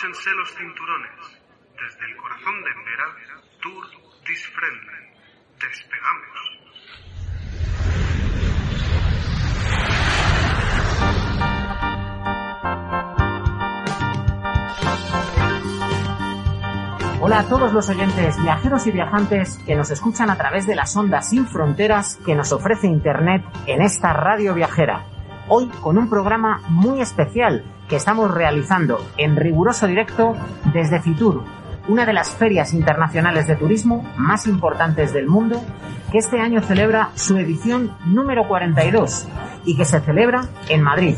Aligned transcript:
Abróchense 0.00 0.30
los 0.30 0.48
cinturones. 0.54 1.10
Desde 1.74 2.06
el 2.10 2.16
corazón 2.16 2.54
de 2.64 2.70
Embera, 2.70 3.04
Tour 3.60 3.84
This 4.24 4.48
Friendly. 4.48 5.10
Despegamos. 5.60 6.40
Hola 17.20 17.40
a 17.40 17.48
todos 17.50 17.72
los 17.74 17.90
oyentes, 17.90 18.42
viajeros 18.42 18.86
y 18.86 18.92
viajantes 18.92 19.58
que 19.66 19.76
nos 19.76 19.90
escuchan 19.90 20.30
a 20.30 20.38
través 20.38 20.66
de 20.66 20.76
las 20.76 20.96
ondas 20.96 21.28
sin 21.28 21.46
fronteras 21.46 22.18
que 22.24 22.34
nos 22.34 22.52
ofrece 22.52 22.86
Internet 22.86 23.44
en 23.66 23.82
esta 23.82 24.14
radio 24.14 24.54
viajera. 24.54 25.19
Hoy 25.52 25.66
con 25.82 25.98
un 25.98 26.08
programa 26.08 26.62
muy 26.68 27.00
especial 27.00 27.64
que 27.88 27.96
estamos 27.96 28.30
realizando 28.32 29.00
en 29.16 29.34
riguroso 29.34 29.88
directo 29.88 30.36
desde 30.72 31.00
Fitur, 31.00 31.42
una 31.88 32.06
de 32.06 32.12
las 32.12 32.30
ferias 32.30 32.72
internacionales 32.72 33.48
de 33.48 33.56
turismo 33.56 34.08
más 34.16 34.46
importantes 34.46 35.12
del 35.12 35.26
mundo, 35.26 35.60
que 36.12 36.18
este 36.18 36.38
año 36.38 36.60
celebra 36.60 37.10
su 37.16 37.36
edición 37.36 37.90
número 38.06 38.46
42 38.46 39.26
y 39.64 39.76
que 39.76 39.84
se 39.84 39.98
celebra 39.98 40.42
en 40.68 40.82
Madrid. 40.82 41.16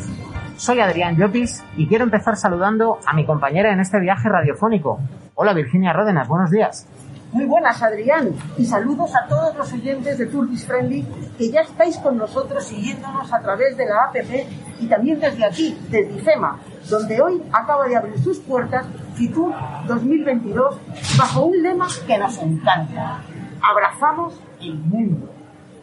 Soy 0.56 0.80
Adrián 0.80 1.18
Llopis 1.18 1.62
y 1.76 1.86
quiero 1.86 2.04
empezar 2.04 2.36
saludando 2.36 3.00
a 3.04 3.12
mi 3.12 3.26
compañera 3.26 3.70
en 3.70 3.80
este 3.80 4.00
viaje 4.00 4.30
radiofónico. 4.30 4.98
Hola 5.34 5.52
Virginia 5.52 5.92
Ródenas, 5.92 6.26
buenos 6.26 6.50
días. 6.50 6.88
Muy 7.32 7.46
buenas, 7.46 7.82
Adrián, 7.82 8.34
y 8.58 8.66
saludos 8.66 9.16
a 9.16 9.26
todos 9.26 9.56
los 9.56 9.72
oyentes 9.72 10.18
de 10.18 10.26
Turbis 10.26 10.66
Friendly 10.66 11.02
que 11.38 11.50
ya 11.50 11.62
estáis 11.62 11.96
con 11.96 12.18
nosotros 12.18 12.62
siguiéndonos 12.62 13.32
a 13.32 13.40
través 13.40 13.74
de 13.78 13.86
la 13.86 14.04
APP 14.04 14.46
y 14.80 14.86
también 14.86 15.18
desde 15.18 15.42
aquí, 15.42 15.78
desde 15.88 16.12
IFEMA, 16.12 16.60
donde 16.90 17.22
hoy 17.22 17.42
acaba 17.50 17.88
de 17.88 17.96
abrir 17.96 18.18
sus 18.18 18.38
puertas 18.40 18.84
Fitur 19.14 19.54
2022 19.86 20.76
bajo 21.18 21.46
un 21.46 21.62
lema 21.62 21.88
que 22.06 22.18
nos 22.18 22.36
encanta. 22.36 23.22
Abrazamos 23.62 24.38
el 24.60 24.74
mundo. 24.74 25.30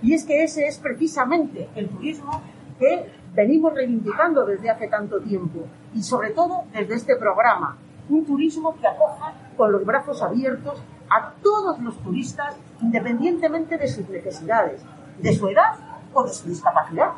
Y 0.04 0.14
es 0.14 0.26
que 0.26 0.44
ese 0.44 0.68
es 0.68 0.78
precisamente 0.78 1.68
el 1.74 1.90
turismo 1.90 2.44
que 2.78 3.12
venimos 3.34 3.74
reivindicando 3.74 4.46
desde 4.46 4.70
hace 4.70 4.88
tanto 4.88 5.20
tiempo 5.20 5.66
y 5.96 6.04
sobre 6.04 6.30
todo 6.30 6.66
desde 6.74 6.94
este 6.94 7.16
programa. 7.16 7.76
Un 8.08 8.24
turismo 8.24 8.76
que 8.80 8.88
acoja 8.88 9.34
con 9.60 9.74
los 9.74 9.86
brazos 9.86 10.22
abiertos 10.22 10.82
a 11.10 11.34
todos 11.44 11.82
los 11.82 11.98
turistas 11.98 12.56
independientemente 12.82 13.78
de 13.78 13.90
sus 13.90 14.08
necesidades, 14.08 14.82
de 15.18 15.34
su 15.34 15.50
edad 15.50 15.76
o 16.14 16.24
de 16.24 16.30
su 16.30 16.48
discapacidad. 16.48 17.10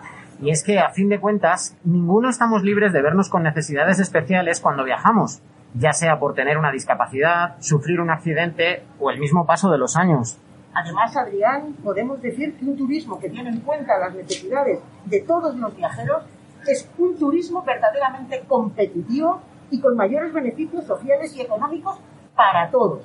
Y 0.42 0.50
es 0.50 0.64
que, 0.64 0.80
a 0.80 0.89
fin 0.89 1.08
de 1.08 1.20
cuentas, 1.20 1.78
ninguno 1.83 2.30
estamos 2.30 2.64
libres 2.64 2.94
de 2.94 3.03
vernos 3.03 3.30
con 3.30 3.44
necesidades 3.44 4.00
especiales 4.00 4.59
cuando 4.59 4.83
viajamos, 4.83 5.44
ya 5.75 5.94
sea 5.94 6.17
por 6.17 6.33
tener 6.33 6.58
una 6.58 6.72
discapacidad, 6.72 7.58
sufrir 7.59 8.02
un 8.02 8.09
accidente 8.09 8.86
o 9.00 9.11
el 9.11 9.20
mismo 9.20 9.45
paso 9.45 9.70
de 9.70 9.78
los 9.78 9.95
años. 9.95 10.39
Además, 10.73 11.16
Adrián, 11.16 11.76
podemos 11.83 12.23
decir 12.23 12.58
que 12.58 12.66
un 12.66 12.76
turismo 12.76 13.20
que 13.20 13.30
tiene 13.30 13.52
en 13.52 13.59
cuenta 13.59 14.00
las 14.00 14.16
necesidades 14.16 14.80
de 15.05 15.22
todos 15.22 15.55
los 15.58 15.76
viajeros 15.76 16.23
es 16.66 16.89
un 16.98 17.16
turismo 17.20 17.61
verdaderamente 17.61 18.44
competitivo 18.48 19.42
y 19.70 19.80
con 19.80 19.95
mayores 19.95 20.33
beneficios 20.33 20.86
sociales 20.86 21.36
y 21.36 21.42
económicos 21.42 22.00
para 22.42 22.72
todos. 22.72 23.03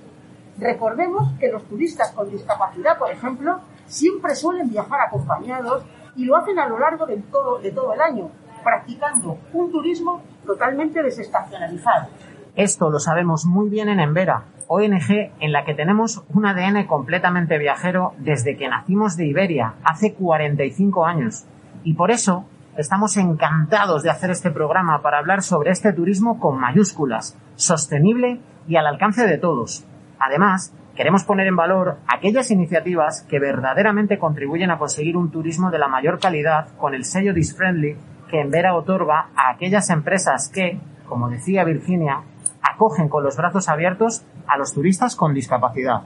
Recordemos 0.59 1.35
que 1.39 1.53
los 1.53 1.63
turistas 1.65 2.11
con 2.13 2.31
discapacidad, 2.31 2.99
por 2.99 3.11
ejemplo, 3.11 3.61
siempre 3.85 4.35
suelen 4.35 4.71
viajar 4.71 4.99
acompañados 5.07 5.85
y 6.17 6.25
lo 6.25 6.37
hacen 6.37 6.59
a 6.59 6.67
lo 6.67 6.79
largo 6.79 7.05
de 7.05 7.19
todo, 7.31 7.59
de 7.59 7.71
todo 7.71 7.93
el 7.93 8.01
año, 8.01 8.31
practicando 8.65 9.37
un 9.53 9.71
turismo 9.71 10.23
totalmente 10.47 11.03
desestacionalizado. 11.03 12.09
Esto 12.55 12.89
lo 12.89 12.99
sabemos 12.99 13.45
muy 13.45 13.69
bien 13.69 13.91
en 13.91 14.01
Embera, 14.01 14.45
ONG 14.69 15.33
en 15.39 15.53
la 15.53 15.67
que 15.67 15.75
tenemos 15.75 16.25
un 16.33 16.47
ADN 16.47 16.87
completamente 16.87 17.59
viajero 17.59 18.15
desde 18.17 18.57
que 18.57 18.69
nacimos 18.69 19.17
de 19.19 19.27
Iberia, 19.27 19.75
hace 19.85 20.15
45 20.15 21.05
años. 21.05 21.45
Y 21.85 21.93
por 21.93 22.11
eso 22.11 22.47
estamos 22.79 23.19
encantados 23.19 24.03
de 24.03 24.11
hacer 24.11 24.31
este 24.31 24.51
programa 24.51 25.03
para 25.03 25.19
hablar 25.19 25.43
sobre 25.43 25.73
este 25.73 25.93
turismo 25.93 26.41
con 26.41 26.59
mayúsculas, 26.59 27.39
sostenible 27.57 28.41
y 28.69 28.77
al 28.77 28.87
alcance 28.87 29.27
de 29.27 29.39
todos. 29.39 29.85
Además, 30.19 30.73
queremos 30.95 31.25
poner 31.25 31.47
en 31.47 31.57
valor 31.57 31.99
aquellas 32.09 32.51
iniciativas 32.51 33.23
que 33.29 33.39
verdaderamente 33.39 34.19
contribuyen 34.19 34.71
a 34.71 34.79
conseguir 34.79 35.17
un 35.17 35.31
turismo 35.31 35.71
de 35.71 35.79
la 35.79 35.89
mayor 35.89 36.19
calidad 36.19 36.69
con 36.79 36.95
el 36.95 37.05
sello 37.05 37.35
Disfriendly 37.35 37.97
que 38.31 38.41
Embera 38.41 38.75
otorga 38.75 39.29
a 39.37 39.51
aquellas 39.51 39.91
empresas 39.91 40.51
que, 40.53 40.81
como 41.07 41.29
decía 41.29 41.65
Virginia, 41.65 42.23
acogen 42.63 43.09
con 43.09 43.23
los 43.23 43.37
brazos 43.37 43.69
abiertos 43.69 44.25
a 44.47 44.57
los 44.59 44.73
turistas 44.73 45.15
con 45.15 45.33
discapacidad. 45.35 46.03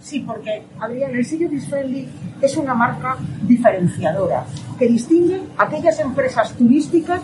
Sí, 0.00 0.20
porque, 0.20 0.64
Adrián, 0.80 1.14
el 1.14 1.24
sello 1.24 1.48
Disfriendly 1.48 2.08
es 2.40 2.56
una 2.56 2.74
marca 2.74 3.16
diferenciadora 3.42 4.44
que 4.78 4.88
distingue 4.88 5.42
a 5.58 5.64
aquellas 5.64 6.00
empresas 6.00 6.56
turísticas, 6.56 7.20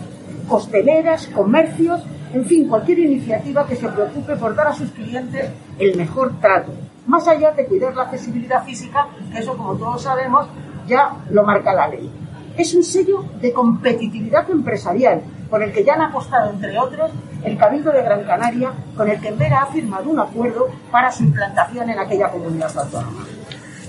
hosteleras, 0.47 1.27
comercios, 1.27 2.05
en 2.33 2.45
fin, 2.45 2.67
cualquier 2.67 2.99
iniciativa 2.99 3.65
que 3.65 3.75
se 3.75 3.87
preocupe 3.87 4.35
por 4.35 4.55
dar 4.55 4.67
a 4.67 4.73
sus 4.73 4.89
clientes 4.91 5.49
el 5.79 5.95
mejor 5.95 6.39
trato. 6.39 6.71
Más 7.05 7.27
allá 7.27 7.51
de 7.51 7.65
cuidar 7.65 7.95
la 7.95 8.03
accesibilidad 8.03 8.63
física, 8.63 9.07
que 9.31 9.39
eso, 9.39 9.55
como 9.55 9.75
todos 9.75 10.01
sabemos, 10.01 10.47
ya 10.87 11.13
lo 11.29 11.43
marca 11.43 11.73
la 11.73 11.87
ley. 11.87 12.11
Es 12.57 12.73
un 12.73 12.83
sello 12.83 13.23
de 13.39 13.53
competitividad 13.53 14.49
empresarial, 14.49 15.21
por 15.49 15.63
el 15.63 15.71
que 15.71 15.85
ya 15.85 15.93
han 15.93 16.01
apostado, 16.01 16.49
entre 16.49 16.77
otros, 16.77 17.11
el 17.43 17.57
Cabildo 17.57 17.91
de 17.91 18.01
Gran 18.01 18.23
Canaria, 18.23 18.71
con 18.95 19.09
el 19.09 19.21
que 19.21 19.29
Embera 19.29 19.61
ha 19.61 19.65
firmado 19.67 20.09
un 20.09 20.19
acuerdo 20.19 20.67
para 20.91 21.11
su 21.11 21.23
implantación 21.23 21.89
en 21.89 21.99
aquella 21.99 22.29
comunidad 22.29 22.77
autónoma. 22.77 23.36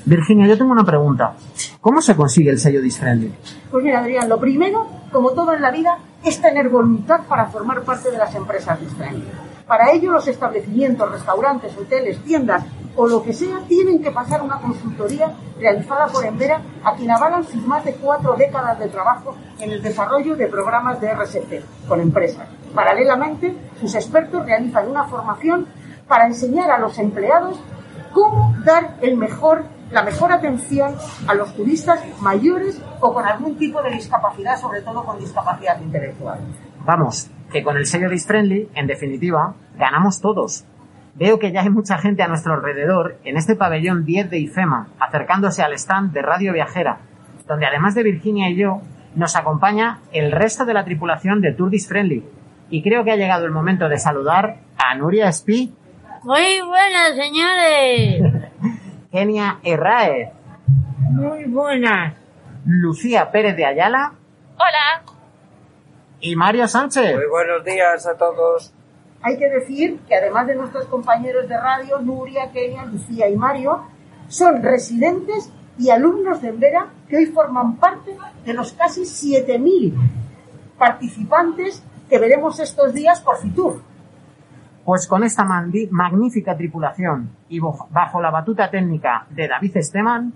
Virginia, 0.08 0.46
yo 0.46 0.56
tengo 0.56 0.72
una 0.72 0.84
pregunta. 0.84 1.34
¿Cómo 1.80 2.00
se 2.00 2.16
consigue 2.16 2.50
el 2.50 2.58
sello 2.58 2.80
Disfriendly? 2.80 3.32
Pues 3.70 3.84
mira, 3.84 4.00
Adrián, 4.00 4.28
lo 4.28 4.41
primero, 4.41 4.86
como 5.12 5.32
todo 5.32 5.52
en 5.52 5.60
la 5.60 5.70
vida, 5.70 5.98
es 6.24 6.41
tener 6.41 6.70
voluntad 6.70 7.20
para 7.28 7.46
formar 7.46 7.82
parte 7.82 8.10
de 8.10 8.16
las 8.16 8.34
empresas 8.34 8.80
Disfriendly. 8.80 9.28
Para 9.66 9.92
ello, 9.92 10.12
los 10.12 10.26
establecimientos, 10.26 11.12
restaurantes, 11.12 11.76
hoteles, 11.76 12.19
tiendas 12.24 12.64
o 12.96 13.06
lo 13.06 13.22
que 13.22 13.34
sea, 13.34 13.58
tienen 13.69 14.02
que 14.02 14.10
pasar 14.10 14.42
una 14.42 14.58
consultoría 14.58 15.30
realizada 15.60 16.06
por 16.06 16.25
Embera, 16.25 16.62
a 16.82 16.94
quien 16.94 17.10
avalan 17.10 17.44
sus 17.44 17.64
más 17.66 17.84
de 17.84 17.92
cuatro 17.92 18.34
décadas 18.34 18.78
de 18.78 18.88
trabajo 18.88 19.36
en 19.60 19.70
el 19.70 19.82
desarrollo 19.82 20.36
de 20.36 20.46
programas 20.46 21.00
de 21.02 21.14
RSP 21.14 21.86
con 21.86 22.00
empresas. 22.00 22.48
Paralelamente, 22.75 23.54
sus 23.78 23.94
expertos 23.94 24.46
realizan 24.46 24.88
una 24.88 25.04
formación 25.04 25.66
para 26.08 26.26
enseñar 26.26 26.70
a 26.70 26.78
los 26.78 26.98
empleados 26.98 27.60
cómo 28.12 28.56
dar 28.64 28.96
el 29.02 29.16
mejor, 29.16 29.64
la 29.91 30.03
mejor 30.03 30.32
atención 30.32 30.94
a 31.26 31.34
los 31.34 31.54
turistas 31.54 32.00
mayores 32.21 32.82
o 33.00 33.12
con 33.12 33.25
algún 33.25 33.56
tipo 33.56 33.82
de 33.82 33.91
discapacidad, 33.91 34.56
sobre 34.56 34.82
todo 34.82 35.04
con 35.04 35.19
discapacidad 35.19 35.81
intelectual. 35.81 36.41
Vamos, 36.84 37.31
que 37.53 37.62
con 37.62 37.76
el 37.76 37.87
sello 37.87 38.10
Disfriendly, 38.10 38.69
en 38.75 38.87
definitiva, 38.87 39.54
ganamos 39.76 40.21
todos. 40.21 40.65
Veo 41.15 41.38
que 41.38 41.53
ya 41.53 41.62
hay 41.62 41.71
mucha 41.71 41.99
gente 41.99 42.22
a 42.22 42.28
nuestro 42.28 42.54
alrededor 42.54 43.19
en 43.25 43.37
este 43.37 43.56
pabellón 43.56 44.04
10 44.04 44.31
de 44.31 44.38
IFEMA, 44.38 44.88
acercándose 45.00 45.62
al 45.62 45.72
stand 45.72 46.12
de 46.12 46.22
Radio 46.22 46.53
Viajera, 46.53 47.00
donde 47.47 47.66
además 47.66 47.94
de 47.94 48.05
Virginia 48.05 48.50
y 48.50 48.56
yo, 48.56 48.82
nos 49.15 49.34
acompaña 49.34 50.00
el 50.12 50.31
resto 50.31 50.65
de 50.65 50.75
la 50.75 50.84
tripulación 50.84 51.41
de 51.41 51.53
Tour 51.53 51.72
Friendly. 51.81 52.25
Y 52.70 52.82
creo 52.82 53.03
que 53.03 53.10
ha 53.10 53.16
llegado 53.16 53.47
el 53.47 53.50
momento 53.50 53.88
de 53.88 53.99
saludar 53.99 54.59
a 54.76 54.94
Nuria 54.94 55.28
Espí, 55.28 55.75
Muy 56.22 56.60
buenas, 56.60 57.16
señores. 57.16 58.28
Kenia 59.10 59.58
Herraez, 59.62 60.30
Muy 61.10 61.44
buenas. 61.44 62.14
Lucía 62.66 63.30
Pérez 63.30 63.56
de 63.56 63.64
Ayala 63.64 64.12
Hola. 64.56 65.02
y 66.20 66.36
Mario 66.36 66.69
Sánchez. 66.69 67.14
Muy 67.14 67.26
buenos 67.31 67.64
días 67.64 68.06
a 68.06 68.16
todos. 68.16 68.72
Hay 69.22 69.38
que 69.38 69.49
decir 69.49 69.99
que 70.06 70.14
además 70.16 70.46
de 70.46 70.56
nuestros 70.56 70.84
compañeros 70.87 71.49
de 71.49 71.56
radio, 71.58 71.99
Nuria, 72.00 72.50
Kenia, 72.52 72.84
Lucía 72.84 73.28
y 73.28 73.37
Mario, 73.37 73.84
son 74.28 74.62
residentes 74.62 75.50
y 75.78 75.90
alumnos 75.90 76.43
de 76.43 76.49
Embera 76.49 76.88
que 77.08 77.16
hoy 77.16 77.26
forman 77.26 77.76
parte 77.76 78.16
de 78.44 78.52
los 78.52 78.72
casi 78.75 79.02
7.000 79.02 79.94
participantes 80.76 81.82
que 82.11 82.19
veremos 82.19 82.61
estos 82.61 82.93
días 82.93 83.20
por 83.20 83.38
Fitur. 83.38 83.82
Pues 84.88 85.06
con 85.06 85.23
esta 85.23 85.44
magnífica 85.44 86.56
tripulación 86.56 87.29
y 87.50 87.61
bajo 87.61 88.23
la 88.23 88.31
batuta 88.31 88.70
técnica 88.70 89.26
de 89.29 89.46
David 89.46 89.76
Esteban, 89.76 90.32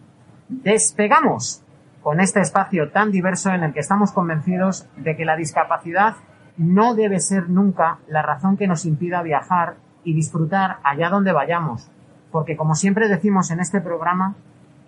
despegamos 0.47 1.63
con 2.03 2.21
este 2.21 2.41
espacio 2.43 2.91
tan 2.91 3.11
diverso 3.11 3.49
en 3.49 3.63
el 3.63 3.73
que 3.73 3.81
estamos 3.81 4.13
convencidos 4.13 4.87
de 4.99 5.17
que 5.17 5.25
la 5.25 5.37
discapacidad 5.37 6.17
no 6.59 6.95
debe 6.95 7.19
ser 7.19 7.49
nunca 7.49 8.01
la 8.09 8.21
razón 8.21 8.59
que 8.59 8.67
nos 8.67 8.85
impida 8.85 9.23
viajar 9.23 9.77
y 10.05 10.13
disfrutar 10.13 10.81
allá 10.85 11.09
donde 11.09 11.33
vayamos, 11.33 11.91
porque 12.31 12.55
como 12.55 12.75
siempre 12.75 13.09
decimos 13.09 13.51
en 13.53 13.61
este 13.61 13.81
programa, 13.81 14.35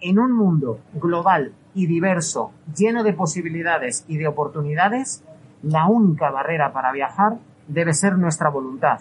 en 0.02 0.18
un 0.18 0.32
mundo 0.32 0.80
global 0.92 1.54
y 1.72 1.86
diverso, 1.86 2.52
lleno 2.76 3.02
de 3.02 3.14
posibilidades 3.14 4.04
y 4.08 4.18
de 4.18 4.28
oportunidades, 4.28 5.24
la 5.62 5.86
única 5.86 6.30
barrera 6.30 6.74
para 6.74 6.92
viajar 6.92 7.38
debe 7.66 7.94
ser 7.94 8.18
nuestra 8.18 8.50
voluntad. 8.50 9.00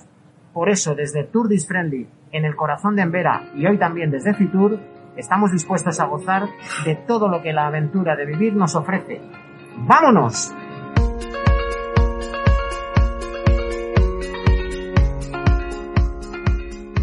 Por 0.53 0.69
eso, 0.69 0.93
desde 0.93 1.23
Tour 1.23 1.47
Dis 1.47 1.67
Friendly, 1.67 2.07
en 2.31 2.45
el 2.45 2.55
corazón 2.55 2.95
de 2.95 3.01
Embera 3.01 3.49
y 3.55 3.65
hoy 3.65 3.79
también 3.79 4.11
desde 4.11 4.35
Fitur, 4.35 4.79
estamos 5.17 5.51
dispuestos 5.51 5.99
a 5.99 6.05
gozar 6.05 6.47
de 6.85 6.95
todo 6.95 7.27
lo 7.27 7.41
que 7.41 7.53
la 7.53 7.65
aventura 7.65 8.15
de 8.15 8.27
vivir 8.27 8.55
nos 8.55 8.75
ofrece. 8.75 9.19
¡Vámonos! 9.77 10.53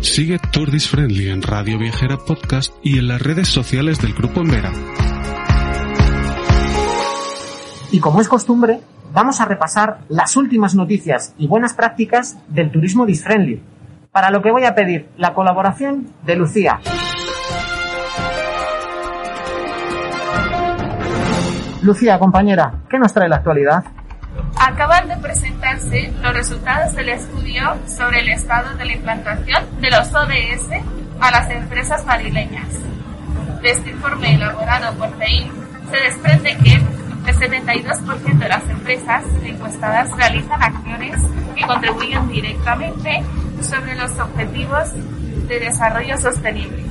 Sigue 0.01 0.39
Turdis 0.39 0.89
Friendly 0.89 1.31
en 1.31 1.43
Radio 1.43 1.79
Viajera 1.79 2.19
Podcast 2.19 2.73
y 2.85 2.99
en 2.99 3.09
las 3.09 3.21
redes 3.21 3.49
sociales 3.49 4.01
del 4.01 4.15
Grupo 4.15 4.41
Embera. 4.41 4.71
Y 7.91 7.99
como 7.99 8.21
es 8.21 8.29
costumbre, 8.29 8.81
vamos 9.13 9.41
a 9.41 9.45
repasar 9.45 9.99
las 10.09 10.37
últimas 10.37 10.75
noticias 10.75 11.35
y 11.39 11.47
buenas 11.47 11.75
prácticas 11.75 12.39
del 12.49 12.71
turismo 12.71 13.07
disfriendly, 13.07 13.63
para 14.13 14.31
lo 14.31 14.43
que 14.43 14.51
voy 14.51 14.65
a 14.65 14.75
pedir 14.75 15.09
la 15.17 15.35
colaboración 15.35 16.09
de 16.25 16.37
Lucía. 16.37 16.81
Lucía, 21.83 22.19
compañera, 22.19 22.75
¿qué 22.89 22.99
nos 22.99 23.13
trae 23.13 23.29
la 23.29 23.37
actualidad? 23.37 23.85
Acaban 24.61 25.09
de 25.09 25.17
presentarse 25.17 26.13
los 26.23 26.35
resultados 26.35 26.95
del 26.95 27.09
estudio 27.09 27.63
sobre 27.87 28.21
el 28.21 28.29
estado 28.29 28.77
de 28.77 28.85
la 28.85 28.93
implantación 28.93 29.81
de 29.81 29.91
los 29.91 30.15
ODS 30.15 30.69
a 31.21 31.31
las 31.31 31.51
empresas 31.51 32.05
madrileñas. 32.05 32.69
De 33.63 33.71
este 33.71 33.91
informe 33.91 34.35
elaborado 34.35 34.95
por 34.99 35.17
FEIN 35.17 35.51
se 35.91 35.97
desprende 35.97 36.57
que 36.59 37.00
el 37.27 37.37
72% 37.37 38.39
de 38.39 38.49
las 38.49 38.69
empresas 38.69 39.25
encuestadas 39.43 40.11
realizan 40.17 40.63
acciones 40.63 41.17
que 41.55 41.67
contribuyen 41.67 42.29
directamente 42.29 43.23
sobre 43.61 43.95
los 43.95 44.19
objetivos 44.19 44.93
de 45.49 45.61
desarrollo 45.61 46.17
sostenible, 46.19 46.85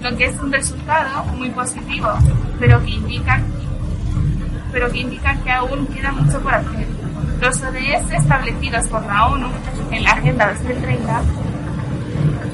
lo 0.00 0.16
que 0.16 0.26
es 0.26 0.38
un 0.40 0.52
resultado 0.52 1.24
muy 1.36 1.50
positivo, 1.50 2.08
pero 2.58 2.82
que 2.84 2.90
indica 2.90 3.40
pero 4.72 4.90
que 4.90 4.98
indican 4.98 5.40
que 5.44 5.52
aún 5.52 5.86
queda 5.86 6.10
mucho 6.10 6.40
por 6.40 6.52
hacer. 6.52 6.86
Los 7.40 7.62
ODS 7.62 8.10
establecidos 8.10 8.88
por 8.88 9.06
la 9.06 9.26
ONU 9.26 9.46
en 9.92 10.02
la 10.02 10.10
Agenda 10.10 10.52
2030 10.52 11.22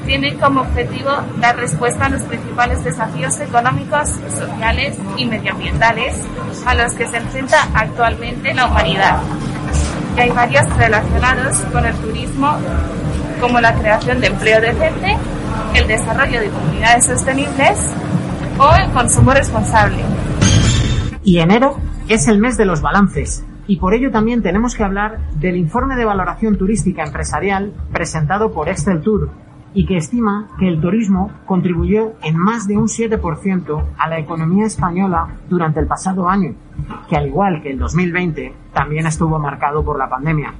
tienen 0.05 0.37
como 0.39 0.61
objetivo 0.61 1.11
dar 1.39 1.55
respuesta 1.57 2.05
a 2.05 2.09
los 2.09 2.21
principales 2.23 2.83
desafíos 2.83 3.39
económicos, 3.39 4.09
sociales 4.37 4.97
y 5.17 5.25
medioambientales 5.25 6.15
a 6.65 6.75
los 6.75 6.93
que 6.93 7.07
se 7.07 7.17
enfrenta 7.17 7.67
actualmente 7.73 8.53
la 8.53 8.67
humanidad. 8.67 9.19
Y 10.17 10.21
hay 10.21 10.29
varios 10.31 10.77
relacionados 10.77 11.57
con 11.71 11.85
el 11.85 11.95
turismo, 11.95 12.57
como 13.39 13.59
la 13.61 13.73
creación 13.73 14.19
de 14.19 14.27
empleo 14.27 14.59
decente, 14.59 15.17
el 15.73 15.87
desarrollo 15.87 16.41
de 16.41 16.49
comunidades 16.49 17.05
sostenibles 17.05 17.79
o 18.57 18.75
el 18.75 18.91
consumo 18.91 19.33
responsable. 19.33 20.03
Y 21.23 21.39
enero 21.39 21.77
es 22.07 22.27
el 22.27 22.39
mes 22.39 22.57
de 22.57 22.65
los 22.65 22.81
balances 22.81 23.43
y 23.67 23.77
por 23.77 23.93
ello 23.93 24.11
también 24.11 24.41
tenemos 24.41 24.75
que 24.75 24.83
hablar 24.83 25.19
del 25.35 25.55
informe 25.55 25.95
de 25.95 26.03
valoración 26.03 26.57
turística 26.57 27.03
empresarial 27.03 27.71
presentado 27.93 28.51
por 28.51 28.67
Excel 28.67 29.01
Tour 29.01 29.29
y 29.73 29.85
que 29.85 29.97
estima 29.97 30.49
que 30.59 30.67
el 30.67 30.81
turismo 30.81 31.31
contribuyó 31.45 32.13
en 32.23 32.37
más 32.37 32.67
de 32.67 32.77
un 32.77 32.87
7% 32.87 33.83
a 33.97 34.09
la 34.09 34.19
economía 34.19 34.65
española 34.65 35.27
durante 35.49 35.79
el 35.79 35.87
pasado 35.87 36.27
año, 36.27 36.53
que 37.09 37.15
al 37.15 37.27
igual 37.27 37.61
que 37.61 37.71
el 37.71 37.79
2020 37.79 38.53
también 38.73 39.07
estuvo 39.07 39.39
marcado 39.39 39.83
por 39.83 39.97
la 39.97 40.09
pandemia. 40.09 40.53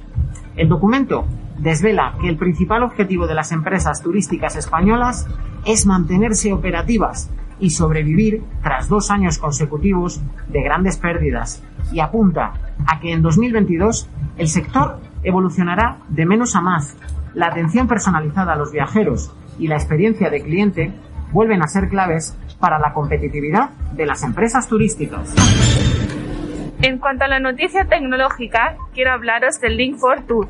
El 0.56 0.68
documento 0.68 1.26
desvela 1.58 2.14
que 2.20 2.28
el 2.28 2.36
principal 2.36 2.82
objetivo 2.82 3.26
de 3.26 3.34
las 3.34 3.52
empresas 3.52 4.02
turísticas 4.02 4.56
españolas 4.56 5.26
es 5.64 5.86
mantenerse 5.86 6.52
operativas 6.52 7.30
y 7.60 7.70
sobrevivir 7.70 8.42
tras 8.62 8.88
dos 8.88 9.10
años 9.10 9.38
consecutivos 9.38 10.20
de 10.48 10.62
grandes 10.62 10.96
pérdidas 10.96 11.62
y 11.92 12.00
apunta 12.00 12.54
a 12.86 12.98
que 12.98 13.12
en 13.12 13.22
2022 13.22 14.08
el 14.38 14.48
sector 14.48 14.98
evolucionará 15.22 15.98
de 16.08 16.26
menos 16.26 16.56
a 16.56 16.60
más. 16.60 16.96
La 17.34 17.46
atención 17.46 17.88
personalizada 17.88 18.52
a 18.52 18.56
los 18.56 18.72
viajeros 18.72 19.34
y 19.58 19.66
la 19.68 19.76
experiencia 19.76 20.28
de 20.28 20.42
cliente 20.42 20.92
vuelven 21.32 21.62
a 21.62 21.68
ser 21.68 21.88
claves 21.88 22.36
para 22.60 22.78
la 22.78 22.92
competitividad 22.92 23.70
de 23.92 24.06
las 24.06 24.22
empresas 24.22 24.68
turísticas. 24.68 25.34
En 26.82 26.98
cuanto 26.98 27.24
a 27.24 27.28
la 27.28 27.40
noticia 27.40 27.86
tecnológica, 27.86 28.76
quiero 28.92 29.12
hablaros 29.12 29.60
del 29.60 29.76
Link 29.76 29.96
for 29.96 30.26
Tour, 30.26 30.48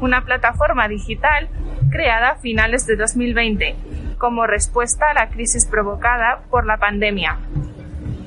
una 0.00 0.22
plataforma 0.24 0.88
digital 0.88 1.48
creada 1.90 2.30
a 2.30 2.36
finales 2.36 2.86
de 2.86 2.96
2020 2.96 3.76
como 4.18 4.46
respuesta 4.46 5.06
a 5.10 5.14
la 5.14 5.30
crisis 5.30 5.66
provocada 5.66 6.42
por 6.50 6.66
la 6.66 6.76
pandemia 6.76 7.38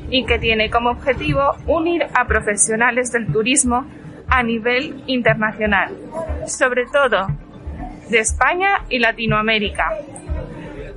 y 0.10 0.26
que 0.26 0.40
tiene 0.40 0.70
como 0.70 0.90
objetivo 0.90 1.56
unir 1.68 2.06
a 2.16 2.26
profesionales 2.26 3.12
del 3.12 3.32
turismo 3.32 3.86
a 4.28 4.42
nivel 4.42 5.04
internacional, 5.06 5.92
sobre 6.48 6.86
todo 6.86 7.28
de 8.14 8.20
España 8.20 8.86
y 8.90 9.00
Latinoamérica, 9.00 9.90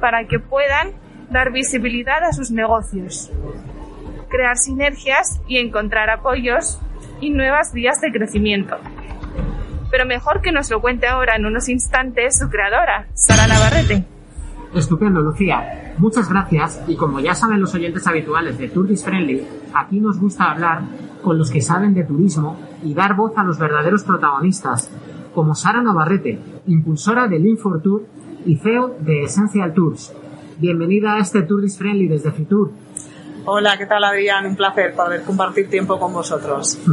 para 0.00 0.26
que 0.26 0.38
puedan 0.38 0.92
dar 1.30 1.50
visibilidad 1.50 2.22
a 2.22 2.32
sus 2.32 2.50
negocios, 2.50 3.32
crear 4.28 4.56
sinergias 4.58 5.40
y 5.48 5.56
encontrar 5.56 6.10
apoyos 6.10 6.78
y 7.20 7.30
nuevas 7.30 7.72
vías 7.72 8.00
de 8.02 8.12
crecimiento. 8.12 8.76
Pero 9.90 10.04
mejor 10.04 10.42
que 10.42 10.52
nos 10.52 10.70
lo 10.70 10.80
cuente 10.80 11.06
ahora 11.06 11.36
en 11.36 11.46
unos 11.46 11.68
instantes 11.70 12.38
su 12.38 12.50
creadora, 12.50 13.06
Sara 13.14 13.46
Navarrete. 13.46 14.04
Estupendo, 14.74 15.20
Lucía. 15.20 15.94
Muchas 15.96 16.28
gracias 16.28 16.82
y 16.86 16.96
como 16.96 17.20
ya 17.20 17.34
saben 17.34 17.60
los 17.60 17.74
oyentes 17.74 18.06
habituales 18.06 18.58
de 18.58 18.68
Tourist 18.68 19.06
Friendly, 19.06 19.46
aquí 19.72 20.00
nos 20.00 20.20
gusta 20.20 20.50
hablar 20.50 20.82
con 21.22 21.38
los 21.38 21.50
que 21.50 21.62
saben 21.62 21.94
de 21.94 22.04
turismo 22.04 22.58
y 22.82 22.92
dar 22.92 23.16
voz 23.16 23.32
a 23.36 23.42
los 23.42 23.58
verdaderos 23.58 24.04
protagonistas, 24.04 24.90
como 25.36 25.54
Sara 25.54 25.82
Navarrete, 25.82 26.38
impulsora 26.66 27.28
del 27.28 27.44
Tour 27.82 28.06
y 28.46 28.56
CEO 28.56 28.96
de 29.00 29.24
Essential 29.24 29.74
Tours. 29.74 30.14
Bienvenida 30.56 31.16
a 31.16 31.18
este 31.18 31.42
Tourist 31.42 31.78
Friendly 31.78 32.08
desde 32.08 32.32
Fitur. 32.32 32.72
Hola, 33.44 33.76
¿qué 33.76 33.84
tal 33.84 34.02
Adrián? 34.02 34.46
Un 34.46 34.56
placer 34.56 34.94
poder 34.94 35.22
compartir 35.24 35.68
tiempo 35.68 36.00
con 36.00 36.12
vosotros. 36.12 36.80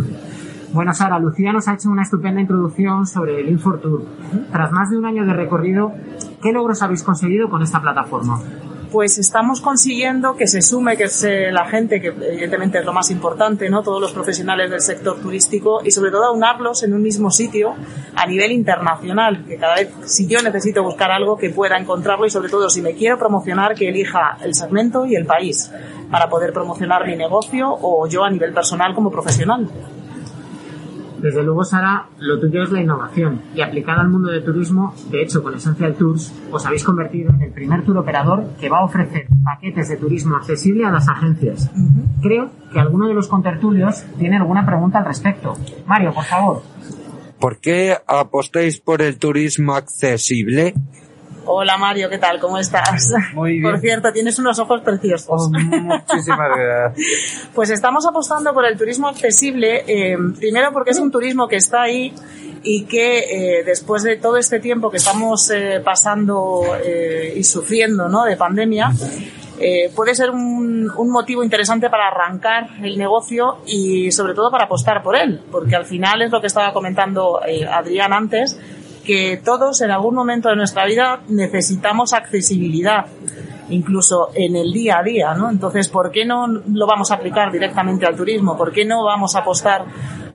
Bueno, 0.74 0.92
Sara, 0.92 1.19
Lucía 1.19 1.54
nos 1.54 1.68
ha 1.68 1.75
hecho 1.75 1.88
una 1.88 2.01
estupenda 2.01 2.42
introducción 2.42 3.06
sobre 3.06 3.41
el 3.41 3.60
Tour. 3.60 4.08
Tras 4.51 4.72
más 4.72 4.89
de 4.89 4.98
un 4.98 5.06
año 5.06 5.24
de 5.24 5.32
recorrido, 5.32 5.94
¿qué 6.41 6.51
logros 6.51 6.82
habéis 6.82 7.03
conseguido 7.03 7.48
con 7.48 7.62
esta 7.62 7.79
plataforma? 7.79 8.39
Pues 8.94 9.18
estamos 9.18 9.60
consiguiendo 9.60 10.36
que 10.36 10.46
se 10.46 10.62
sume, 10.62 10.96
que 10.96 11.06
es 11.06 11.24
eh, 11.24 11.52
la 11.52 11.66
gente, 11.66 12.00
que 12.00 12.10
evidentemente 12.10 12.78
es 12.78 12.86
lo 12.86 12.94
más 12.94 13.10
importante, 13.10 13.68
¿no? 13.68 13.82
Todos 13.82 14.00
los 14.00 14.12
profesionales 14.12 14.70
del 14.70 14.82
sector 14.82 15.20
turístico 15.20 15.82
y 15.84 15.90
sobre 15.90 16.12
todo 16.12 16.26
aunarlos 16.26 16.84
en 16.84 16.94
un 16.94 17.02
mismo 17.02 17.32
sitio 17.32 17.74
a 18.16 18.28
nivel 18.28 18.52
internacional, 18.52 19.46
que 19.48 19.58
cada 19.58 19.78
vez, 19.78 19.90
si 20.06 20.28
yo 20.28 20.44
necesito 20.44 20.84
buscar 20.84 21.10
algo, 21.10 21.36
que 21.38 21.50
pueda 21.50 21.76
encontrarlo 21.76 22.28
y 22.28 22.30
sobre 22.30 22.50
todo 22.50 22.70
si 22.70 22.84
me 22.84 22.94
quiero 22.94 23.18
promocionar, 23.18 23.74
que 23.74 23.90
elija 23.90 24.38
el 24.44 24.54
segmento 24.54 25.08
y 25.08 25.16
el 25.16 25.26
país 25.26 25.72
para 26.12 26.30
poder 26.30 26.54
promocionar 26.54 27.08
mi 27.08 27.16
negocio 27.16 27.76
o 27.82 28.08
yo 28.08 28.24
a 28.24 28.30
nivel 28.30 28.54
personal 28.54 28.94
como 28.94 29.10
profesional. 29.10 29.72
Desde 31.24 31.42
luego, 31.42 31.63
Sara, 31.63 32.08
lo 32.20 32.38
tuyo 32.38 32.63
es 32.63 32.72
la 32.72 32.82
innovación 32.82 33.42
y 33.56 33.62
aplicada 33.62 34.01
al 34.01 34.10
mundo 34.10 34.30
del 34.30 34.44
turismo, 34.44 34.94
de 35.10 35.22
hecho, 35.22 35.42
con 35.42 35.56
Essential 35.56 35.96
Tours, 35.96 36.34
os 36.51 36.65
habéis 36.65 36.84
convertido 36.84 37.30
en 37.30 37.42
el 37.44 37.51
primer 37.53 37.86
tour 37.86 37.98
operador 37.98 38.44
que 38.60 38.68
va 38.68 38.80
a 38.80 38.84
ofrecer 38.84 39.27
paquetes 39.42 39.88
de 39.88 39.96
turismo 39.96 40.36
accesible 40.36 40.84
a 40.84 40.92
las 40.92 41.08
agencias. 41.08 41.72
Creo 42.22 42.50
que 42.74 42.80
alguno 42.82 43.08
de 43.08 43.13
los 43.13 43.30
contertulios 43.30 44.03
tiene 44.20 44.36
alguna 44.36 44.65
pregunta 44.65 45.00
al 45.00 45.06
respecto. 45.06 45.53
Mario, 45.88 46.13
por 46.13 46.25
favor. 46.25 46.62
¿Por 47.39 47.58
qué 47.60 47.96
apostáis 48.06 48.82
por 48.82 49.01
el 49.01 49.18
turismo 49.18 49.75
accesible? 49.75 50.74
Hola 51.46 51.78
Mario, 51.78 52.10
¿qué 52.10 52.18
tal? 52.18 52.40
¿Cómo 52.40 52.58
estás? 52.58 53.12
Muy 53.34 53.60
bien. 53.60 53.64
Por 53.64 53.80
cierto, 53.82 54.14
tienes 54.14 54.40
unos 54.40 54.60
ojos 54.60 54.82
preciosos. 54.82 55.28
Oh, 55.28 55.50
muchísimas 55.50 56.50
gracias. 56.58 57.50
Pues 57.54 57.70
estamos 57.70 58.06
apostando 58.06 58.54
por 58.54 58.66
el 58.66 58.78
turismo 58.78 59.08
accesible, 59.08 59.84
eh, 59.88 60.18
primero 60.40 60.72
porque 60.72 60.92
es 60.92 61.00
un 61.00 61.12
turismo 61.12 61.48
que 61.48 61.58
está 61.58 61.84
ahí 61.84 62.14
y 62.64 62.86
que 62.86 63.20
eh, 63.60 63.64
después 63.64 64.04
de 64.04 64.18
todo 64.18 64.38
este 64.38 64.60
tiempo 64.60 64.90
que 64.90 64.98
estamos 64.98 65.52
eh, 65.52 65.82
pasando 65.84 66.64
y 67.36 67.44
sufriendo 67.44 68.08
¿no? 68.08 68.24
de 68.24 68.38
pandemia, 68.38 68.92
puede 69.96 70.16
ser 70.16 70.32
un, 70.32 70.92
un, 70.96 71.10
motivo 71.10 71.44
interesante 71.44 71.90
para 71.90 72.08
arrancar 72.08 72.70
el 72.82 72.98
negocio 72.98 73.60
y 73.66 74.12
sobre 74.12 74.34
todo 74.34 74.50
para 74.50 74.66
apostar 74.66 75.04
por 75.04 75.16
él, 75.16 75.42
porque 75.52 75.76
al 75.76 75.86
final 75.86 76.22
es 76.22 76.32
lo 76.32 76.42
que 76.42 76.48
estaba 76.48 76.74
comentando 76.74 77.40
Adrián 77.70 78.14
antes, 78.14 78.58
que 79.05 79.41
todos 79.43 79.81
en 79.81 79.91
algún 79.91 80.15
momento 80.15 80.50
de 80.50 80.55
nuestra 80.55 80.86
vida 80.86 81.22
necesitamos 81.27 82.13
accesibilidad, 82.13 83.05
incluso 83.69 84.29
en 84.33 84.55
el 84.55 84.72
día 84.72 85.00
a 85.00 85.03
día, 85.03 85.33
¿no? 85.33 85.50
Entonces, 85.50 85.89
¿por 85.89 86.12
qué 86.12 86.25
no 86.25 86.48
lo 86.48 86.88
vamos 86.88 87.12
a 87.12 87.15
aplicar 87.15 87.51
directamente 87.51 88.05
al 88.05 88.15
turismo? 88.15 88.57
¿Por 88.57 88.72
qué 88.72 88.86
no 88.86 89.03
vamos 89.03 89.36
a 89.36 89.39
apostar 89.39 89.86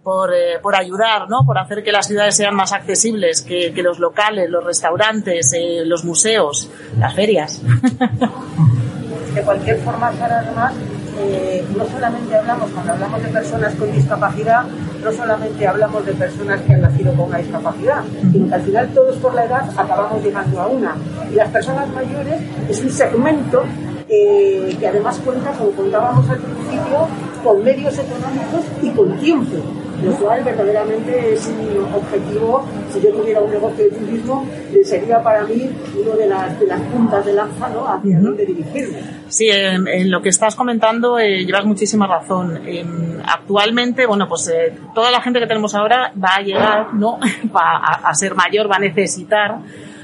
por, 0.02 0.32
eh, 0.32 0.58
por 0.62 0.74
ayudar, 0.74 1.28
¿no? 1.28 1.44
Por 1.44 1.58
hacer 1.58 1.82
que 1.82 1.92
las 1.92 2.06
ciudades 2.06 2.36
sean 2.36 2.54
más 2.54 2.72
accesibles, 2.72 3.42
que, 3.42 3.72
que 3.72 3.82
los 3.82 3.98
locales, 3.98 4.48
los 4.48 4.64
restaurantes, 4.64 5.52
eh, 5.52 5.82
los 5.84 6.04
museos, 6.04 6.70
las 6.98 7.14
ferias. 7.14 7.62
de 9.34 9.42
cualquier 9.42 9.78
forma, 9.80 10.12
Sara, 10.12 10.40
además, 10.40 10.74
eh, 11.18 11.64
no 11.76 11.84
solamente 11.86 12.34
hablamos, 12.36 12.70
cuando 12.70 12.92
hablamos 12.92 13.22
de 13.22 13.28
personas 13.28 13.74
con 13.74 13.90
discapacidad, 13.92 14.64
no 15.02 15.12
solamente 15.12 15.66
hablamos 15.66 16.06
de 16.06 16.12
personas 16.14 16.60
que 16.62 16.74
han 16.74 16.82
nacido 16.82 17.12
con 17.14 17.26
una 17.26 17.38
discapacidad, 17.38 18.04
sino 18.32 18.48
que 18.48 18.54
al 18.54 18.62
final 18.62 18.88
todos 18.94 19.16
por 19.16 19.34
la 19.34 19.44
edad 19.44 19.68
acabamos 19.76 20.22
llegando 20.22 20.60
a 20.60 20.66
una. 20.66 20.96
Y 21.30 21.34
las 21.34 21.48
personas 21.48 21.88
mayores 21.90 22.40
es 22.68 22.80
un 22.80 22.90
segmento 22.90 23.64
eh, 24.08 24.76
que 24.78 24.86
además 24.86 25.20
cuenta, 25.24 25.50
como 25.52 25.70
contábamos 25.72 26.28
al 26.30 26.38
principio, 26.38 27.08
con 27.42 27.64
medios 27.64 27.98
económicos 27.98 28.64
y 28.82 28.90
con 28.90 29.18
tiempo 29.18 29.56
lo 30.02 30.12
cual 30.16 30.44
verdaderamente 30.44 31.34
es 31.34 31.46
un 31.46 31.92
objetivo, 31.94 32.64
si 32.92 33.00
yo 33.00 33.10
tuviera 33.12 33.40
un 33.40 33.50
negocio 33.50 33.84
de 33.84 33.90
turismo, 33.90 34.46
eh, 34.72 34.84
sería 34.84 35.22
para 35.22 35.44
mí 35.44 35.70
uno 36.00 36.16
de 36.16 36.26
las, 36.26 36.58
de 36.58 36.66
las 36.66 36.80
puntas 36.82 37.24
de 37.24 37.32
lanza 37.32 37.68
¿no? 37.68 37.86
hacia 37.86 38.20
dónde 38.20 38.46
dirigirme. 38.46 38.98
Sí, 39.28 39.48
en, 39.50 39.86
en, 39.88 40.10
lo 40.10 40.22
que 40.22 40.28
estás 40.28 40.54
comentando 40.54 41.18
eh, 41.18 41.44
llevas 41.44 41.64
muchísima 41.64 42.06
razón. 42.06 42.60
Eh, 42.66 42.84
actualmente, 43.26 44.06
bueno, 44.06 44.28
pues 44.28 44.48
eh, 44.48 44.74
toda 44.94 45.10
la 45.10 45.20
gente 45.20 45.40
que 45.40 45.46
tenemos 45.46 45.74
ahora 45.74 46.12
va 46.22 46.36
a 46.36 46.42
llegar, 46.42 46.94
¿no? 46.94 47.18
va 47.54 47.76
a, 47.76 48.08
a 48.08 48.14
ser 48.14 48.34
mayor, 48.34 48.70
va 48.70 48.76
a 48.76 48.80
necesitar 48.80 49.58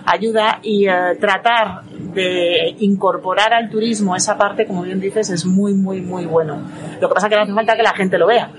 ayuda 0.05 0.59
y 0.63 0.89
eh, 0.89 1.17
tratar 1.21 1.83
de 1.85 2.77
incorporar 2.81 3.53
al 3.53 3.71
turismo 3.71 4.15
esa 4.15 4.37
parte, 4.37 4.67
como 4.67 4.83
bien 4.83 5.01
dices, 5.01 5.31
es 5.31 5.45
muy, 5.45 5.75
muy, 5.75 6.01
muy 6.01 6.27
bueno. 6.27 6.59
Lo 7.01 7.09
que 7.09 7.15
pasa 7.15 7.27
es 7.27 7.31
que 7.31 7.37
no 7.37 7.43
hace 7.43 7.55
falta 7.55 7.77
que 7.77 7.83
la 7.83 7.95
gente 7.95 8.19
lo 8.19 8.27
vea. 8.27 8.51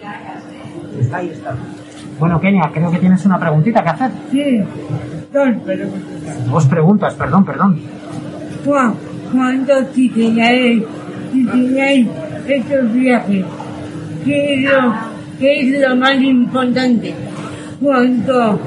Ahí 1.11 1.29
está. 1.29 1.55
Bueno, 2.19 2.39
Kenia, 2.39 2.71
creo 2.73 2.91
que 2.91 2.99
tienes 2.99 3.25
una 3.25 3.39
preguntita 3.39 3.83
que 3.83 3.89
hacer. 3.89 4.11
Sí, 4.31 4.63
dos 5.33 5.49
preguntas. 5.63 6.49
Dos 6.49 6.65
preguntas, 6.65 7.13
perdón, 7.15 7.45
perdón. 7.45 7.79
Juan, 8.65 8.95
¿cuánto 9.31 9.85
titularéis 9.87 10.83
estos 12.47 12.93
viajes? 12.93 13.45
¿Qué 14.23 14.53
es, 14.53 14.63
lo, 14.63 14.93
¿Qué 15.39 15.59
es 15.59 15.81
lo 15.81 15.95
más 15.95 16.15
importante? 16.15 17.13
¿Cuánto? 17.81 18.59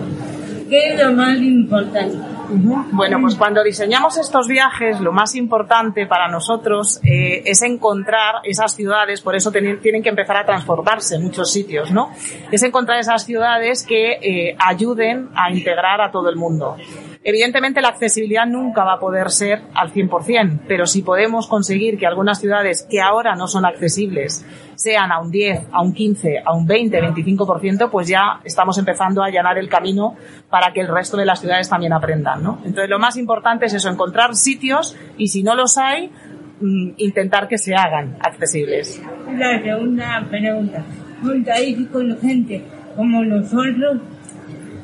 ¿Qué 0.69 0.93
es 0.93 1.03
lo 1.03 1.13
más 1.15 1.39
importante? 1.39 2.19
Bueno, 2.49 3.19
pues 3.21 3.35
cuando 3.35 3.63
diseñamos 3.63 4.17
estos 4.17 4.49
viajes, 4.49 5.01
lo 5.01 5.13
más 5.13 5.35
importante 5.35 6.07
para 6.07 6.29
nosotros 6.29 7.01
eh, 7.05 7.43
es 7.45 7.63
encontrar 7.63 8.37
esas 8.45 8.75
ciudades, 8.75 9.21
por 9.21 9.37
eso 9.37 9.53
tienen, 9.53 9.79
que 9.81 10.09
empezar 10.09 10.37
a 10.37 10.47
transformarse 10.47 11.17
en 11.17 11.25
muchos 11.25 11.51
sitios, 11.51 11.91
¿no? 11.91 12.11
Es 12.51 12.63
encontrar 12.63 12.99
esas 12.99 13.25
ciudades 13.25 13.85
que 13.87 14.13
eh, 14.13 14.57
ayuden 14.59 15.29
a 15.35 15.51
integrar 15.51 16.01
a 16.01 16.11
todo 16.11 16.29
el 16.29 16.37
mundo. 16.37 16.77
Evidentemente 17.25 17.81
la 17.81 17.89
accesibilidad 17.89 18.47
nunca 18.47 18.85
va 18.85 18.95
a 18.95 18.99
poder 19.01 19.31
ser 19.31 19.63
al 19.75 19.93
100%, 19.93 20.61
pero 20.69 20.87
si 20.87 21.03
podemos 21.03 21.49
conseguir 21.49 21.99
que 21.99 22.07
algunas 22.07 22.41
ciudades 22.41 22.87
que 22.89 23.01
ahora 23.01 23.35
no 23.35 23.49
son 23.49 23.65
accesibles 23.65 24.47
sean 24.77 25.11
a 25.11 25.21
un 25.21 25.31
10, 25.31 25.67
a 25.73 25.83
un 25.83 25.93
15, 25.93 26.43
a 26.45 26.55
un 26.55 26.67
20, 26.67 27.03
25%, 27.03 27.91
pues 27.91 28.07
ya 28.07 28.41
estamos 28.45 28.79
empezando 28.79 29.23
a 29.23 29.27
allanar 29.27 29.59
el 29.59 29.69
camino 29.69 30.15
para 30.49 30.73
que 30.73 30.81
el 30.81 30.89
resto 30.89 31.17
de 31.17 31.27
las 31.27 31.41
ciudades 31.41 31.69
también 31.69 31.93
aprendan, 31.93 32.43
¿no? 32.43 32.59
Entonces 32.65 32.89
lo 32.89 33.01
más 33.01 33.17
importante 33.17 33.67
es 33.67 33.75
eso, 33.75 33.89
encontrar 33.89 34.37
sitios 34.37 34.97
y 35.17 35.29
si 35.29 35.43
no 35.43 35.57
los 35.57 35.77
hay, 35.77 36.13
mm, 36.61 36.91
intentar 36.99 37.49
que 37.49 37.59
se 37.59 37.75
hagan 37.75 38.17
accesibles. 38.21 39.03
La 39.37 39.61
segunda 39.61 40.25
pregunta. 40.31 40.85
¿Contáis 41.23 41.89
con 41.89 42.17
gente 42.21 42.63
como 42.95 43.25
nosotros? 43.25 43.99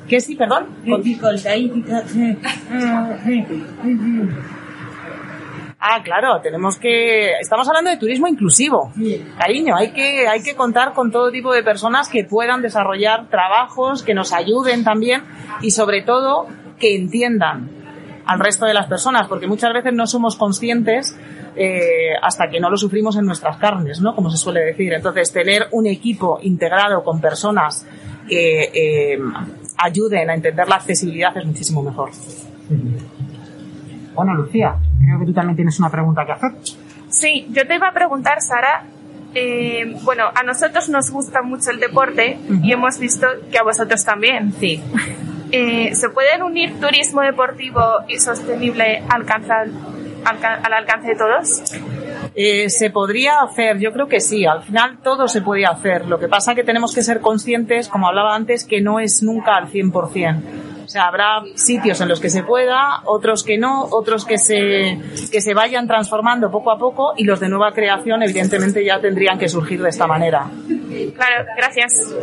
¿Qué 0.08 0.20
sí, 0.20 0.37
perdón? 0.37 0.66
Ah, 5.87 6.02
claro, 6.02 6.40
tenemos 6.40 6.78
que, 6.78 7.32
estamos 7.40 7.68
hablando 7.68 7.90
de 7.90 7.99
turismo 7.99 8.26
inclusivo. 8.26 8.90
Cariño, 9.38 9.76
hay 9.76 9.90
que, 9.90 10.26
hay 10.26 10.42
que 10.42 10.54
contar 10.54 10.94
con 10.94 11.11
todo 11.11 11.30
tipo 11.30 11.52
de 11.52 11.62
personas 11.62 12.08
que 12.08 12.25
puedan 12.25 12.62
desarrollar 12.62 13.28
trabajos, 13.28 14.02
que 14.02 14.14
nos 14.14 14.32
ayuden 14.32 14.82
también 14.82 15.23
y 15.61 15.73
sobre 15.73 16.02
todo 16.02 16.46
que 16.78 16.96
entiendan 16.96 17.68
al 18.25 18.40
resto 18.40 18.64
de 18.64 18.73
las 18.73 18.87
personas, 18.87 19.28
porque 19.28 19.46
muchas 19.46 19.75
veces 19.75 19.92
no 19.92 20.06
somos 20.06 20.37
conscientes 20.37 21.14
eh, 21.56 22.14
hasta 22.23 22.49
que 22.49 22.61
no 22.61 22.70
lo 22.70 22.76
sufrimos 22.76 23.16
en 23.16 23.26
nuestras 23.26 23.58
carnes, 23.58 24.00
¿no? 24.00 24.14
Como 24.14 24.30
se 24.30 24.38
suele 24.38 24.61
decir. 24.61 24.92
Entonces, 24.92 25.32
tener 25.32 25.68
un 25.73 25.87
equipo 25.87 26.38
integrado 26.42 27.04
con 27.04 27.20
personas 27.20 27.87
que 28.26 28.70
eh, 28.73 29.18
ayuden 29.78 30.31
a 30.31 30.35
entender 30.35 30.69
la 30.69 30.76
accesibilidad 30.76 31.37
es 31.37 31.45
muchísimo 31.47 31.83
mejor. 31.83 32.11
Bueno, 34.14 34.35
Lucía, 34.35 34.76
creo 35.04 35.19
que 35.21 35.26
tú 35.26 35.33
también 35.33 35.57
tienes 35.57 35.78
una 35.78 35.90
pregunta 35.90 36.25
que 36.25 36.33
hacer. 36.33 36.52
Sí, 37.09 37.47
yo 37.50 37.66
te 37.66 37.75
iba 37.75 37.88
a 37.88 37.93
preguntar, 37.93 38.40
Sara. 38.40 38.85
Eh, 39.35 39.97
bueno, 40.02 40.26
a 40.33 40.45
nosotros 40.45 40.88
nos 40.88 41.11
gusta 41.11 41.43
mucho 41.43 41.71
el 41.73 41.81
deporte 41.81 42.38
y 42.62 42.73
hemos 42.73 42.99
visto 43.00 43.26
que 43.50 43.59
a 43.59 43.64
vosotros 43.64 44.04
también. 44.04 44.52
Sí. 44.61 44.81
Eh, 45.50 45.95
¿Se 45.95 46.09
pueden 46.11 46.43
unir 46.43 46.78
turismo 46.81 47.21
deportivo 47.23 47.81
y 48.09 48.19
sostenible 48.19 49.02
alcanzar, 49.09 49.66
alca- 49.66 49.78
al 50.25 50.73
alcance 50.73 51.09
de 51.09 51.16
todos? 51.16 51.62
Eh, 52.35 52.69
se 52.69 52.90
podría 52.90 53.40
hacer, 53.40 53.78
yo 53.78 53.93
creo 53.93 54.09
que 54.09 54.21
sí, 54.21 54.45
al 54.45 54.62
final 54.62 54.99
todo 55.02 55.28
se 55.28 55.40
puede 55.40 55.64
hacer. 55.66 56.07
Lo 56.07 56.19
que 56.19 56.28
pasa 56.28 56.52
es 56.52 56.57
que 56.57 56.64
tenemos 56.64 56.95
que 56.95 57.02
ser 57.02 57.21
conscientes, 57.21 57.88
como 57.88 58.09
hablaba 58.09 58.35
antes, 58.35 58.64
que 58.64 58.81
no 58.81 58.99
es 58.99 59.23
nunca 59.23 59.54
al 59.57 59.71
100%. 59.71 60.43
O 60.85 60.88
sea, 60.88 61.04
habrá 61.04 61.43
sitios 61.54 62.00
en 62.00 62.09
los 62.09 62.21
que 62.21 62.28
se 62.28 62.43
pueda, 62.43 63.00
otros 63.07 63.43
que 63.43 63.57
no, 63.57 63.85
otros 63.90 64.25
que 64.25 64.37
se, 64.37 64.99
que 65.33 65.40
se 65.40 65.54
vayan 65.54 65.87
transformando 65.87 66.50
poco 66.50 66.71
a 66.71 66.78
poco 66.78 67.14
y 67.16 67.25
los 67.25 67.40
de 67.40 67.49
nueva 67.49 67.73
creación 67.73 68.23
evidentemente 68.23 68.85
ya 68.85 69.00
tendrían 69.00 69.38
que 69.38 69.49
surgir 69.49 69.83
de 69.83 69.88
esta 69.88 70.07
manera. 70.07 70.47
Claro, 71.14 71.47
gracias. 71.57 72.14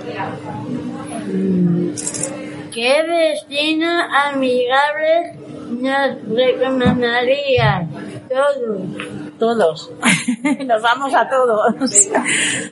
¿Qué 2.74 3.04
destinos 3.04 4.04
amigables 4.28 5.36
nos 5.72 6.24
recomendarías? 6.36 7.88
Todos. 8.30 9.22
Todos. 9.38 9.92
Nos 10.68 10.82
vamos 10.84 11.16
a 11.16 11.28
todos. 11.28 11.74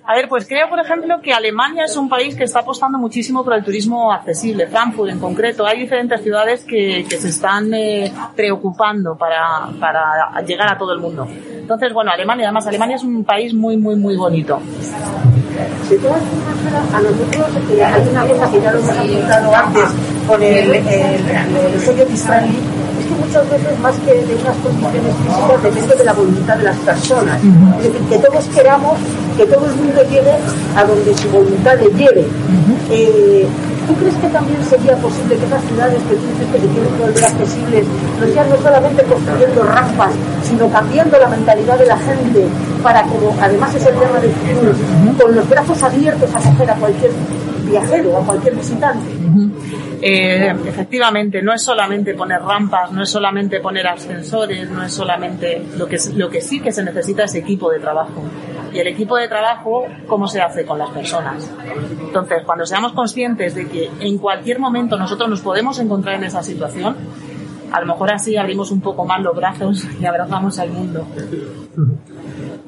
A 0.05 0.13
ver, 0.13 0.29
pues 0.29 0.47
creo, 0.47 0.69
por 0.69 0.79
ejemplo, 0.79 1.19
que 1.19 1.33
Alemania 1.33 1.85
es 1.85 1.97
un 1.97 2.07
país 2.07 2.35
que 2.35 2.43
está 2.43 2.59
apostando 2.59 2.99
muchísimo 2.99 3.43
por 3.43 3.55
el 3.55 3.63
turismo 3.63 4.11
accesible. 4.11 4.67
Frankfurt, 4.67 5.09
en 5.09 5.19
concreto. 5.19 5.65
Hay 5.65 5.79
diferentes 5.79 6.21
ciudades 6.21 6.63
que, 6.63 7.07
que 7.09 7.17
se 7.17 7.29
están 7.29 7.73
eh, 7.73 8.13
preocupando 8.35 9.17
para, 9.17 9.67
para 9.79 10.39
llegar 10.41 10.71
a 10.71 10.77
todo 10.77 10.93
el 10.93 10.99
mundo. 10.99 11.27
Entonces, 11.27 11.91
bueno, 11.91 12.11
Alemania, 12.11 12.45
además, 12.45 12.67
Alemania 12.67 12.97
es 12.97 13.03
un 13.03 13.23
país 13.23 13.51
muy, 13.51 13.75
muy, 13.75 13.95
muy 13.95 14.15
bonito. 14.15 14.61
De 15.89 15.97
todas 15.97 16.21
formas, 16.21 16.93
a 16.93 17.01
nosotros 17.01 17.47
eh, 17.71 17.83
hay 17.83 18.07
una 18.09 18.25
cosa 18.25 18.51
que 18.51 18.61
ya 18.61 18.71
lo 18.71 18.79
hemos 18.79 18.97
apuntado 18.97 19.55
antes 19.55 19.83
con 20.27 20.43
el, 20.43 20.73
el, 20.73 20.85
el 20.85 21.81
sello 21.81 22.05
Disfrali, 22.05 22.49
es 22.99 23.05
que 23.05 23.15
muchas 23.15 23.49
veces 23.49 23.79
más 23.79 23.95
que 23.99 24.13
de 24.13 24.35
unas 24.35 24.55
condiciones 24.57 25.15
físicas 25.23 25.63
depende 25.63 25.95
de 25.95 26.03
la 26.03 26.13
voluntad 26.13 26.57
de 26.57 26.63
las 26.63 26.77
personas. 26.77 27.39
Es 27.77 27.83
decir, 27.83 28.01
que 28.09 28.17
todos 28.19 28.45
queramos 28.55 28.97
que 29.37 29.45
todo 29.45 29.65
el 29.65 29.75
mundo 29.75 30.01
llegue 30.03 30.33
a 30.75 30.83
donde 30.83 31.17
su 31.17 31.29
voluntad 31.29 31.79
le 31.79 31.89
lleve. 31.97 32.25
Eh, 32.91 33.47
¿Tú 33.89 33.95
crees 33.95 34.13
que 34.17 34.27
también 34.29 34.63
sería 34.63 34.95
posible 34.97 35.35
que 35.35 35.45
esas 35.45 35.63
ciudades 35.63 35.97
que 36.03 36.13
tú 36.13 36.21
dices 36.21 36.47
que 36.51 36.59
se 36.59 36.67
quieren 36.67 36.99
volver 36.99 37.25
accesibles 37.25 37.85
no 38.19 38.27
sean 38.27 38.47
no 38.47 38.57
solamente 38.57 39.03
construyendo 39.03 39.63
rampas, 39.63 40.11
sino 40.43 40.69
cambiando 40.69 41.17
la 41.17 41.27
mentalidad 41.27 41.79
de 41.79 41.87
la 41.87 41.97
gente 41.97 42.45
para, 42.83 43.01
como 43.01 43.35
además 43.41 43.73
es 43.73 43.87
el 43.87 43.95
tema 43.95 44.19
del 44.19 44.31
futuro, 44.31 44.73
con 45.19 45.35
los 45.35 45.49
brazos 45.49 45.81
abiertos 45.81 46.29
a 46.35 46.37
acoger 46.37 46.69
a 46.69 46.75
cualquier 46.75 47.11
viajero, 47.65 48.17
a 48.17 48.25
cualquier 48.25 48.55
visitante? 48.57 49.09
Eh, 50.03 50.55
efectivamente, 50.67 51.41
no 51.41 51.51
es 51.51 51.63
solamente 51.63 52.13
poner 52.13 52.43
rampas, 52.43 52.91
no 52.91 53.01
es 53.01 53.09
solamente 53.09 53.59
poner 53.59 53.87
ascensores, 53.87 54.69
no 54.69 54.83
es 54.83 54.93
solamente 54.93 55.63
lo 55.77 55.87
que 55.87 55.97
lo 56.15 56.29
que 56.29 56.41
sí 56.41 56.59
que 56.59 56.71
se 56.71 56.83
necesita 56.83 57.23
es 57.23 57.33
equipo 57.33 57.71
de 57.71 57.79
trabajo. 57.79 58.23
Y 58.73 58.79
el 58.79 58.87
equipo 58.87 59.17
de 59.17 59.27
trabajo, 59.27 59.85
¿cómo 60.07 60.27
se 60.27 60.41
hace 60.41 60.65
con 60.65 60.77
las 60.77 60.89
personas? 60.89 61.51
Entonces, 62.01 62.43
cuando 62.45 62.65
seamos 62.65 62.93
conscientes 62.93 63.55
de 63.55 63.67
que 63.67 63.89
en 63.99 64.17
cualquier 64.17 64.59
momento 64.59 64.97
nosotros 64.97 65.29
nos 65.29 65.41
podemos 65.41 65.79
encontrar 65.79 66.15
en 66.15 66.25
esa 66.25 66.43
situación, 66.43 66.95
a 67.71 67.79
lo 67.81 67.87
mejor 67.87 68.11
así 68.11 68.37
abrimos 68.37 68.71
un 68.71 68.81
poco 68.81 69.05
más 69.05 69.21
los 69.21 69.35
brazos 69.35 69.85
y 69.99 70.05
abrazamos 70.05 70.57
al 70.59 70.71
mundo. 70.71 71.05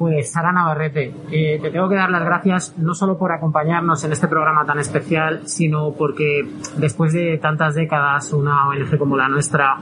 Pues 0.02 0.32
Sara 0.32 0.50
Navarrete, 0.50 1.14
eh, 1.30 1.60
te 1.62 1.70
tengo 1.70 1.88
que 1.88 1.94
dar 1.94 2.10
las 2.10 2.24
gracias 2.24 2.74
no 2.76 2.92
solo 2.92 3.16
por 3.16 3.30
acompañarnos 3.30 4.02
en 4.02 4.10
este 4.10 4.26
programa 4.26 4.66
tan 4.66 4.80
especial, 4.80 5.42
sino 5.46 5.92
porque 5.92 6.44
después 6.76 7.12
de 7.12 7.38
tantas 7.38 7.76
décadas 7.76 8.32
una 8.32 8.66
ONG 8.66 8.98
como 8.98 9.16
la 9.16 9.28
nuestra 9.28 9.76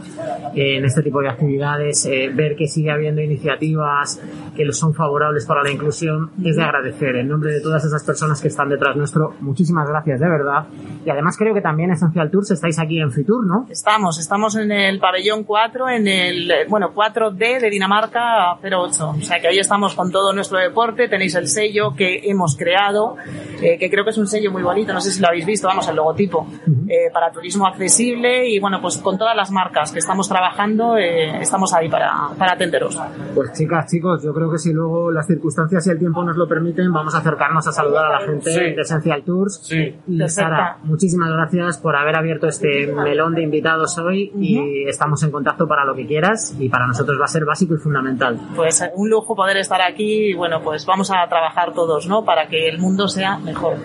eh, 0.54 0.76
en 0.76 0.84
este 0.84 1.02
tipo 1.02 1.22
de 1.22 1.30
actividades, 1.30 2.04
eh, 2.04 2.30
ver 2.34 2.54
que 2.54 2.66
sigue 2.66 2.90
habiendo 2.90 3.22
iniciativas 3.22 4.20
que 4.54 4.70
son 4.72 4.92
favorables 4.92 5.46
para 5.46 5.62
la 5.62 5.70
inclusión 5.70 6.32
es 6.44 6.56
de 6.56 6.64
agradecer. 6.64 7.16
En 7.16 7.28
nombre 7.28 7.54
de 7.54 7.62
todas 7.62 7.82
esas 7.86 8.04
personas 8.04 8.42
que 8.42 8.48
están 8.48 8.68
detrás 8.68 8.94
nuestro, 8.96 9.36
muchísimas 9.40 9.88
gracias 9.88 10.20
de 10.20 10.28
verdad. 10.28 10.66
Y 11.06 11.08
además 11.08 11.38
creo 11.38 11.54
que 11.54 11.62
también 11.62 11.92
Essential 11.92 12.30
Tours 12.30 12.50
estáis 12.50 12.78
aquí 12.78 13.00
en 13.00 13.10
Fitur, 13.10 13.46
¿no? 13.46 13.66
Estamos, 13.70 14.18
estamos 14.18 14.54
en 14.56 14.70
el 14.70 15.00
pabellón 15.00 15.44
4, 15.44 15.88
en 15.88 16.06
el, 16.06 16.52
bueno, 16.68 16.92
4D 16.94 17.58
de 17.58 17.70
Dinamarca 17.70 18.58
08. 18.62 19.14
O 19.18 19.22
sea 19.22 19.40
que 19.40 19.48
ahí 19.48 19.58
estamos 19.58 19.94
con 19.94 20.09
todo 20.10 20.32
nuestro 20.32 20.58
deporte, 20.58 21.08
tenéis 21.08 21.34
el 21.34 21.48
sello 21.48 21.94
que 21.96 22.20
hemos 22.30 22.56
creado, 22.56 23.16
eh, 23.62 23.78
que 23.78 23.90
creo 23.90 24.04
que 24.04 24.10
es 24.10 24.18
un 24.18 24.26
sello 24.26 24.50
muy 24.50 24.62
bonito, 24.62 24.92
no 24.92 25.00
sé 25.00 25.10
si 25.10 25.20
lo 25.20 25.28
habéis 25.28 25.46
visto, 25.46 25.66
vamos, 25.68 25.86
el 25.88 25.96
logotipo, 25.96 26.46
eh, 26.88 27.10
para 27.12 27.30
turismo 27.30 27.66
accesible 27.66 28.48
y 28.48 28.58
bueno, 28.60 28.80
pues 28.80 28.98
con 28.98 29.16
todas 29.18 29.36
las 29.36 29.50
marcas 29.50 29.92
que 29.92 29.98
estamos 29.98 30.28
trabajando, 30.28 30.96
eh, 30.96 31.40
estamos 31.40 31.72
ahí 31.74 31.88
para, 31.88 32.10
para 32.38 32.52
atenderos. 32.52 32.98
Pues 33.34 33.52
chicas, 33.52 33.90
chicos, 33.90 34.22
yo 34.22 34.32
creo 34.34 34.50
que 34.50 34.58
si 34.58 34.72
luego 34.72 35.10
las 35.10 35.26
circunstancias 35.26 35.86
y 35.86 35.90
el 35.90 35.98
tiempo 35.98 36.22
nos 36.24 36.36
lo 36.36 36.48
permiten, 36.48 36.92
vamos 36.92 37.14
a 37.14 37.18
acercarnos 37.18 37.66
a 37.66 37.72
saludar 37.72 38.04
a 38.06 38.20
la 38.20 38.26
gente 38.26 38.50
Sí. 38.50 38.60
de 38.60 38.80
Essential 38.80 39.22
Tours. 39.22 39.60
Sí. 39.64 39.76
Y 40.06 40.18
Perfecto. 40.18 40.28
Sara, 40.28 40.78
muchísimas 40.84 41.30
gracias 41.30 41.78
por 41.78 41.94
haber 41.96 42.16
abierto 42.16 42.46
este 42.48 42.86
melón 42.92 43.34
de 43.34 43.42
invitados 43.42 43.96
hoy 43.98 44.32
y 44.36 44.88
estamos 44.88 45.22
en 45.22 45.30
contacto 45.30 45.66
para 45.68 45.84
lo 45.84 45.94
que 45.94 46.06
quieras 46.06 46.54
y 46.58 46.68
para 46.68 46.86
nosotros 46.86 47.18
va 47.20 47.24
a 47.24 47.28
ser 47.28 47.44
básico 47.44 47.74
y 47.74 47.78
fundamental. 47.78 48.38
Pues 48.56 48.82
un 48.94 49.08
lujo 49.10 49.34
poder 49.34 49.56
estar 49.58 49.80
aquí 49.82 49.89
y 49.98 50.34
bueno, 50.34 50.60
pues 50.62 50.86
vamos 50.86 51.10
a 51.10 51.26
trabajar 51.28 51.72
todos, 51.72 52.06
¿no? 52.06 52.24
Para 52.24 52.48
que 52.48 52.68
el 52.68 52.78
mundo 52.78 53.08
sea 53.08 53.38
mejor. 53.38 53.76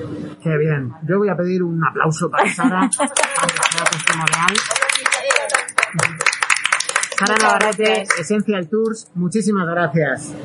Qué 0.41 0.57
bien. 0.57 0.91
Yo 1.07 1.17
voy 1.17 1.29
a 1.29 1.35
pedir 1.35 1.63
un 1.63 1.81
aplauso 1.83 2.29
para 2.29 2.49
Sara. 2.49 2.89
Sara 7.17 7.35
Navarrete, 7.41 8.03
Essential 8.19 8.67
Tours, 8.69 9.09
muchísimas 9.15 9.65
gracias. 9.67 10.35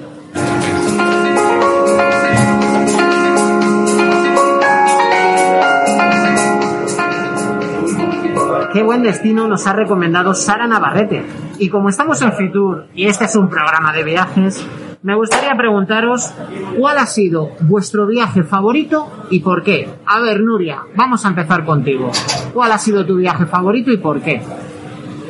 Qué 8.72 8.84
buen 8.84 9.02
destino 9.02 9.48
nos 9.48 9.66
ha 9.66 9.72
recomendado 9.72 10.32
Sara 10.32 10.68
Navarrete. 10.68 11.26
Y 11.58 11.68
como 11.68 11.88
estamos 11.88 12.22
en 12.22 12.32
Fitur 12.34 12.86
y 12.94 13.06
este 13.06 13.24
es 13.24 13.34
un 13.34 13.48
programa 13.48 13.92
de 13.92 14.04
viajes, 14.04 14.64
me 15.02 15.14
gustaría 15.14 15.54
preguntaros 15.56 16.30
cuál 16.78 16.98
ha 16.98 17.06
sido 17.06 17.52
vuestro 17.60 18.06
viaje 18.06 18.42
favorito 18.42 19.10
y 19.30 19.40
por 19.40 19.62
qué. 19.62 19.88
A 20.06 20.20
ver, 20.20 20.40
Nuria, 20.40 20.82
vamos 20.94 21.24
a 21.24 21.28
empezar 21.28 21.64
contigo. 21.64 22.10
¿Cuál 22.52 22.72
ha 22.72 22.78
sido 22.78 23.06
tu 23.06 23.16
viaje 23.16 23.46
favorito 23.46 23.90
y 23.90 23.96
por 23.96 24.20
qué? 24.20 24.42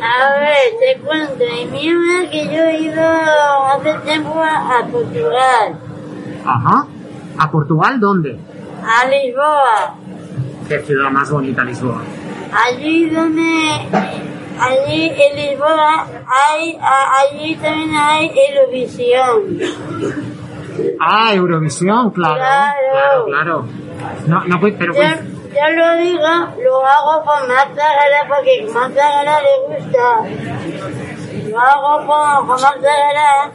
A 0.02 0.40
ver, 0.40 0.96
te 0.96 1.00
cuento, 1.02 1.44
en 1.44 1.70
mi 1.70 1.80
vida 1.92 2.30
que 2.30 2.46
yo 2.46 2.62
he 2.62 2.80
ido 2.82 3.02
hace 3.02 3.94
tiempo 4.04 4.34
a 4.42 4.86
Portugal, 4.90 5.78
Ajá. 6.44 6.86
¿A 7.38 7.50
Portugal 7.50 8.00
dónde? 8.00 8.38
a 8.82 9.06
Lisboa, 9.08 9.94
Qué 10.68 10.78
ciudad 10.80 11.10
más 11.10 11.30
bonita, 11.30 11.62
Lisboa. 11.64 12.00
allí 12.66 13.10
donde, 13.10 13.42
allí 14.60 15.12
en 15.16 15.36
Lisboa 15.36 16.06
hay, 16.26 16.78
allí 16.80 17.54
también 17.56 17.94
hay 17.94 18.30
Eurovisión. 18.50 19.58
Ah, 21.00 21.34
Eurovisión, 21.34 22.10
claro. 22.10 22.36
Claro, 22.36 22.76
Claro. 22.92 23.24
claro. 23.26 23.64
No, 24.26 24.44
no, 24.46 24.60
pues, 24.60 24.74
pero 24.78 24.94
Yo, 24.94 25.00
pues, 25.00 25.20
yo 25.22 25.70
lo 25.76 25.96
digo, 25.96 26.28
lo 26.64 26.86
hago 26.86 27.24
por 27.24 27.48
Marta 27.48 27.82
Gara 27.82 28.28
porque 28.28 28.66
Marta 28.72 29.08
Gara 29.08 29.38
le 29.42 29.76
gusta. 29.76 31.09
Lo 31.50 31.58
hago 31.60 32.06
por, 32.06 32.46
por 32.46 32.60
Marta 32.60 32.80
Gara 32.80 33.52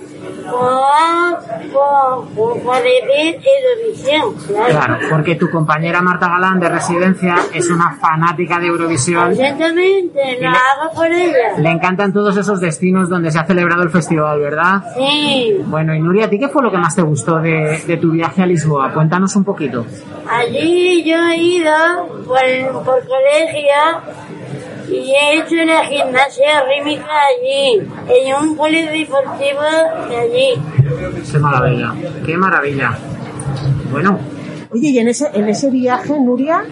por, 0.51 1.71
por, 1.73 2.27
por, 2.35 2.61
por 2.63 2.75
decir 2.77 3.39
Eurovisión, 3.43 4.33
claro. 4.47 4.69
claro, 4.69 4.97
porque 5.09 5.35
tu 5.35 5.49
compañera 5.49 6.01
Marta 6.01 6.27
Galán 6.27 6.59
de 6.59 6.69
residencia 6.69 7.35
es 7.53 7.69
una 7.69 7.95
fanática 7.95 8.59
de 8.59 8.67
Eurovisión. 8.67 9.31
Exactamente, 9.31 10.19
lo 10.35 10.39
le- 10.41 10.47
hago 10.47 10.93
por 10.93 11.07
ella. 11.07 11.57
Le 11.57 11.69
encantan 11.71 12.13
todos 12.13 12.37
esos 12.37 12.59
destinos 12.59 13.09
donde 13.09 13.31
se 13.31 13.39
ha 13.39 13.45
celebrado 13.45 13.83
el 13.83 13.89
festival, 13.89 14.39
¿verdad? 14.39 14.83
Sí, 14.95 15.57
Bueno, 15.65 15.95
y 15.95 15.99
Nuria, 15.99 16.25
¿a 16.25 16.29
ti 16.29 16.37
qué 16.39 16.47
fue 16.47 16.61
lo 16.61 16.71
que 16.71 16.77
más 16.77 16.95
te 16.95 17.01
gustó 17.01 17.37
de, 17.39 17.81
de 17.87 17.97
tu 17.97 18.11
viaje 18.11 18.43
a 18.43 18.45
Lisboa? 18.45 18.91
Cuéntanos 18.93 19.35
un 19.35 19.43
poquito. 19.43 19.85
allí 20.29 21.03
yo 21.03 21.17
he 21.29 21.37
ido 21.37 21.73
por, 22.27 22.83
por 22.83 23.03
colegio 23.07 23.73
y 24.89 25.13
he 25.13 25.39
hecho 25.39 25.55
la 25.55 25.85
gimnasia 25.85 26.63
rítmica 26.63 27.05
allí, 27.29 27.81
en 28.09 28.35
un 28.35 28.55
polideportivo 28.55 29.61
de 30.09 30.15
allí. 30.17 30.53
Qué 31.31 31.39
maravilla, 31.39 31.93
qué 32.25 32.37
maravilla. 32.37 32.97
Bueno, 33.91 34.19
Oye, 34.75 34.89
y 34.89 34.99
en 34.99 35.07
ese, 35.07 35.29
en 35.33 35.47
ese 35.47 35.69
viaje, 35.69 36.19
Nuria, 36.19 36.65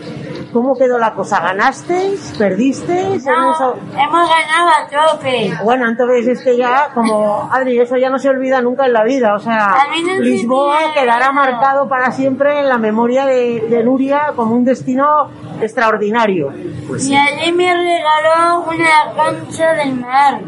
¿cómo 0.51 0.75
quedó 0.75 0.99
la 0.99 1.13
cosa? 1.13 1.39
¿Ganasteis? 1.39 2.35
¿Perdisteis? 2.37 3.25
No, 3.25 3.31
hemos 3.53 4.29
ganado 4.29 4.69
a 4.69 5.11
tope. 5.15 5.53
Bueno, 5.63 5.87
entonces 5.87 6.27
es 6.27 6.43
que 6.43 6.57
ya, 6.57 6.89
como 6.93 7.47
Adri, 7.49 7.79
eso 7.79 7.95
ya 7.95 8.09
no 8.09 8.19
se 8.19 8.27
olvida 8.27 8.61
nunca 8.61 8.85
en 8.87 8.91
la 8.91 9.05
vida. 9.05 9.35
O 9.35 9.39
sea, 9.39 9.73
no 10.05 10.19
Lisboa 10.19 10.93
quedará 10.93 11.31
marcado 11.31 11.87
para 11.87 12.11
siempre 12.11 12.59
en 12.59 12.67
la 12.67 12.77
memoria 12.77 13.25
de, 13.25 13.61
de 13.69 13.83
Nuria 13.85 14.33
como 14.35 14.53
un 14.53 14.65
destino 14.65 15.29
extraordinario. 15.61 16.51
pues 16.89 17.05
Y 17.05 17.07
sí. 17.07 17.15
allí 17.15 17.53
me 17.53 17.73
regaló 17.73 18.65
una 18.67 19.13
cancha 19.15 19.73
del 19.75 19.95
mar. 19.95 20.41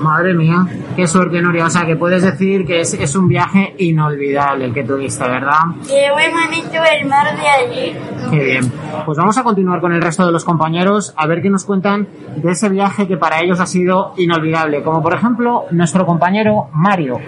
Madre 0.00 0.32
mía, 0.32 0.66
qué 0.96 1.06
suerte, 1.06 1.40
Nuria. 1.42 1.66
O 1.66 1.70
sea, 1.70 1.84
que 1.86 1.96
puedes 1.96 2.22
decir 2.22 2.64
que 2.66 2.80
es, 2.80 2.94
es 2.94 3.14
un 3.16 3.28
viaje 3.28 3.74
inolvidable 3.78 4.66
el 4.66 4.74
que 4.74 4.84
tuviste, 4.84 5.22
¿verdad? 5.24 5.58
Que 5.86 6.06
muy 6.12 6.32
bonito 6.32 6.78
el 6.98 7.08
mar 7.08 7.36
de 7.36 7.48
allí. 7.48 7.96
Qué 8.30 8.44
bien. 8.44 8.72
Pues 9.04 9.18
vamos 9.18 9.36
a 9.38 9.42
continuar 9.42 9.80
con 9.80 9.92
el 9.92 10.00
resto 10.02 10.24
de 10.26 10.32
los 10.32 10.44
compañeros 10.44 11.12
a 11.16 11.26
ver 11.26 11.42
qué 11.42 11.50
nos 11.50 11.64
cuentan 11.64 12.08
de 12.36 12.50
ese 12.52 12.68
viaje 12.68 13.06
que 13.08 13.16
para 13.16 13.40
ellos 13.40 13.60
ha 13.60 13.66
sido 13.66 14.14
inolvidable. 14.16 14.82
Como 14.82 15.02
por 15.02 15.14
ejemplo, 15.14 15.64
nuestro 15.70 16.06
compañero 16.06 16.68
Mario. 16.72 17.18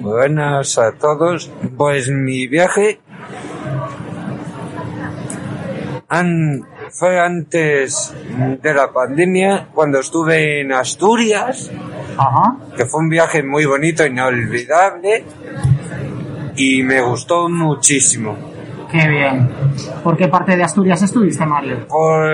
Buenas 0.00 0.78
a 0.78 0.92
todos. 0.92 1.50
Pues 1.76 2.08
mi 2.10 2.46
viaje 2.48 3.00
an- 6.08 6.66
fue 6.90 7.20
antes 7.20 8.14
de 8.62 8.74
la 8.74 8.92
pandemia, 8.92 9.68
cuando 9.72 10.00
estuve 10.00 10.60
en 10.60 10.72
Asturias, 10.72 11.70
Ajá. 12.22 12.56
que 12.76 12.84
fue 12.84 13.00
un 13.00 13.08
viaje 13.08 13.42
muy 13.42 13.64
bonito, 13.64 14.04
inolvidable, 14.04 15.24
y 16.56 16.82
me 16.82 17.00
gustó 17.00 17.48
muchísimo. 17.48 18.36
Qué 18.90 19.08
bien. 19.08 19.48
¿Por 20.02 20.16
qué 20.16 20.28
parte 20.28 20.56
de 20.56 20.64
Asturias 20.64 21.00
estuviste, 21.02 21.46
Mario? 21.46 21.86
Por, 21.88 22.30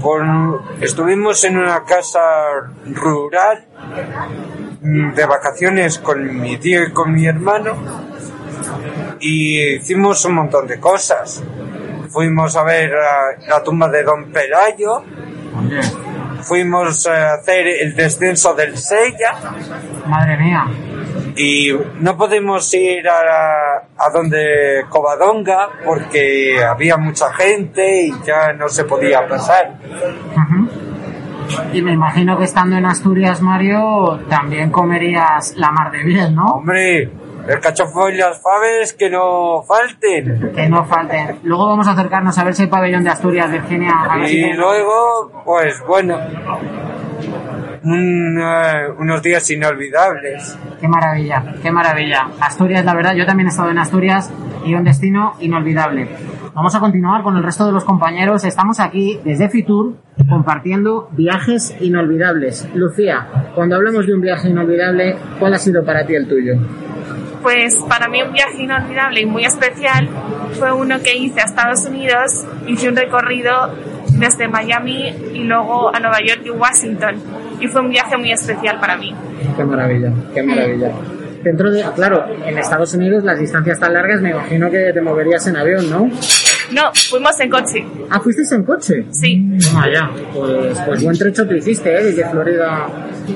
por- 0.00 0.62
estuvimos 0.80 1.44
en 1.44 1.58
una 1.58 1.84
casa 1.84 2.20
rural 2.86 3.64
mm, 4.80 5.12
de 5.14 5.26
vacaciones 5.26 5.98
con 5.98 6.40
mi 6.40 6.56
tío 6.56 6.82
y 6.84 6.90
con 6.92 7.12
mi 7.12 7.26
hermano 7.26 7.76
y 9.20 9.74
hicimos 9.76 10.24
un 10.24 10.34
montón 10.34 10.66
de 10.66 10.80
cosas. 10.80 11.42
Fuimos 12.08 12.56
a 12.56 12.64
ver 12.64 12.90
la, 12.90 13.46
la 13.48 13.62
tumba 13.62 13.88
de 13.88 14.02
Don 14.02 14.32
Pelayo, 14.32 15.02
fuimos 16.42 17.06
a 17.06 17.34
hacer 17.34 17.66
el 17.66 17.94
descenso 17.94 18.54
del 18.54 18.76
Sella 18.76 19.34
Madre 20.06 20.36
mía. 20.36 20.66
y 21.36 21.70
no 22.00 22.16
podemos 22.16 22.72
ir 22.74 23.08
a, 23.08 23.76
a 23.96 24.10
donde 24.12 24.84
Covadonga 24.88 25.68
porque 25.84 26.62
había 26.62 26.96
mucha 26.96 27.32
gente 27.32 28.06
y 28.06 28.12
ya 28.24 28.52
no 28.52 28.68
se 28.68 28.84
podía 28.84 29.26
pasar. 29.26 29.78
Y 31.72 31.82
me 31.82 31.92
imagino 31.92 32.38
que 32.38 32.44
estando 32.44 32.76
en 32.76 32.86
Asturias, 32.86 33.40
Mario, 33.42 34.20
también 34.28 34.70
comerías 34.70 35.54
la 35.56 35.70
mar 35.70 35.90
de 35.90 36.02
bien, 36.02 36.34
¿no? 36.34 36.46
Hombre, 36.46 37.10
el 37.48 37.60
cachofo 37.60 38.08
y 38.08 38.16
las 38.16 38.40
faves 38.40 38.92
que 38.92 39.10
no 39.10 39.62
falten. 39.62 40.52
Que 40.54 40.68
no 40.68 40.84
falten. 40.84 41.38
Luego 41.42 41.66
vamos 41.66 41.86
a 41.88 41.92
acercarnos 41.92 42.38
a 42.38 42.44
ver 42.44 42.54
si 42.54 42.62
hay 42.62 42.68
pabellón 42.68 43.04
de 43.04 43.10
Asturias, 43.10 43.50
Virginia. 43.50 43.92
A 44.08 44.18
ver 44.18 44.28
si 44.28 44.38
Y 44.38 44.52
luego, 44.52 45.42
pues 45.44 45.82
bueno, 45.86 46.18
un, 47.84 48.38
eh, 48.40 48.88
unos 48.98 49.22
días 49.22 49.50
inolvidables. 49.50 50.56
Qué 50.80 50.88
maravilla, 50.88 51.44
qué 51.62 51.70
maravilla. 51.70 52.28
Asturias, 52.40 52.84
la 52.84 52.94
verdad, 52.94 53.14
yo 53.14 53.26
también 53.26 53.48
he 53.48 53.50
estado 53.50 53.70
en 53.70 53.78
Asturias 53.78 54.32
y 54.64 54.74
un 54.74 54.84
destino 54.84 55.34
inolvidable. 55.40 56.08
Vamos 56.54 56.74
a 56.74 56.80
continuar 56.80 57.22
con 57.22 57.36
el 57.36 57.42
resto 57.42 57.64
de 57.66 57.72
los 57.72 57.84
compañeros. 57.84 58.44
Estamos 58.44 58.78
aquí 58.78 59.18
desde 59.24 59.48
Fitur 59.48 59.96
compartiendo 60.28 61.08
viajes 61.12 61.74
inolvidables. 61.80 62.68
Lucía, 62.74 63.26
cuando 63.54 63.76
hablamos 63.76 64.06
de 64.06 64.14
un 64.14 64.20
viaje 64.20 64.50
inolvidable, 64.50 65.16
¿cuál 65.38 65.54
ha 65.54 65.58
sido 65.58 65.84
para 65.84 66.04
ti 66.04 66.14
el 66.14 66.28
tuyo? 66.28 66.54
Pues 67.42 67.76
para 67.88 68.08
mí 68.08 68.22
un 68.22 68.32
viaje 68.32 68.62
inolvidable 68.62 69.20
y 69.20 69.26
muy 69.26 69.44
especial 69.44 70.08
fue 70.58 70.72
uno 70.72 71.00
que 71.02 71.16
hice 71.16 71.40
a 71.40 71.44
Estados 71.44 71.84
Unidos. 71.86 72.44
Hice 72.66 72.88
un 72.88 72.96
recorrido 72.96 73.52
desde 74.10 74.48
Miami 74.48 75.08
y 75.34 75.44
luego 75.44 75.94
a 75.94 75.98
Nueva 75.98 76.18
York 76.24 76.42
y 76.44 76.50
Washington. 76.50 77.16
Y 77.60 77.66
fue 77.68 77.80
un 77.80 77.90
viaje 77.90 78.16
muy 78.16 78.32
especial 78.32 78.78
para 78.80 78.96
mí. 78.96 79.14
Qué 79.56 79.64
maravilla, 79.64 80.12
qué 80.34 80.42
maravilla. 80.42 80.92
Dentro 81.42 81.70
de, 81.72 81.84
claro, 81.96 82.24
en 82.46 82.56
Estados 82.56 82.94
Unidos 82.94 83.24
las 83.24 83.38
distancias 83.38 83.80
tan 83.80 83.92
largas 83.92 84.20
me 84.20 84.30
imagino 84.30 84.70
que 84.70 84.92
te 84.92 85.00
moverías 85.00 85.44
en 85.48 85.56
avión, 85.56 85.90
¿no? 85.90 86.08
No, 86.74 86.90
fuimos 87.10 87.38
en 87.40 87.50
coche. 87.50 87.84
Ah, 88.10 88.20
¿fuisteis 88.20 88.52
en 88.52 88.64
coche? 88.64 89.06
Sí. 89.10 89.58
Toma 89.70 89.86
ya, 89.92 90.10
pues, 90.32 90.78
pues 90.86 91.02
buen 91.04 91.18
trecho 91.18 91.46
te 91.46 91.56
hiciste, 91.58 91.92
¿eh? 91.94 92.04
Desde 92.04 92.28
Florida 92.30 92.86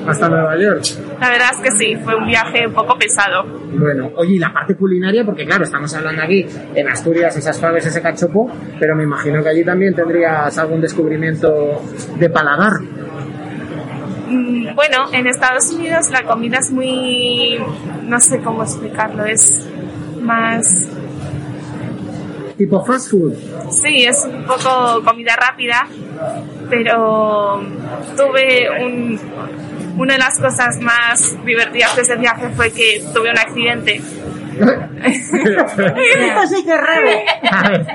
hasta 0.07 0.27
Nueva 0.29 0.57
York. 0.57 0.83
La 1.19 1.29
verdad 1.29 1.49
es 1.53 1.61
que 1.61 1.71
sí, 1.71 1.95
fue 2.03 2.15
un 2.15 2.25
viaje 2.27 2.67
un 2.67 2.73
poco 2.73 2.97
pesado. 2.97 3.43
Bueno, 3.73 4.11
oye, 4.15 4.35
y 4.35 4.39
la 4.39 4.51
parte 4.51 4.75
culinaria, 4.75 5.23
porque 5.25 5.45
claro, 5.45 5.63
estamos 5.63 5.93
hablando 5.95 6.23
aquí 6.23 6.45
en 6.75 6.87
Asturias, 6.89 7.35
esas 7.37 7.59
faves, 7.59 7.85
ese 7.85 8.01
cachopo, 8.01 8.49
pero 8.79 8.95
me 8.95 9.03
imagino 9.03 9.41
que 9.43 9.49
allí 9.49 9.63
también 9.63 9.93
tendrías 9.93 10.57
algún 10.57 10.81
descubrimiento 10.81 11.81
de 12.19 12.29
paladar. 12.29 12.73
Mm, 14.27 14.75
Bueno, 14.75 15.05
en 15.13 15.27
Estados 15.27 15.71
Unidos 15.71 16.09
la 16.11 16.23
comida 16.23 16.57
es 16.59 16.71
muy... 16.71 17.57
no 18.03 18.19
sé 18.19 18.39
cómo 18.39 18.63
explicarlo, 18.63 19.25
es 19.25 19.67
más... 20.21 20.89
Tipo 22.57 22.83
fast 22.83 23.11
food. 23.11 23.33
Sí, 23.69 24.05
es 24.05 24.25
un 24.25 24.43
poco 24.45 25.03
comida 25.05 25.35
rápida, 25.35 25.87
pero 26.69 27.61
tuve 28.15 28.67
un... 28.83 29.19
Una 29.97 30.13
de 30.13 30.19
las 30.19 30.39
cosas 30.39 30.79
más 30.79 31.43
divertidas 31.43 31.95
de 31.95 32.01
ese 32.03 32.15
viaje 32.17 32.49
fue 32.49 32.71
que 32.71 33.03
tuve 33.13 33.31
un 33.31 33.37
accidente. 33.37 33.99
Esto 35.03 36.47
sí 36.47 36.63
que 36.63 36.71
es 36.71 36.81
raro. 36.81 37.09
A 37.51 37.69
ver, 37.69 37.85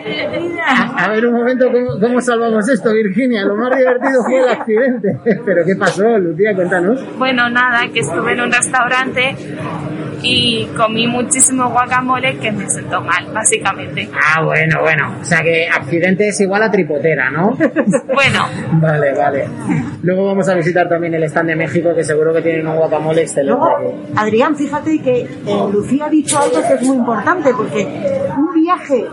a, 0.64 1.05
a 1.05 1.09
ver 1.11 1.27
un 1.27 1.35
momento, 1.35 1.66
¿cómo, 1.70 2.01
¿cómo 2.01 2.20
salvamos 2.20 2.68
esto, 2.68 2.92
Virginia? 2.92 3.44
Lo 3.44 3.57
más 3.57 3.77
divertido 3.77 4.22
fue 4.25 4.38
el 4.38 4.48
accidente. 4.48 5.18
¿Pero 5.44 5.64
qué 5.64 5.77
pasó, 5.77 6.18
Lucía? 6.18 6.55
Cuéntanos. 6.55 7.01
Bueno, 7.18 7.48
nada, 7.51 7.88
que 7.92 8.01
estuve 8.01 8.33
en 8.33 8.40
un 8.42 8.53
restaurante 8.53 9.37
y 10.23 10.67
comí 10.77 11.07
muchísimo 11.07 11.69
guacamole 11.71 12.39
que 12.39 12.53
me 12.53 12.69
sentó 12.69 13.01
mal, 13.01 13.27
básicamente. 13.33 14.09
Ah, 14.15 14.43
bueno, 14.43 14.81
bueno. 14.81 15.17
O 15.21 15.25
sea 15.25 15.43
que 15.43 15.69
accidente 15.69 16.29
es 16.29 16.41
igual 16.41 16.63
a 16.63 16.71
tripotera, 16.71 17.31
¿no? 17.31 17.57
Bueno, 18.13 18.47
Vale, 18.81 19.15
vale. 19.15 19.49
Luego 20.03 20.27
vamos 20.27 20.49
a 20.49 20.55
visitar 20.55 20.89
también 20.89 21.15
el 21.15 21.23
stand 21.25 21.49
de 21.51 21.57
México, 21.57 21.95
que 21.95 22.05
seguro 22.05 22.33
que 22.33 22.43
tienen 22.43 22.67
un 22.67 22.77
guacamole 22.77 23.23
excelente. 23.23 23.59
Luego, 23.59 23.95
Adrián, 24.17 24.57
fíjate 24.57 25.01
que 25.01 25.21
eh, 25.21 25.29
Lucía 25.73 26.07
ha 26.07 26.11
dicho 26.11 26.39
algo 26.39 26.61
que 26.67 26.75
es 26.75 26.83
muy 26.83 26.97
importante, 26.97 27.53
porque 27.55 27.87
un 28.37 28.63
viaje 28.63 29.05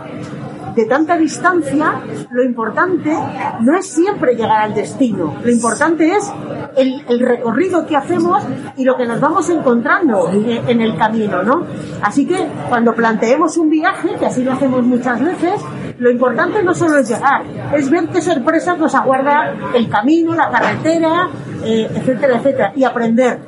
de 0.74 0.84
tanta 0.86 1.16
distancia, 1.16 2.00
lo 2.30 2.42
importante 2.44 3.16
no 3.60 3.76
es 3.76 3.86
siempre 3.86 4.34
llegar 4.34 4.62
al 4.62 4.74
destino, 4.74 5.36
lo 5.42 5.50
importante 5.50 6.12
es 6.12 6.32
el, 6.76 7.20
recorrido 7.20 7.86
que 7.86 7.96
hacemos 7.96 8.42
y 8.76 8.84
lo 8.84 8.96
que 8.96 9.06
nos 9.06 9.20
vamos 9.20 9.48
encontrando 9.50 10.30
en, 10.30 10.68
en 10.68 10.80
el 10.80 10.96
camino, 10.96 11.42
¿no? 11.42 11.64
Así 12.02 12.26
que 12.26 12.46
cuando 12.68 12.94
planteemos 12.94 13.56
un 13.56 13.70
viaje, 13.70 14.10
que 14.18 14.26
así 14.26 14.42
lo 14.42 14.52
hacemos 14.52 14.82
muchas 14.84 15.20
veces, 15.22 15.60
lo 16.00 16.10
importante 16.10 16.62
no 16.62 16.74
solo 16.74 16.98
es 16.98 17.08
llegar, 17.08 17.42
es 17.74 17.90
ver 17.90 18.08
qué 18.08 18.22
sorpresas 18.22 18.78
nos 18.78 18.94
aguarda 18.94 19.54
el 19.74 19.88
camino, 19.90 20.34
la 20.34 20.50
carretera, 20.50 21.28
eh, 21.62 21.90
etcétera, 21.94 22.38
etcétera, 22.38 22.72
y 22.74 22.84
aprender. 22.84 23.38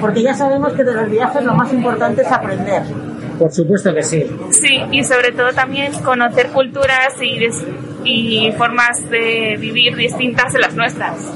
Porque 0.00 0.22
ya 0.22 0.34
sabemos 0.34 0.74
que 0.74 0.84
de 0.84 0.92
los 0.92 1.08
viajes 1.08 1.42
lo 1.42 1.54
más 1.54 1.72
importante 1.72 2.22
es 2.22 2.30
aprender. 2.30 2.82
Por 3.38 3.52
supuesto 3.52 3.94
que 3.94 4.02
sí. 4.02 4.24
sí, 4.50 4.78
y 4.90 5.04
sobre 5.04 5.32
todo 5.32 5.52
también 5.52 5.92
conocer 6.04 6.48
culturas 6.48 7.14
y, 7.22 7.38
des- 7.38 7.64
y 8.04 8.52
formas 8.58 9.08
de 9.10 9.56
vivir 9.60 9.94
distintas 9.96 10.52
de 10.52 10.58
las 10.60 10.74
nuestras. 10.74 11.32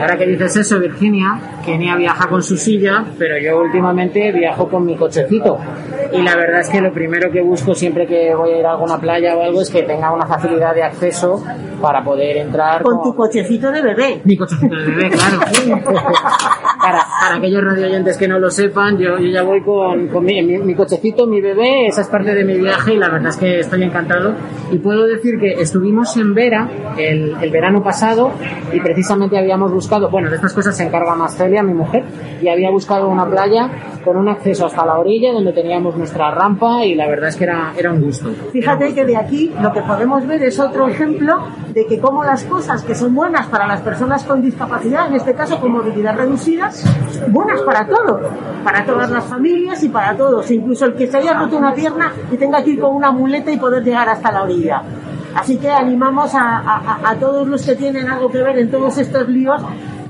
Ahora 0.00 0.16
que 0.16 0.26
dices 0.26 0.56
eso, 0.56 0.78
Virginia, 0.78 1.40
Kenia 1.64 1.96
viaja 1.96 2.28
con 2.28 2.42
su 2.42 2.56
silla, 2.56 3.04
pero 3.18 3.38
yo 3.38 3.60
últimamente 3.60 4.32
viajo 4.32 4.68
con 4.68 4.84
mi 4.84 4.96
cochecito. 4.96 5.58
Y 6.12 6.22
la 6.22 6.36
verdad 6.36 6.60
es 6.60 6.68
que 6.68 6.80
lo 6.80 6.92
primero 6.92 7.30
que 7.30 7.40
busco 7.40 7.74
siempre 7.74 8.06
que 8.06 8.34
voy 8.34 8.52
a 8.52 8.58
ir 8.58 8.66
a 8.66 8.72
alguna 8.72 8.98
playa 8.98 9.36
o 9.36 9.42
algo 9.42 9.60
es 9.60 9.70
que 9.70 9.82
tenga 9.82 10.12
una 10.12 10.26
facilidad 10.26 10.74
de 10.74 10.84
acceso 10.84 11.42
para 11.80 12.02
poder 12.04 12.36
entrar 12.38 12.82
Con 12.82 13.02
tu 13.02 13.14
cochecito 13.14 13.70
de 13.72 13.82
bebé. 13.82 14.20
Mi 14.24 14.36
cochecito 14.36 14.74
de 14.76 14.84
bebé, 14.84 15.10
claro. 15.10 15.40
para, 16.86 17.04
para 17.20 17.36
aquellos 17.36 17.62
radioyentes 17.64 18.16
que 18.16 18.28
no 18.28 18.38
lo 18.38 18.50
sepan, 18.50 18.96
yo, 18.98 19.18
yo 19.18 19.26
ya 19.28 19.42
voy 19.42 19.62
con, 19.62 20.08
con 20.08 20.24
mi, 20.24 20.42
mi- 20.42 20.58
mi 20.58 20.74
cochecito, 20.74 21.26
mi 21.26 21.40
bebé, 21.40 21.88
esa 21.88 22.02
es 22.02 22.08
parte 22.08 22.34
de 22.34 22.44
mi 22.44 22.56
viaje 22.58 22.94
y 22.94 22.96
la 22.96 23.08
verdad 23.08 23.30
es 23.30 23.36
que 23.36 23.60
estoy 23.60 23.82
encantado. 23.82 24.34
Y 24.70 24.78
puedo 24.78 25.04
decir 25.06 25.38
que 25.40 25.54
estuvimos 25.54 26.16
en 26.16 26.34
Vera 26.34 26.68
el, 26.96 27.34
el 27.40 27.50
verano 27.50 27.82
pasado 27.82 28.30
y 28.72 28.80
precisamente 28.80 29.36
habíamos 29.38 29.72
buscado, 29.72 30.08
bueno, 30.10 30.28
de 30.30 30.36
estas 30.36 30.52
cosas 30.52 30.76
se 30.76 30.84
encarga 30.84 31.14
más 31.14 31.36
Celia, 31.36 31.62
mi 31.62 31.74
mujer, 31.74 32.04
y 32.40 32.48
había 32.48 32.70
buscado 32.70 33.08
una 33.08 33.26
playa 33.26 33.68
con 34.04 34.16
un 34.16 34.28
acceso 34.28 34.66
hasta 34.66 34.86
la 34.86 34.98
orilla 34.98 35.32
donde 35.32 35.52
teníamos 35.52 35.96
nuestra 35.96 36.30
rampa 36.30 36.84
y 36.84 36.94
la 36.94 37.08
verdad 37.08 37.28
es 37.30 37.36
que 37.36 37.44
era, 37.44 37.72
era 37.76 37.92
un 37.92 38.00
gusto. 38.02 38.30
Fíjate 38.52 38.94
que 38.94 39.04
de 39.04 39.16
aquí 39.16 39.52
lo 39.60 39.72
que 39.72 39.80
podemos 39.82 40.24
ver 40.26 40.42
es 40.44 40.60
otro 40.60 40.86
ejemplo 40.88 41.34
de 41.74 41.86
que 41.86 41.98
como 41.98 42.22
las 42.22 42.44
cosas 42.44 42.84
que 42.84 42.94
son 42.94 43.14
buenas 43.14 43.46
para 43.48 43.66
las 43.66 43.80
personas 43.80 44.22
con 44.24 44.40
discapacidad, 44.42 45.08
en 45.08 45.14
este 45.14 45.34
caso 45.34 45.60
con 45.60 45.72
movilidad 45.72 46.16
reducida, 46.16 46.70
buenas 47.28 47.60
para 47.62 47.86
todo, 47.86 48.20
para 48.64 48.84
todas 48.84 49.10
las 49.10 49.24
familias 49.24 49.82
y 49.82 49.88
para 49.88 50.16
todos, 50.16 50.50
incluso 50.50 50.86
el 50.86 50.94
que 50.94 51.06
se 51.06 51.16
haya 51.18 51.34
roto 51.34 51.56
una 51.56 51.74
pierna 51.74 52.12
y 52.30 52.36
tenga 52.36 52.62
que 52.62 52.70
ir 52.70 52.80
con 52.80 52.94
una 52.94 53.10
muleta 53.10 53.50
y 53.50 53.56
poder 53.58 53.82
llegar 53.84 54.08
hasta 54.08 54.32
la 54.32 54.42
orilla. 54.42 54.82
Así 55.34 55.58
que 55.58 55.70
animamos 55.70 56.34
a- 56.34 56.98
a 57.04 57.14
todos 57.16 57.46
los 57.46 57.62
que 57.64 57.76
tienen 57.76 58.08
algo 58.08 58.30
que 58.30 58.38
ver 58.38 58.58
en 58.58 58.70
todos 58.70 58.96
estos 58.98 59.28
líos 59.28 59.60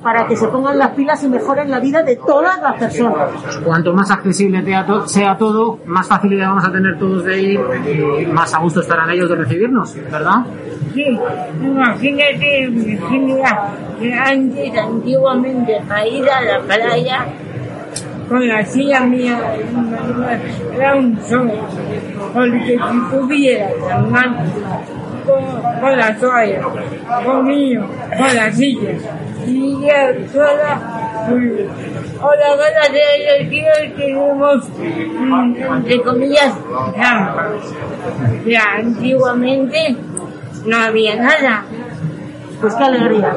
para 0.06 0.24
que 0.28 0.36
se 0.36 0.46
pongan 0.46 0.78
las 0.78 0.90
pilas 0.90 1.20
y 1.24 1.28
mejoren 1.28 1.68
la 1.68 1.80
vida 1.80 2.00
de 2.04 2.14
todas 2.14 2.62
las 2.62 2.74
personas. 2.76 3.28
Cuanto 3.64 3.92
más 3.92 4.08
accesible 4.12 4.62
sea 4.62 4.86
to- 4.86 5.08
sea 5.08 5.36
todo, 5.36 5.80
más 5.84 6.06
facilidad 6.06 6.50
vamos 6.50 6.64
a 6.64 6.70
tener 6.70 6.96
todos 6.96 7.24
de 7.24 7.42
ir 7.42 7.60
y 8.22 8.26
más 8.26 8.54
a 8.54 8.58
gusto 8.60 8.82
estarán 8.82 9.10
ellos 9.10 9.28
de 9.28 9.34
recibirnos, 9.34 9.96
¿verdad? 10.08 10.46
Sí, 10.94 11.04
imagínate, 11.60 12.68
Virginia, 12.68 13.62
que 13.98 14.14
antes, 14.14 14.78
antiguamente, 14.78 15.82
para 15.88 16.06
ir 16.06 16.24
a 16.30 16.40
la 16.40 16.60
playa, 16.60 17.26
con 18.28 18.46
la 18.46 18.64
silla 18.64 19.00
mía, 19.00 19.40
era 20.76 20.94
un 20.94 21.18
show, 21.28 21.50
porque 22.32 22.78
si 22.78 23.16
tuviera 23.16 23.70
la 23.88 23.98
mano 23.98 24.36
con, 25.26 25.80
con 25.80 25.96
la 25.98 26.16
toalla, 26.16 26.60
conmigo, 27.24 27.86
con 28.16 28.36
la 28.36 28.52
silla, 28.52 28.90
y 29.46 29.80
ya 29.80 30.12
sola, 30.32 31.26
pues, 31.28 31.66
ahora 32.20 32.56
gracias 32.56 32.86
a 32.88 33.48
Dios 33.48 33.96
tenemos, 33.96 34.68
entre 35.76 36.02
comillas. 36.02 36.54
Ya 38.46 38.62
antiguamente 38.78 39.96
no 40.66 40.76
había 40.76 41.16
nada. 41.16 41.64
Pues 42.60 42.74
qué 42.74 42.84
alegría. 42.84 43.34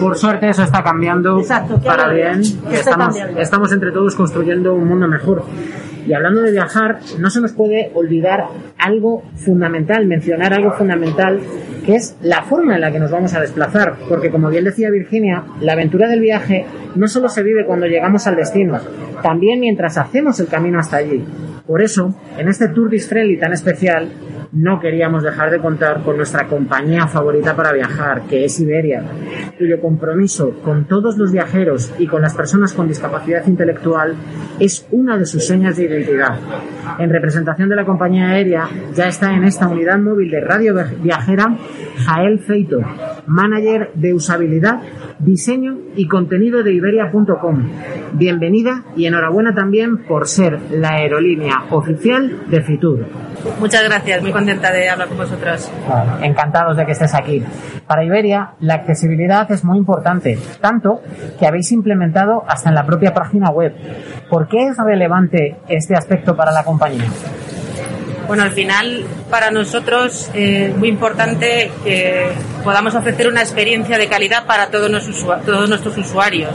Por 0.00 0.16
suerte 0.16 0.48
eso 0.48 0.62
está 0.62 0.82
cambiando 0.82 1.38
Exacto, 1.40 1.78
para 1.78 2.08
bien. 2.08 2.40
Estamos, 2.70 3.14
estamos 3.36 3.72
entre 3.72 3.92
todos 3.92 4.14
construyendo 4.14 4.74
un 4.74 4.88
mundo 4.88 5.06
mejor. 5.06 5.44
Y 6.06 6.12
hablando 6.12 6.42
de 6.42 6.52
viajar, 6.52 6.98
no 7.18 7.30
se 7.30 7.40
nos 7.40 7.52
puede 7.52 7.90
olvidar 7.94 8.44
algo 8.78 9.22
fundamental, 9.34 10.06
mencionar 10.06 10.52
algo 10.54 10.72
fundamental, 10.72 11.40
que 11.84 11.96
es 11.96 12.16
la 12.22 12.42
forma 12.42 12.74
en 12.74 12.80
la 12.80 12.92
que 12.92 12.98
nos 12.98 13.10
vamos 13.10 13.34
a 13.34 13.40
desplazar. 13.40 13.96
Porque 14.08 14.30
como 14.30 14.48
bien 14.48 14.64
decía 14.64 14.90
Virginia, 14.90 15.44
la 15.60 15.72
aventura 15.72 16.08
del 16.08 16.20
viaje 16.20 16.66
no 16.94 17.08
solo 17.08 17.28
se 17.28 17.42
vive 17.42 17.64
cuando 17.66 17.86
llegamos 17.86 18.26
al 18.26 18.36
destino, 18.36 18.78
también 19.22 19.60
mientras 19.60 19.98
hacemos 19.98 20.40
el 20.40 20.48
camino 20.48 20.78
hasta 20.78 20.96
allí. 20.96 21.24
Por 21.66 21.82
eso, 21.82 22.14
en 22.36 22.48
este 22.48 22.68
Tour 22.68 22.90
Dis 22.90 23.08
Friendly 23.08 23.38
tan 23.38 23.52
especial, 23.52 24.08
no 24.52 24.80
queríamos 24.80 25.22
dejar 25.22 25.50
de 25.50 25.60
contar 25.60 26.02
con 26.02 26.16
nuestra 26.16 26.48
compañía 26.48 27.06
favorita 27.06 27.54
para 27.54 27.72
viajar, 27.72 28.22
que 28.22 28.44
es 28.44 28.58
Iberia, 28.58 29.04
cuyo 29.56 29.80
compromiso 29.80 30.60
con 30.64 30.86
todos 30.86 31.16
los 31.16 31.30
viajeros 31.30 31.92
y 31.98 32.08
con 32.08 32.22
las 32.22 32.34
personas 32.34 32.72
con 32.72 32.88
discapacidad 32.88 33.46
intelectual 33.46 34.16
es 34.58 34.86
una 34.90 35.16
de 35.16 35.26
sus 35.26 35.46
señas 35.46 35.76
de 35.76 35.84
En 36.98 37.10
representación 37.10 37.68
de 37.68 37.76
la 37.76 37.84
compañía 37.84 38.28
aérea 38.30 38.68
ya 38.94 39.08
está 39.08 39.34
en 39.34 39.44
esta 39.44 39.66
unidad 39.66 39.98
móvil 39.98 40.30
de 40.30 40.40
radio 40.40 40.74
viajera 41.02 41.56
Jael 42.06 42.38
Feito, 42.38 42.80
manager 43.26 43.90
de 43.94 44.14
usabilidad, 44.14 44.80
diseño 45.18 45.78
y 45.96 46.06
contenido 46.06 46.62
de 46.62 46.74
Iberia.com. 46.74 47.68
Bienvenida 48.12 48.84
y 48.96 49.06
enhorabuena 49.06 49.52
también 49.54 50.04
por 50.04 50.28
ser 50.28 50.60
la 50.70 50.90
aerolínea 50.90 51.64
oficial 51.70 52.44
de 52.48 52.62
Fitur. 52.62 53.06
Muchas 53.58 53.84
gracias, 53.84 54.22
muy 54.22 54.32
contenta 54.32 54.70
de 54.70 54.88
hablar 54.88 55.08
con 55.08 55.16
vosotros. 55.18 55.70
Encantados 56.22 56.76
de 56.76 56.84
que 56.86 56.92
estés 56.92 57.14
aquí. 57.14 57.42
Para 57.86 58.04
Iberia, 58.04 58.52
la 58.60 58.74
accesibilidad 58.74 59.50
es 59.50 59.64
muy 59.64 59.78
importante, 59.78 60.38
tanto 60.60 61.00
que 61.38 61.46
habéis 61.46 61.72
implementado 61.72 62.44
hasta 62.46 62.68
en 62.68 62.74
la 62.74 62.84
propia 62.84 63.12
página 63.14 63.50
web. 63.50 63.74
¿Por 64.28 64.48
qué 64.48 64.68
es 64.68 64.76
relevante 64.76 65.56
este 65.68 65.94
aspecto 65.96 66.36
para 66.36 66.52
la 66.52 66.64
compañía? 66.64 67.04
Bueno, 68.26 68.44
al 68.44 68.52
final 68.52 69.04
para 69.28 69.50
nosotros 69.50 70.30
es 70.34 70.76
muy 70.76 70.88
importante 70.88 71.70
que 71.82 72.26
podamos 72.62 72.94
ofrecer 72.94 73.26
una 73.26 73.40
experiencia 73.40 73.98
de 73.98 74.06
calidad 74.06 74.46
para 74.46 74.68
todos, 74.68 74.88
nuestros 74.90 75.24
usua- 75.24 75.40
todos 75.44 75.68
nuestros 75.68 75.96
usuarios, 75.98 76.50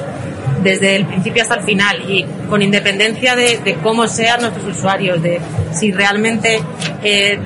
desde 0.65 0.95
el 0.95 1.05
principio 1.05 1.43
hasta 1.43 1.55
el 1.55 1.63
final 1.63 2.09
y 2.09 2.25
con 2.49 2.61
independencia 2.63 3.35
de, 3.35 3.77
cómo 3.83 4.07
sean 4.07 4.41
nuestros 4.41 4.75
usuarios, 4.75 5.21
de 5.21 5.39
si 5.71 5.91
realmente 5.91 6.59
eh, 7.03 7.37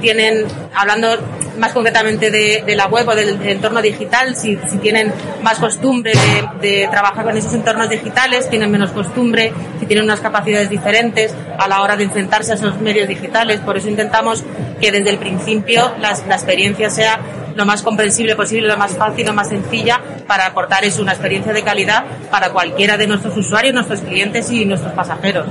tienen, 0.00 0.44
hablando 0.74 1.16
más 1.58 1.72
concretamente 1.72 2.30
de, 2.30 2.74
la 2.76 2.86
web 2.88 3.08
o 3.08 3.14
del 3.14 3.40
entorno 3.46 3.80
digital, 3.80 4.34
si, 4.34 4.58
si 4.68 4.78
tienen 4.78 5.12
más 5.42 5.58
costumbre 5.58 6.12
de, 6.60 6.68
de 6.80 6.88
trabajar 6.88 7.24
con 7.24 7.36
esos 7.36 7.54
entornos 7.54 7.88
digitales, 7.88 8.50
tienen 8.50 8.70
menos 8.70 8.90
costumbre, 8.90 9.52
si 9.78 9.86
tienen 9.86 10.04
unas 10.04 10.20
capacidades 10.20 10.68
diferentes 10.68 11.32
a 11.58 11.68
la 11.68 11.80
hora 11.82 11.96
de 11.96 12.02
enfrentarse 12.04 12.50
a 12.52 12.56
esos 12.56 12.80
medios 12.80 13.06
digitales. 13.08 13.60
Por 13.60 13.78
eso 13.78 13.88
intentamos 13.88 14.42
que 14.80 14.90
desde 14.90 15.10
el 15.10 15.18
principio 15.18 15.92
las- 16.00 16.26
la 16.26 16.34
experiencia 16.34 16.90
sea 16.90 17.20
lo 17.56 17.64
más 17.64 17.82
comprensible 17.82 18.36
posible, 18.36 18.68
lo 18.68 18.76
más 18.76 18.96
fácil, 18.96 19.26
lo 19.26 19.32
más 19.32 19.48
sencilla 19.48 20.00
para 20.26 20.46
aportar 20.46 20.84
eso, 20.84 21.02
una 21.02 21.12
experiencia 21.12 21.52
de 21.52 21.62
calidad 21.62 22.04
para 22.30 22.50
cualquiera 22.50 22.96
de 22.96 23.06
nuestros 23.06 23.36
usuarios, 23.36 23.74
nuestros 23.74 24.00
clientes 24.00 24.50
y 24.50 24.64
nuestros 24.64 24.92
pasajeros. 24.92 25.46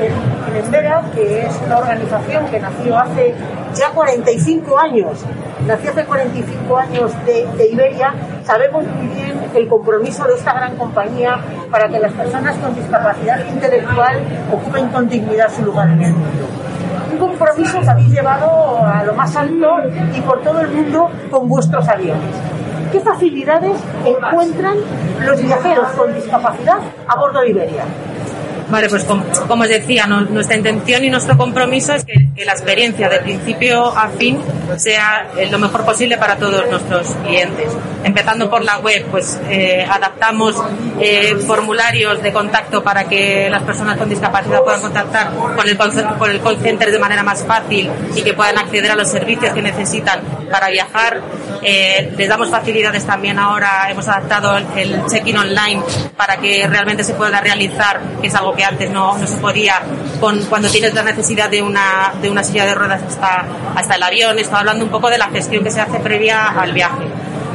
en 0.00 0.56
en 0.56 0.64
Embera, 0.64 1.02
que 1.14 1.46
es 1.46 1.60
una 1.66 1.78
organización 1.78 2.46
que 2.46 2.58
nació 2.58 2.96
hace 2.96 3.34
ya 3.74 3.90
45 3.90 4.78
años, 4.78 5.24
nació 5.66 5.90
hace 5.90 6.04
45 6.04 6.78
años 6.78 7.12
de 7.26 7.68
Iberia, 7.70 8.14
sabemos 8.44 8.84
muy 8.86 9.08
bien 9.08 9.38
el 9.54 9.68
compromiso 9.68 10.24
de 10.24 10.34
esta 10.34 10.54
gran 10.54 10.76
compañía 10.76 11.38
para 11.70 11.88
que 11.88 11.98
las 11.98 12.12
personas 12.12 12.56
con 12.56 12.74
discapacidad 12.74 13.44
intelectual 13.46 14.20
ocupen 14.50 14.88
con 14.88 15.08
dignidad 15.08 15.52
su 15.54 15.64
lugar 15.64 15.90
en 15.90 16.02
el 16.02 16.12
mundo. 16.12 16.57
Un 17.18 17.30
compromiso 17.30 17.80
que 17.80 17.90
habéis 17.90 18.10
llevado 18.10 18.78
a 18.86 19.02
lo 19.02 19.12
más 19.12 19.34
alto 19.34 19.78
y 20.14 20.20
por 20.20 20.40
todo 20.42 20.60
el 20.60 20.68
mundo 20.68 21.10
con 21.30 21.48
vuestros 21.48 21.88
aviones. 21.88 22.36
¿Qué 22.92 23.00
facilidades 23.00 23.76
encuentran 24.04 24.76
los 25.26 25.42
viajeros 25.42 25.88
con 25.96 26.14
discapacidad 26.14 26.78
a 27.08 27.16
bordo 27.16 27.40
de 27.40 27.50
Iberia? 27.50 27.82
Vale, 28.70 28.88
pues 28.90 29.04
com- 29.04 29.24
como, 29.46 29.62
os 29.62 29.68
decía, 29.68 30.06
nuestra 30.06 30.54
intención 30.56 31.02
y 31.02 31.08
nuestro 31.10 31.36
compromiso 31.38 31.94
es 31.94 32.04
que, 32.04 32.28
la 32.44 32.52
experiencia 32.52 33.08
de 33.08 33.18
principio 33.20 33.86
a 33.86 34.08
fin 34.10 34.38
sea 34.76 35.26
eh, 35.36 35.48
lo 35.50 35.58
mejor 35.58 35.84
posible 35.84 36.16
para 36.18 36.36
todos 36.36 36.68
nuestros 36.70 37.14
clientes. 37.26 37.66
Empezando 38.04 38.48
por 38.48 38.62
la 38.64 38.78
web, 38.78 39.06
pues 39.10 39.40
eh, 39.48 39.84
adaptamos 39.90 40.54
eh, 41.00 41.34
formularios 41.46 42.22
de 42.22 42.32
contacto 42.32 42.82
para 42.84 43.04
que 43.04 43.48
las 43.50 43.62
personas 43.64 43.96
con 43.96 44.08
discapacidad 44.08 44.62
puedan 44.62 44.80
contactar 44.82 45.32
con 45.34 45.68
el, 45.68 45.76
con 46.18 46.30
el 46.30 46.40
call 46.40 46.58
center 46.58 46.92
de 46.92 46.98
manera 46.98 47.22
más 47.22 47.44
fácil 47.44 47.90
y 48.14 48.22
que 48.22 48.34
puedan 48.34 48.56
acceder 48.58 48.90
a 48.92 48.94
los 48.96 49.08
servicios 49.08 49.52
que 49.52 49.62
necesitan 49.62 50.20
para 50.50 50.68
viajar. 50.68 51.20
Eh, 51.62 52.12
les 52.16 52.28
damos 52.28 52.48
facilidades 52.50 53.04
también 53.04 53.38
ahora, 53.38 53.90
hemos 53.90 54.06
adaptado 54.06 54.56
el- 54.76 55.02
check-in 55.10 55.36
online 55.36 55.82
para 56.16 56.36
que 56.36 56.66
realmente 56.68 57.02
se 57.02 57.14
pueda 57.14 57.40
realizar, 57.40 58.00
que 58.20 58.28
es 58.28 58.34
algo 58.34 58.54
que 58.54 58.64
antes 58.64 58.90
no, 58.90 59.18
no 59.18 59.26
se 59.26 59.36
podía 59.38 59.74
con, 60.20 60.40
cuando 60.44 60.68
tienes 60.70 60.94
la 60.94 61.02
necesidad 61.02 61.48
de 61.50 61.60
una, 61.62 62.12
de 62.22 62.30
una 62.30 62.44
silla 62.44 62.64
de 62.64 62.74
ruedas 62.74 63.02
hasta, 63.02 63.44
hasta 63.74 63.94
el 63.96 64.02
avión. 64.02 64.38
Estoy 64.38 64.58
hablando 64.58 64.84
un 64.84 64.90
poco 64.90 65.10
de 65.10 65.18
la 65.18 65.28
gestión 65.30 65.64
que 65.64 65.70
se 65.70 65.80
hace 65.80 65.98
previa 65.98 66.46
al 66.48 66.72
viaje. 66.72 67.06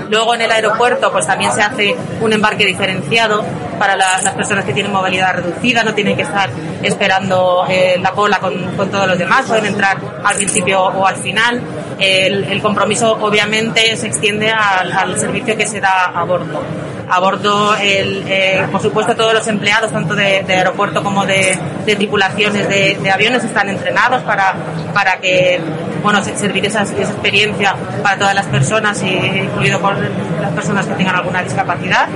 Luego 0.10 0.36
en 0.36 0.42
el 0.42 0.52
aeropuerto 0.52 1.12
pues 1.12 1.26
también 1.26 1.52
se 1.54 1.62
hace 1.62 1.96
un 2.22 2.34
embarque 2.34 2.66
diferenciado 2.66 3.44
para 3.80 3.96
la- 3.96 4.22
las 4.22 4.34
personas 4.34 4.66
que 4.66 4.74
tienen 4.74 4.92
movilidad 4.92 5.34
reducida, 5.34 5.84
no 5.84 5.94
tienen 5.94 6.16
que 6.16 6.22
estar 6.24 6.50
esperando 6.84 7.66
eh, 7.70 7.98
la 8.02 8.12
cola 8.12 8.39
con, 8.39 8.76
con 8.76 8.89
todos 8.92 9.08
los 9.08 9.18
demás, 9.18 9.46
pueden 9.48 9.66
entrar 9.66 9.98
al 10.24 10.36
principio 10.36 10.82
o 10.84 11.08
al 11.08 11.16
final. 11.16 11.62
El, 11.99 12.43
el 12.45 12.62
compromiso 12.62 13.17
obviamente 13.21 13.95
se 13.97 14.08
extiende 14.08 14.49
al, 14.51 14.91
al 14.91 15.19
servicio 15.19 15.56
que 15.58 15.67
se 15.67 15.79
da 15.79 16.06
a 16.06 16.23
bordo. 16.23 16.62
A 17.10 17.19
bordo, 17.19 17.75
el, 17.75 18.23
eh, 18.27 18.65
por 18.71 18.82
supuesto, 18.82 19.15
todos 19.15 19.34
los 19.34 19.47
empleados, 19.47 19.91
tanto 19.91 20.15
de, 20.15 20.43
de 20.47 20.53
aeropuerto 20.56 21.03
como 21.03 21.25
de, 21.25 21.58
de 21.86 21.95
tripulaciones 21.95 22.67
de, 22.69 22.97
de 23.01 23.12
aviones, 23.12 23.43
están 23.43 23.69
entrenados 23.69 24.23
para, 24.23 24.56
para 24.93 25.17
que, 25.17 25.60
bueno, 26.01 26.23
se- 26.23 26.36
servir 26.38 26.65
esa, 26.65 26.84
esa 26.84 26.95
experiencia 27.01 27.75
para 28.01 28.17
todas 28.17 28.34
las 28.34 28.45
personas, 28.47 29.03
incluido 29.03 29.79
por 29.79 29.95
las 30.41 30.51
personas 30.53 30.86
que 30.88 30.93
tengan 30.95 31.15
alguna 31.17 31.43
discapacidad. 31.43 32.08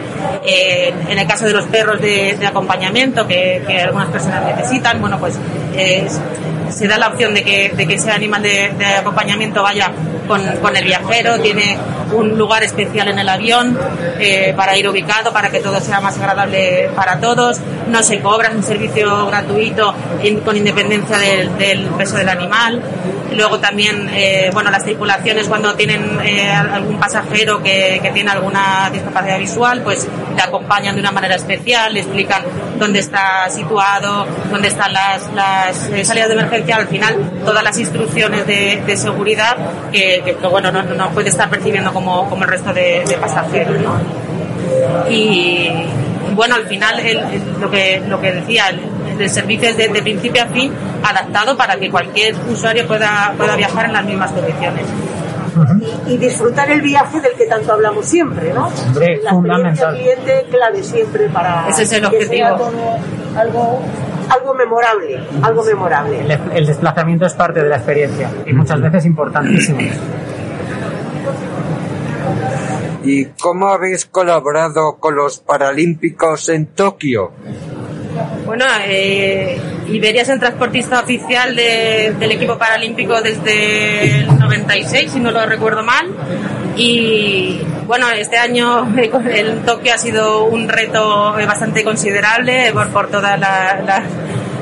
Eh, 0.44 0.92
en 1.10 1.20
el 1.20 1.28
caso 1.28 1.46
de 1.46 1.54
los 1.54 1.66
perros 1.66 2.02
de, 2.02 2.36
de 2.40 2.48
acompañamiento, 2.48 3.28
que, 3.28 3.64
que 3.68 3.82
algunas 3.82 4.08
personas 4.10 4.46
necesitan, 4.56 5.00
bueno, 5.02 5.20
pues 5.20 5.38
eh, 5.76 6.08
se 6.72 6.88
da 6.88 6.98
la 6.98 7.08
opción 7.08 7.34
de 7.34 7.44
que, 7.44 7.70
de 7.76 7.88
que 7.88 7.96
ese 7.96 8.12
animal 8.12 8.42
de, 8.42 8.72
de 8.78 8.86
acompañamiento 8.86 9.64
vaya 9.64 9.92
con, 10.28 10.42
con 10.58 10.76
el 10.76 10.84
viajero, 10.84 11.40
tiene 11.40 11.78
un 12.14 12.38
lugar 12.38 12.64
especial 12.64 13.08
en 13.10 13.20
el 13.20 13.28
avión 13.30 13.78
eh, 14.20 14.54
para 14.56 14.78
ir 14.78 14.88
ubicado, 14.88 15.32
para 15.34 15.50
que 15.50 15.60
todo 15.60 15.80
sea 15.80 16.00
más 16.02 16.18
agradable 16.18 16.90
para 16.96 17.20
todos. 17.20 17.60
No 17.90 18.04
se 18.04 18.20
cobra, 18.20 18.50
es 18.50 18.56
un 18.56 18.64
servicio 18.64 19.26
gratuito 19.28 19.94
in- 20.24 20.42
con 20.42 20.56
independencia 20.58 21.18
del, 21.18 21.58
del 21.58 21.86
peso 21.98 22.18
del 22.18 22.30
animal. 22.30 22.82
Luego 23.36 23.60
también, 23.60 24.10
eh, 24.14 24.50
bueno, 24.54 24.72
las 24.72 24.84
tripulaciones 24.86 25.48
cuando 25.48 25.76
tienen 25.76 26.18
eh, 26.24 26.50
algún 26.50 26.98
pasajero 26.98 27.62
que, 27.62 28.00
que 28.02 28.10
tiene 28.12 28.32
alguna 28.32 28.90
discapacidad 28.92 29.38
visual, 29.38 29.82
pues 29.84 30.08
le 30.36 30.42
acompañan 30.42 30.96
de 30.96 31.02
una 31.02 31.12
manera 31.12 31.36
especial, 31.36 31.94
le 31.94 32.00
explican 32.00 32.44
dónde 32.80 33.00
está 33.00 33.50
situado, 33.50 34.26
dónde 34.50 34.70
están 34.70 34.94
las, 34.94 35.30
las 35.34 35.88
eh, 35.90 36.06
salidas 36.06 36.30
de 36.30 36.36
emergencia, 36.36 36.78
al 36.78 36.88
final 36.88 37.18
todas 37.46 37.64
las 37.64 37.78
instrucciones 37.78 38.48
de, 38.48 38.82
de 38.86 38.98
seguridad 38.98 39.58
que, 39.92 40.17
que, 40.22 40.36
que, 40.36 40.48
bueno, 40.48 40.72
no, 40.72 40.84
no 40.84 41.10
puede 41.12 41.30
estar 41.30 41.50
percibiendo 41.50 41.92
como, 41.94 42.30
como 42.30 42.44
el 42.44 42.50
resto 42.50 42.74
de, 42.74 43.04
de 43.08 43.18
pasajeros. 43.18 43.78
¿no? 43.82 43.96
Y 45.10 45.70
bueno, 46.36 46.56
al 46.56 46.66
final 46.68 47.00
el- 47.00 47.18
el- 47.18 47.60
lo, 47.62 47.70
que, 47.70 48.02
lo 48.08 48.20
que 48.22 48.32
decía, 48.34 48.66
el, 48.70 48.82
el 49.22 49.30
servicio 49.30 49.70
es 49.70 49.78
de, 49.78 49.88
de 49.90 50.02
principio 50.02 50.44
a 50.44 50.48
fin 50.48 50.72
adaptado 51.04 51.56
para 51.58 51.76
que 51.78 51.90
cualquier 51.90 52.36
usuario 52.52 52.86
pueda, 52.88 53.34
pueda 53.38 53.56
viajar 53.56 53.86
en 53.86 53.94
las 53.94 54.06
mismas 54.06 54.32
condiciones. 54.32 54.84
y 56.06 56.18
disfrutar 56.18 56.70
el 56.70 56.82
viaje 56.82 57.20
del 57.20 57.34
que 57.34 57.46
tanto 57.48 57.74
hablamos 57.74 58.06
siempre, 58.06 58.54
¿no? 58.54 58.68
Hombre, 58.68 59.20
la 59.24 59.32
fundamental. 59.32 59.96
experiencia 59.96 60.24
cliente 60.24 60.46
clave 60.52 60.84
siempre 60.84 61.30
para 61.30 61.68
Ese 61.70 61.84
es 61.84 61.94
el 61.94 62.10
que 62.10 62.26
sea 62.28 62.54
objetivo. 62.54 62.70
todo 62.70 63.40
algo 63.40 63.82
algo 64.30 64.54
memorable, 64.54 65.20
algo 65.42 65.64
memorable. 65.64 66.20
El, 66.22 66.40
el 66.54 66.66
desplazamiento 66.66 67.26
es 67.26 67.34
parte 67.34 67.62
de 67.64 67.70
la 67.70 67.78
experiencia 67.78 68.30
y 68.46 68.54
muchas 68.54 68.82
veces 68.82 69.06
importantísimo. 69.06 69.80
¿Y 73.04 73.26
cómo 73.40 73.70
habéis 73.70 74.06
colaborado 74.06 74.98
con 75.00 75.16
los 75.16 75.40
Paralímpicos 75.40 76.50
en 76.50 76.68
Tokio? 76.68 77.32
Bueno, 78.46 78.66
eh, 78.86 79.58
Iberia 79.88 80.24
es 80.24 80.30
el 80.30 80.40
transportista 80.40 81.00
oficial 81.00 81.56
de- 81.56 82.16
del 82.20 82.32
equipo 82.32 82.58
paralímpico 82.58 83.22
desde 83.22 84.20
el 84.22 84.40
96, 84.40 85.12
si 85.12 85.20
no 85.20 85.32
lo 85.32 85.46
recuerdo 85.46 85.84
mal. 85.84 86.08
Y 86.76 87.62
bueno, 87.88 88.10
este 88.12 88.38
año 88.38 88.88
el 89.32 89.62
Tokio 89.66 89.94
ha 89.94 89.98
sido 89.98 90.44
un 90.46 90.68
reto 90.70 91.34
bastante 91.34 91.84
considerable 91.84 92.72
por, 92.92 93.08
todas 93.10 93.40
la- 93.40 93.80
la- 93.86 94.04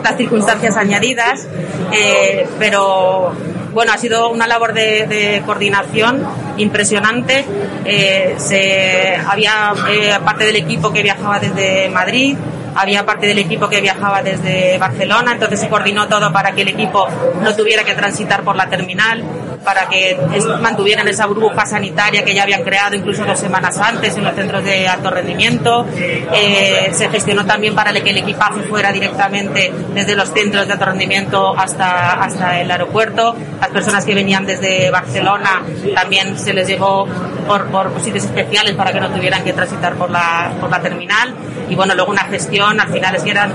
las 0.04 0.18
circunstancias 0.18 0.78
añadidas, 0.78 1.48
eh, 1.92 2.48
pero 2.60 3.34
bueno, 3.74 3.92
ha 3.92 3.98
sido 3.98 4.30
una 4.30 4.46
labor 4.46 4.72
de, 4.74 5.42
coordinación 5.48 6.24
impresionante. 6.58 7.44
Eh, 7.86 9.18
había 9.28 9.74
eh, 9.90 10.14
parte 10.24 10.46
del 10.46 10.58
equipo 10.58 10.94
que 10.94 11.02
viajaba 11.02 11.40
desde 11.40 11.90
Madrid, 11.90 12.38
había 12.76 13.04
parte 13.06 13.26
del 13.26 13.40
equipo 13.40 13.68
que 13.68 13.82
viajaba 13.82 14.22
desde 14.22 14.78
Barcelona, 14.78 15.32
entonces 15.34 15.60
se 15.60 15.70
coordinó 15.70 16.08
todo 16.08 16.32
para 16.32 16.52
que 16.52 16.62
el 16.62 16.68
equipo 16.68 17.08
no 17.42 17.56
tuviera 17.56 17.84
que 17.84 17.96
transitar 17.96 18.44
por 18.44 18.56
la 18.56 18.68
terminal, 18.70 19.24
para 19.66 19.90
que 19.90 20.18
mantuvieran 20.62 21.08
esa 21.08 21.26
burbuja 21.26 21.66
sanitaria 21.66 22.24
que 22.24 22.34
ya 22.34 22.44
habían 22.44 22.64
creado 22.64 22.96
incluso 22.96 23.26
dos 23.26 23.40
semanas 23.40 23.78
antes 23.80 24.16
en 24.16 24.24
los 24.24 24.36
centros 24.36 24.64
de 24.64 24.88
alto 24.88 25.10
rendimiento. 25.10 25.86
Eh, 25.96 26.92
se 26.94 27.10
gestionó 27.10 27.46
también 27.46 27.76
para 27.76 27.92
que 27.92 28.10
el 28.10 28.18
equipaje 28.18 28.62
fuera 28.62 28.92
directamente 28.92 29.74
desde 29.94 30.16
los 30.16 30.30
centros 30.30 30.68
de 30.68 30.74
alto 30.74 30.86
rendimiento 30.86 31.58
hasta, 31.58 32.14
hasta 32.14 32.62
el 32.62 32.70
aeropuerto. 32.72 33.36
Las 33.60 33.70
personas 33.70 34.06
que 34.06 34.14
venían 34.14 34.46
desde 34.46 34.90
Barcelona 34.92 35.64
también 35.94 36.38
se 36.38 36.54
les 36.54 36.68
llevó 36.68 37.08
por, 37.48 37.66
por 37.68 38.02
sitios 38.02 38.26
especiales 38.26 38.76
para 38.76 38.92
que 38.92 39.00
no 39.00 39.10
tuvieran 39.10 39.44
que 39.44 39.54
transitar 39.54 39.96
por 39.96 40.10
la, 40.10 40.52
por 40.62 40.70
la 40.70 40.82
terminal. 40.82 41.34
Y 41.70 41.76
bueno, 41.76 41.96
luego 41.96 42.12
una 42.12 42.26
gestión, 42.26 42.80
al 42.80 42.92
final 42.92 43.16
es 43.16 43.24
que 43.24 43.32
eran 43.32 43.52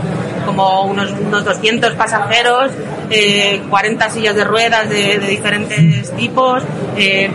como 0.51 0.83
unos, 0.83 1.13
unos 1.13 1.45
200 1.45 1.93
pasajeros, 1.95 2.73
eh, 3.09 3.63
40 3.71 4.11
sillas 4.11 4.35
de 4.35 4.45
ruedas 4.45 4.91
de, 4.91 5.19
diferentes 5.19 6.11
tipos, 6.17 6.63
eh, 6.97 7.31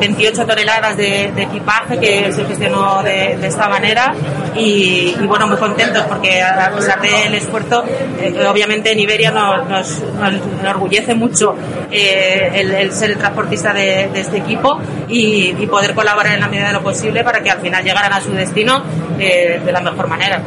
28 0.00 0.46
toneladas 0.46 0.96
de, 0.96 1.26
equipaje 1.36 1.98
que 1.98 2.32
se 2.32 2.44
gestionó 2.44 3.02
de, 3.02 3.34
esta 3.46 3.68
manera 3.68 4.14
y, 4.54 5.14
bueno, 5.26 5.46
muy 5.46 5.56
contentos 5.56 6.02
porque 6.08 6.42
a 6.42 6.70
pesar 6.74 7.00
del 7.00 7.34
esfuerzo, 7.34 7.84
eh, 8.20 8.46
obviamente 8.46 8.92
en 8.92 9.00
Iberia 9.00 9.30
nos, 9.30 9.68
nos, 9.68 10.02
nos 10.18 10.60
enorgullece 10.60 11.14
mucho 11.14 11.54
eh, 11.90 12.50
el, 12.54 12.92
ser 12.92 13.12
el 13.12 13.18
transportista 13.18 13.72
de, 13.72 14.10
este 14.14 14.38
equipo 14.38 14.78
y, 15.08 15.52
poder 15.74 15.94
colaborar 15.94 16.34
en 16.34 16.40
la 16.40 16.48
medida 16.48 16.68
de 16.68 16.74
lo 16.74 16.82
posible 16.82 17.24
para 17.24 17.42
que 17.42 17.50
al 17.50 17.58
final 17.60 17.82
llegaran 17.82 18.12
a 18.12 18.20
su 18.20 18.30
destino 18.32 18.82
eh, 19.18 19.60
de 19.64 19.72
la 19.72 19.80
mejor 19.80 20.06
manera. 20.06 20.40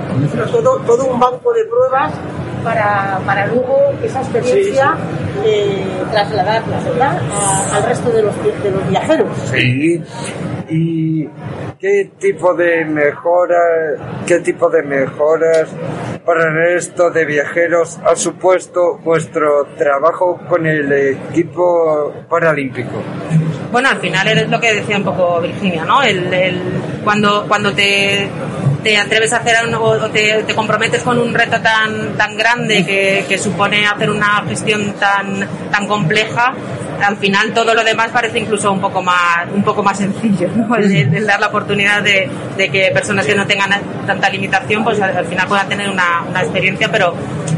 Todo, 0.52 0.78
todo 0.86 1.06
un 1.06 1.20
banco 1.20 1.52
de 1.52 1.66
pruebas 1.66 2.14
para, 2.64 3.20
para 3.26 3.48
luego 3.48 3.78
esa 4.04 4.20
experiencia 4.22 4.96
eh, 5.46 5.86
trasladarla 6.12 6.80
¿verdad? 6.80 7.20
A- 7.32 7.78
al 7.78 7.84
resto 7.84 8.10
de 8.12 8.24
los, 8.24 8.36
de 8.64 8.72
los 8.72 8.90
viajeros. 8.90 9.28
Sí. 9.52 10.02
¿Y 10.70 11.28
qué 11.80 12.12
tipo 12.20 12.54
de 12.54 12.84
mejoras, 12.86 14.00
qué 14.26 14.40
tipo 14.40 14.70
de 14.70 14.84
mejoras 14.84 15.70
para 16.26 16.44
el 16.44 16.54
resto 16.74 17.10
de 17.10 17.24
viajeros 17.26 17.98
ha 18.06 18.16
supuesto 18.18 18.98
vuestro 19.04 19.66
trabajo 19.78 20.38
con 20.50 20.66
el 20.66 20.92
equipo 20.92 22.14
paralímpico? 22.30 22.92
Bueno, 23.72 23.90
al 23.90 23.98
final 23.98 24.28
es 24.28 24.50
lo 24.50 24.60
que 24.60 24.74
decía 24.76 24.98
un 24.98 25.04
poco 25.06 25.40
Virginia, 25.42 25.86
¿no? 25.86 26.02
El, 26.04 26.34
el- 26.34 26.62
cuando, 27.04 27.46
cuando 27.48 27.72
te, 27.74 28.28
te 28.84 28.98
atreves 28.98 29.34
a 29.34 29.38
hacer 29.38 29.56
un- 29.68 29.74
o 29.76 30.10
te, 30.10 30.44
te 30.44 30.56
comprometes 30.56 31.02
con 31.04 31.20
un 31.20 31.34
reto 31.34 31.60
tan, 31.62 32.14
tan 32.18 32.38
grande 32.38 32.86
que, 32.86 33.38
supone 33.38 33.86
hacer 33.88 34.10
una 34.10 34.44
gestión 34.48 34.94
tan, 34.94 35.48
tan 35.72 35.88
compleja, 35.88 36.54
al 37.04 37.18
final 37.18 37.54
todo 37.54 37.74
lo 37.76 37.84
demás 37.84 38.10
parece 38.12 38.40
incluso 38.40 38.72
un 38.72 38.82
poco 38.82 39.04
más, 39.04 39.46
un 39.54 39.64
poco 39.64 39.84
más 39.84 39.98
sencillo, 39.98 40.50
¿no? 40.56 40.76
El, 40.76 41.26
dar 41.26 41.40
la 41.40 41.48
oportunidad 41.48 42.02
de, 42.02 42.28
de 42.58 42.70
que 42.70 42.90
personas 42.92 43.26
que 43.26 43.36
no 43.36 43.46
tengan 43.46 43.70
tanta 44.08 44.30
limitación, 44.30 44.84
pues 44.84 45.00
al, 45.00 45.16
al 45.16 45.26
final 45.26 45.48
puedan 45.48 45.70
tener 45.70 45.90
una, 45.90 46.24
una 46.28 46.42
experiencia, 46.42 46.90
pero 46.92 47.14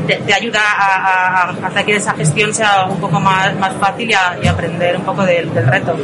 te, 0.07 0.33
ayuda 0.33 0.59
a, 0.61 1.49
hacer 1.67 1.85
que 1.85 1.95
esa 1.95 2.13
gestión 2.13 2.53
sea 2.53 2.85
un 2.89 2.99
poco 2.99 3.19
más, 3.19 3.55
más 3.55 3.73
fácil 3.77 4.09
y, 4.09 4.13
a- 4.13 4.37
aprender 4.49 4.97
un 4.97 5.03
poco 5.03 5.23
del, 5.25 5.53
del 5.53 5.67
reto. 5.67 5.95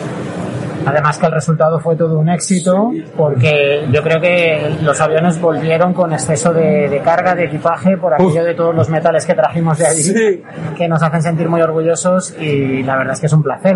Además 0.86 1.18
que 1.18 1.26
el 1.26 1.32
resultado 1.32 1.80
fue 1.80 1.96
todo 1.96 2.20
un 2.20 2.30
éxito 2.30 2.92
porque 3.18 3.88
yo 3.92 4.02
creo 4.04 4.20
que 4.22 4.78
los 4.82 5.00
aviones 5.02 5.40
volvieron 5.40 5.94
con 5.94 6.14
exceso 6.14 6.54
de, 6.54 6.88
de 6.90 7.00
carga, 7.00 7.36
de 7.36 7.46
equipaje, 7.46 7.98
por 7.98 8.14
aquello 8.14 8.44
de 8.44 8.54
todos 8.54 8.76
los 8.76 8.90
metales 8.90 9.26
que 9.26 9.34
trajimos 9.34 9.78
de 9.78 9.88
allí, 9.88 10.04
Sí. 10.04 10.44
que 10.78 10.88
nos 10.88 11.02
hacen 11.02 11.22
sentir 11.22 11.50
muy 11.50 11.62
orgullosos 11.62 12.36
y 12.40 12.84
la 12.84 12.98
verdad 12.98 13.14
es 13.14 13.20
que 13.20 13.26
es 13.28 13.34
un 13.34 13.44
placer. 13.44 13.76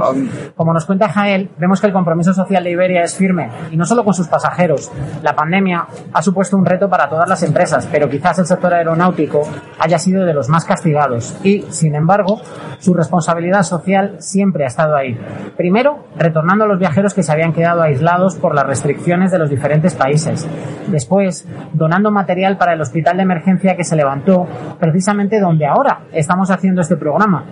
Como 0.56 0.74
nos 0.74 0.86
cuenta 0.86 1.10
Jael, 1.10 1.50
vemos 1.58 1.82
que 1.82 1.88
el 1.88 1.94
compromiso 1.94 2.34
social 2.34 2.64
de 2.64 2.72
Iberia 2.72 3.02
es 3.04 3.16
firme 3.16 3.50
y 3.72 3.78
no 3.78 3.86
solo 3.86 4.04
con 4.04 4.14
sus 4.14 4.28
pasajeros. 4.28 4.92
La 5.24 5.36
pandemia 5.36 5.86
ha 6.14 6.22
supuesto 6.22 6.58
un 6.58 6.66
reto 6.66 6.90
para 6.90 7.10
todas 7.10 7.28
las 7.28 7.42
empresas, 7.44 7.88
pero 7.92 8.10
quizás 8.10 8.40
el 8.40 8.46
sector 8.46 8.74
aeronáutico 8.74 9.42
haya 9.80 9.98
sido 9.98 10.26
de 10.26 10.34
los 10.34 10.50
más 10.50 10.66
castigados 10.66 11.36
y, 11.44 11.62
sin 11.70 11.96
embargo, 11.96 12.42
su 12.80 12.94
responsabilidad 12.94 13.64
social 13.64 14.18
siempre 14.20 14.64
ha 14.64 14.68
estado 14.68 14.96
ahí. 14.96 15.18
Primero, 15.58 16.06
retornando 16.18 16.66
a 16.66 16.68
los 16.68 16.80
que 17.14 17.24
se 17.24 17.32
habían 17.32 17.54
quedado 17.54 17.82
aislados 17.82 18.36
por 18.36 18.54
las 18.54 18.66
restricciones 18.66 19.32
de 19.32 19.40
los 19.40 19.50
diferentes 19.50 19.96
países. 19.96 20.48
Después, 20.88 21.48
donando 21.74 22.12
material 22.12 22.58
para 22.58 22.74
el 22.74 22.82
hospital 22.82 23.18
de 23.18 23.24
emergencia 23.24 23.76
que 23.76 23.84
se 23.84 23.96
levantó 23.96 24.48
precisamente 24.80 25.40
donde 25.40 25.66
ahora 25.66 26.02
estamos 26.12 26.52
haciendo 26.52 26.82
este 26.82 26.98
programa. 26.98 27.46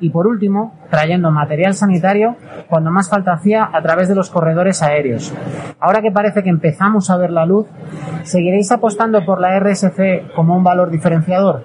Y 0.00 0.10
por 0.10 0.26
último, 0.26 0.74
trayendo 0.90 1.30
material 1.30 1.74
sanitario 1.74 2.36
cuando 2.68 2.90
más 2.90 3.10
falta 3.10 3.32
hacía 3.32 3.68
a 3.72 3.82
través 3.82 4.08
de 4.08 4.14
los 4.14 4.30
corredores 4.30 4.82
aéreos. 4.82 5.32
Ahora 5.80 6.00
que 6.00 6.10
parece 6.10 6.42
que 6.42 6.50
empezamos 6.50 7.10
a 7.10 7.16
ver 7.16 7.30
la 7.30 7.44
luz, 7.44 7.66
¿seguiréis 8.22 8.70
apostando 8.72 9.24
por 9.24 9.40
la 9.40 9.58
RSC 9.58 10.32
como 10.34 10.56
un 10.56 10.64
valor 10.64 10.90
diferenciador? 10.90 11.64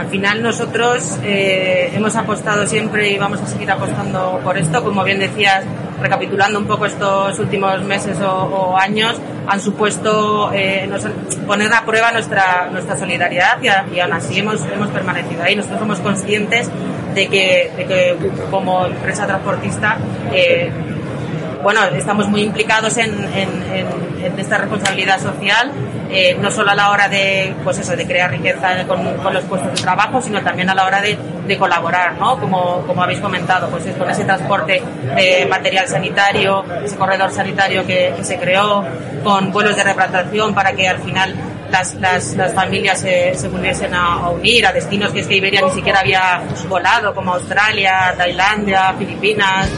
Al 0.00 0.06
final 0.06 0.42
nosotros 0.42 1.18
eh, 1.24 1.90
hemos 1.94 2.16
apostado 2.16 2.66
siempre 2.66 3.10
y 3.10 3.18
vamos 3.18 3.42
a 3.42 3.46
seguir 3.46 3.70
apostando 3.70 4.40
por 4.42 4.56
esto. 4.56 4.82
Como 4.82 5.04
bien 5.04 5.18
decías, 5.18 5.64
recapitulando 6.00 6.58
un 6.58 6.66
poco 6.66 6.86
estos 6.86 7.38
últimos 7.38 7.82
meses 7.84 8.18
o, 8.20 8.76
años, 8.76 9.20
han 9.46 9.60
supuesto 9.60 10.50
eh, 10.52 10.88
poner 11.46 11.72
a 11.72 11.84
prueba 11.84 12.12
nuestra, 12.12 12.68
nuestra 12.70 12.96
solidaridad 12.96 13.58
y 13.62 13.98
aún 14.00 14.12
así 14.12 14.38
hemos, 14.38 14.64
hemos 14.66 14.88
permanecido 14.88 15.42
ahí. 15.42 15.56
Nosotros 15.56 15.80
somos 15.80 16.00
conscientes 16.00 16.70
de 17.14 17.26
que, 17.28 17.72
de 17.76 17.86
que 17.86 18.16
como 18.50 18.86
empresa 18.86 19.26
transportista 19.26 19.98
eh, 20.32 20.70
bueno, 21.62 21.84
estamos 21.96 22.28
muy 22.28 22.42
implicados 22.42 22.96
en, 22.98 23.10
esta 24.38 24.58
responsabilidad 24.58 25.20
social, 25.20 25.72
eh, 26.10 26.36
no 26.40 26.50
solo 26.50 26.70
a 26.70 26.74
la 26.74 26.90
hora 26.90 27.08
de, 27.08 27.54
pues 27.64 27.78
eso, 27.78 27.96
de 27.96 28.06
crear 28.06 28.30
riqueza 28.30 28.86
con, 28.86 29.04
los 29.32 29.44
puestos 29.44 29.74
de 29.74 29.82
trabajo, 29.82 30.20
sino 30.20 30.42
también 30.42 30.68
a 30.70 30.74
la 30.74 30.84
hora 30.84 31.00
de, 31.00 31.18
colaborar, 31.58 32.14
¿no? 32.16 32.38
Como, 32.38 32.86
como 32.86 33.02
habéis 33.02 33.18
comentado, 33.18 33.68
pues 33.70 33.84
es 33.84 33.96
con 33.96 34.08
ese 34.08 34.24
transporte 34.24 34.80
de 35.16 35.46
material 35.50 35.88
sanitario, 35.88 36.64
ese 36.84 36.96
corredor 36.96 37.32
sanitario 37.32 37.84
que, 37.84 38.14
se 38.22 38.38
creó, 38.38 38.84
con 39.24 39.50
vuelos 39.50 39.74
de 39.74 39.82
replantación 39.82 40.54
para 40.54 40.72
que 40.72 40.86
al 40.86 40.98
final 40.98 41.34
las, 41.70 41.94
las, 41.94 42.36
las 42.36 42.54
familias 42.54 43.00
se, 43.00 43.34
se 43.34 43.48
volviesen 43.48 43.92
a, 43.94 44.14
a, 44.14 44.30
unir 44.30 44.64
a 44.64 44.72
destinos 44.72 45.12
que 45.12 45.20
es 45.20 45.26
que 45.26 45.36
Iberia 45.36 45.62
ni 45.62 45.70
siquiera 45.72 46.00
había 46.00 46.40
volado, 46.68 47.14
como 47.14 47.34
Australia, 47.34 48.14
Tailandia, 48.16 48.94
Filipinas. 48.96 49.68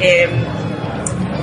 Eh, 0.00 0.28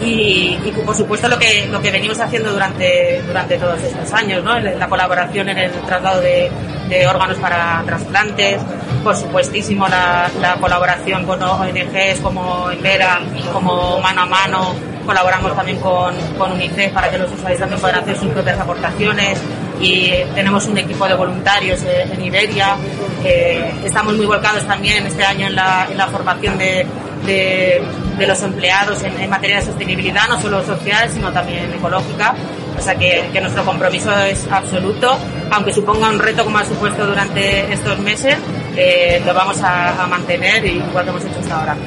y, 0.01 0.57
y, 0.63 0.73
por 0.85 0.95
supuesto 0.95 1.27
lo 1.27 1.37
que 1.37 1.67
lo 1.67 1.81
que 1.81 1.91
venimos 1.91 2.19
haciendo 2.19 2.51
durante 2.53 3.21
durante 3.27 3.57
todos 3.57 3.81
estos 3.83 4.13
años 4.13 4.43
no 4.43 4.57
la 4.59 4.87
colaboración 4.87 5.49
en 5.49 5.57
el 5.57 5.71
traslado 5.71 6.21
de, 6.21 6.49
de 6.87 7.07
órganos 7.07 7.37
para 7.37 7.83
trasplantes 7.85 8.61
por 9.03 9.15
supuestísimo 9.15 9.87
la, 9.87 10.29
la, 10.39 10.55
colaboración 10.55 11.25
con 11.25 11.41
ONGs 11.41 12.21
como 12.21 12.71
Invera 12.71 13.19
como 13.51 13.99
Mano 13.99 14.21
a 14.21 14.25
Mano 14.25 14.75
colaboramos 15.05 15.55
también 15.55 15.79
con, 15.79 16.15
con 16.37 16.51
UNICEF 16.51 16.93
para 16.93 17.09
que 17.09 17.17
los 17.17 17.31
usuarios 17.31 17.59
también 17.59 17.81
puedan 17.81 17.99
hacer 17.99 18.15
sus 18.17 18.29
propias 18.29 18.59
aportaciones 18.59 19.39
y 19.81 20.11
tenemos 20.35 20.67
un 20.67 20.77
equipo 20.77 21.07
de 21.07 21.15
voluntarios 21.15 21.81
en 21.83 22.23
Iberia. 22.23 22.75
Eh, 23.23 23.73
estamos 23.83 24.15
muy 24.15 24.25
volcados 24.25 24.67
también 24.67 25.07
este 25.07 25.23
año 25.23 25.47
en 25.47 25.55
la, 25.55 25.87
en 25.89 25.97
la 25.97 26.07
formación 26.07 26.57
de, 26.57 26.85
de, 27.25 27.81
los 28.25 28.41
empleados 28.43 29.01
en, 29.03 29.29
materia 29.29 29.57
de 29.57 29.65
sostenibilidad, 29.65 30.27
no 30.27 30.39
solo 30.41 30.63
social, 30.63 31.09
sino 31.09 31.31
también 31.31 31.73
ecológica. 31.73 32.35
O 32.77 32.81
sea 32.81 32.95
que, 32.95 33.29
nuestro 33.41 33.65
compromiso 33.65 34.11
es 34.19 34.47
absoluto, 34.51 35.17
aunque 35.51 35.73
suponga 35.73 36.09
un 36.09 36.19
reto 36.19 36.43
como 36.43 36.57
ha 36.57 36.65
supuesto 36.65 37.05
durante 37.05 37.71
estos 37.73 37.99
meses, 37.99 38.37
eh, 38.75 39.21
lo 39.25 39.33
vamos 39.33 39.61
a 39.61 40.05
mantener 40.07 40.65
igual 40.65 41.03
que 41.03 41.09
hemos 41.09 41.25
hecho 41.25 41.39
hasta 41.39 41.59
ahora. 41.59 41.77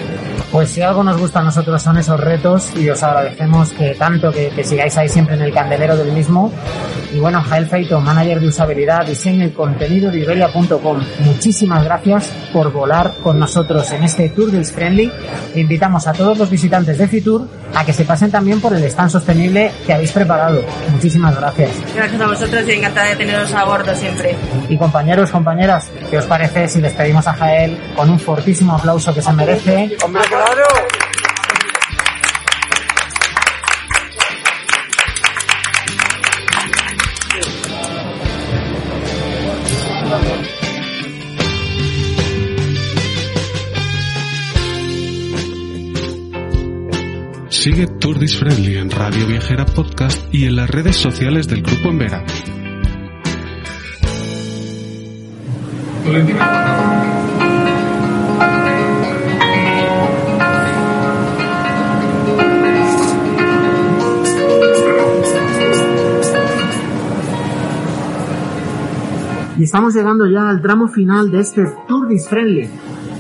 Pues 0.53 0.68
si 0.68 0.82
algo 0.82 1.03
nos 1.03 1.18
gusta 1.18 1.40
a 1.40 1.42
nosotros 1.42 1.82
son 1.82 1.96
esos 1.96 2.20
retos 2.20 2.76
y 2.76 2.86
os 2.90 3.03
agradecemos 3.03 3.70
que 3.70 3.94
tanto 3.94 4.30
que, 4.30 4.50
que 4.50 4.62
sigáis 4.62 4.94
ahí 4.98 5.09
siempre 5.09 5.34
en 5.34 5.40
el 5.40 5.55
candelero 5.55 5.96
del 5.96 6.12
mismo. 6.12 6.53
Y 7.11 7.18
bueno, 7.20 7.42
Jael 7.42 7.66
Feito, 7.66 8.00
manager 8.00 8.38
de 8.38 8.48
usabilidad, 8.48 9.07
diseño 9.07 9.46
y 9.46 9.50
contenido 9.50 10.11
de 10.11 10.20
Iberia.com. 10.20 11.00
Muchísimas 11.20 11.84
gracias 11.84 12.30
por 12.53 12.70
volar 12.70 13.14
con 13.22 13.38
nosotros 13.38 13.90
en 13.92 14.05
este 14.05 14.28
Tour 14.28 14.50
del 14.50 14.66
Friendly. 14.66 15.11
Invitamos 15.55 16.07
a 16.07 16.12
todos 16.12 16.36
los 16.36 16.50
visitantes 16.50 16.98
de 16.98 17.09
Fitur 17.09 17.48
a 17.74 17.84
que 17.84 17.92
se 17.92 18.05
pasen 18.05 18.30
también 18.30 18.61
por 18.61 18.74
el 18.74 18.84
stand 18.84 19.11
sostenible 19.11 19.72
que 19.86 19.92
habéis 19.92 20.12
preparado. 20.12 20.62
Muchísimas 20.90 21.34
gracias. 21.34 21.70
Gracias 21.94 22.20
a 22.20 22.26
vosotros 22.26 22.64
y 22.68 22.72
encantada 22.72 23.09
de 23.09 23.16
teneros 23.16 23.53
a 23.55 23.64
bordo 23.64 23.94
siempre. 23.94 24.36
Y 24.68 24.76
compañeros, 24.76 25.30
compañeras, 25.30 25.88
¿qué 26.11 26.18
os 26.18 26.26
parece 26.26 26.68
si 26.68 26.80
despedimos 26.80 27.26
a 27.26 27.34
Jael 27.34 27.78
con 27.96 28.11
un 28.11 28.18
fortísimo 28.18 28.74
aplauso 28.74 29.14
que 29.14 29.22
se 29.22 29.32
merece? 29.32 29.96
¡Hombre, 30.05 30.22
Sigue 47.49 47.86
Tourdis 47.86 48.36
Friendly 48.36 48.76
en 48.76 48.90
Radio 48.90 49.24
Viajera 49.28 49.64
Podcast 49.64 50.20
y 50.34 50.47
en 50.47 50.57
las 50.57 50.68
redes 50.68 50.97
sociales 50.97 51.47
del 51.47 51.62
Grupo 51.62 51.90
Envera. 51.90 52.24
Y 69.62 69.66
estamos 69.66 69.94
llegando 69.94 70.26
ya 70.26 70.50
al 70.50 70.60
tramo 70.60 70.88
final 70.88 71.30
de 71.30 71.38
este 71.38 71.64
Tourdis 71.86 72.28
Friendly. 72.28 72.68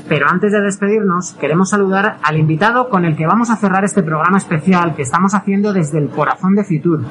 Pero 0.08 0.26
antes 0.28 0.50
de 0.50 0.60
despedirnos, 0.60 1.34
queremos 1.34 1.70
saludar 1.70 2.18
al 2.20 2.36
invitado 2.36 2.88
con 2.88 3.04
el 3.04 3.14
que 3.14 3.28
vamos 3.28 3.48
a 3.48 3.54
cerrar 3.54 3.84
este 3.84 4.02
programa 4.02 4.38
especial 4.38 4.96
que 4.96 5.02
estamos 5.02 5.34
haciendo 5.34 5.72
desde 5.72 6.00
el 6.00 6.08
corazón 6.08 6.56
de 6.56 6.64
Fitur. 6.64 7.04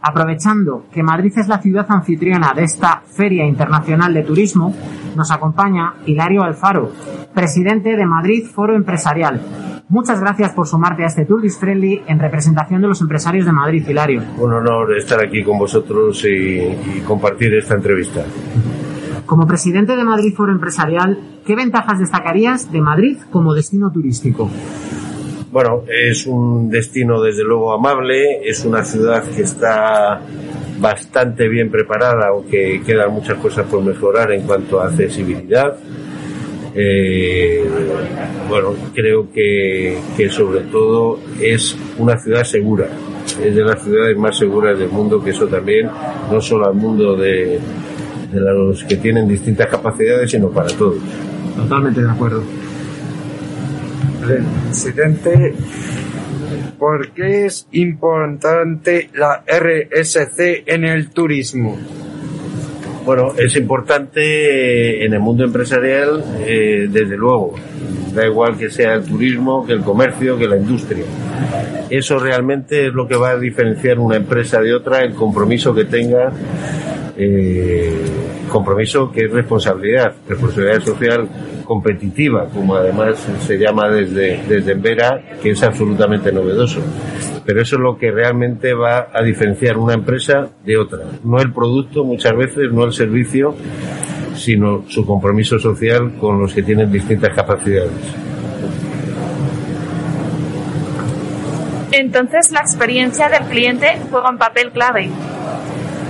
Aprovechando 0.00 0.84
que 0.92 1.02
Madrid 1.02 1.32
es 1.36 1.48
la 1.48 1.60
ciudad 1.60 1.86
anfitriona 1.88 2.52
de 2.54 2.62
esta 2.62 3.02
Feria 3.04 3.44
Internacional 3.44 4.14
de 4.14 4.22
Turismo, 4.22 4.72
nos 5.16 5.32
acompaña 5.32 5.94
Hilario 6.06 6.44
Alfaro, 6.44 6.92
presidente 7.34 7.96
de 7.96 8.06
Madrid 8.06 8.46
Foro 8.46 8.76
Empresarial. 8.76 9.40
Muchas 9.88 10.20
gracias 10.20 10.52
por 10.52 10.66
sumarte 10.66 11.04
a 11.04 11.06
este 11.06 11.24
Tourist 11.24 11.60
Friendly 11.60 12.02
en 12.08 12.18
representación 12.18 12.82
de 12.82 12.88
los 12.88 13.00
empresarios 13.00 13.46
de 13.46 13.52
Madrid, 13.52 13.86
Hilario. 13.88 14.22
Un 14.38 14.52
honor 14.52 14.96
estar 14.96 15.24
aquí 15.24 15.44
con 15.44 15.58
vosotros 15.58 16.24
y, 16.24 16.58
y 16.58 17.02
compartir 17.06 17.54
esta 17.54 17.74
entrevista. 17.74 18.24
Como 19.26 19.46
presidente 19.46 19.94
de 19.94 20.02
Madrid 20.04 20.34
Foro 20.34 20.52
Empresarial, 20.52 21.18
¿qué 21.44 21.54
ventajas 21.54 22.00
destacarías 22.00 22.72
de 22.72 22.80
Madrid 22.80 23.18
como 23.30 23.54
destino 23.54 23.92
turístico? 23.92 24.50
Bueno, 25.52 25.84
es 25.88 26.26
un 26.26 26.68
destino 26.68 27.22
desde 27.22 27.44
luego 27.44 27.72
amable, 27.72 28.40
es 28.48 28.64
una 28.64 28.84
ciudad 28.84 29.22
que 29.24 29.42
está 29.42 30.20
bastante 30.80 31.48
bien 31.48 31.70
preparada, 31.70 32.28
aunque 32.28 32.82
quedan 32.84 33.12
muchas 33.12 33.38
cosas 33.38 33.66
por 33.66 33.82
mejorar 33.82 34.32
en 34.32 34.42
cuanto 34.42 34.80
a 34.80 34.88
accesibilidad. 34.88 35.76
Eh, 36.78 37.64
bueno, 38.48 38.74
creo 38.94 39.32
que, 39.32 39.98
que 40.16 40.28
sobre 40.28 40.60
todo 40.60 41.20
es 41.40 41.76
una 41.98 42.18
ciudad 42.18 42.44
segura, 42.44 42.88
es 43.42 43.54
de 43.54 43.64
las 43.64 43.82
ciudades 43.82 44.16
más 44.16 44.36
seguras 44.36 44.78
del 44.78 44.90
mundo, 44.90 45.22
que 45.22 45.30
eso 45.30 45.46
también, 45.46 45.88
no 46.30 46.40
solo 46.40 46.66
al 46.66 46.74
mundo 46.74 47.16
de, 47.16 47.58
de 48.32 48.40
los 48.40 48.84
que 48.84 48.96
tienen 48.96 49.26
distintas 49.26 49.68
capacidades, 49.68 50.30
sino 50.30 50.50
para 50.50 50.68
todos. 50.68 50.98
Totalmente 51.56 52.02
de 52.02 52.10
acuerdo. 52.10 52.42
Presidente, 54.26 55.54
¿por 56.78 57.10
qué 57.12 57.46
es 57.46 57.66
importante 57.72 59.08
la 59.14 59.44
RSC 59.46 60.64
en 60.66 60.84
el 60.84 61.10
turismo? 61.10 61.78
Bueno, 63.06 63.34
es 63.38 63.54
importante 63.54 65.04
en 65.04 65.14
el 65.14 65.20
mundo 65.20 65.44
empresarial, 65.44 66.24
eh, 66.44 66.88
desde 66.90 67.16
luego. 67.16 67.54
Da 68.12 68.26
igual 68.26 68.58
que 68.58 68.68
sea 68.68 68.94
el 68.94 69.04
turismo, 69.04 69.64
que 69.64 69.74
el 69.74 69.82
comercio, 69.82 70.36
que 70.36 70.48
la 70.48 70.56
industria. 70.56 71.04
Eso 71.88 72.18
realmente 72.18 72.88
es 72.88 72.92
lo 72.92 73.06
que 73.06 73.14
va 73.14 73.30
a 73.30 73.38
diferenciar 73.38 74.00
una 74.00 74.16
empresa 74.16 74.60
de 74.60 74.74
otra, 74.74 75.02
el 75.02 75.14
compromiso 75.14 75.72
que 75.72 75.84
tenga 75.84 76.32
eh, 77.16 77.94
compromiso 78.50 79.10
que 79.12 79.26
es 79.26 79.30
responsabilidad, 79.30 80.12
responsabilidad 80.28 80.80
social 80.80 81.28
competitiva, 81.64 82.48
como 82.52 82.74
además 82.74 83.24
se 83.46 83.56
llama 83.56 83.88
desde, 83.88 84.42
desde 84.48 84.72
Envera, 84.72 85.22
que 85.40 85.50
es 85.50 85.62
absolutamente 85.62 86.32
novedoso. 86.32 86.80
Pero 87.46 87.62
eso 87.62 87.76
es 87.76 87.82
lo 87.82 87.96
que 87.96 88.10
realmente 88.10 88.74
va 88.74 89.08
a 89.12 89.22
diferenciar 89.22 89.78
una 89.78 89.94
empresa 89.94 90.48
de 90.64 90.76
otra. 90.76 91.04
No 91.22 91.38
el 91.38 91.52
producto 91.52 92.04
muchas 92.04 92.36
veces, 92.36 92.72
no 92.72 92.84
el 92.84 92.92
servicio, 92.92 93.54
sino 94.34 94.84
su 94.88 95.06
compromiso 95.06 95.58
social 95.58 96.14
con 96.20 96.40
los 96.40 96.52
que 96.52 96.62
tienen 96.62 96.90
distintas 96.90 97.34
capacidades. 97.34 97.92
Entonces 101.92 102.50
la 102.50 102.60
experiencia 102.60 103.28
del 103.28 103.44
cliente 103.44 103.96
juega 104.10 104.30
un 104.30 104.38
papel 104.38 104.70
clave. 104.70 105.08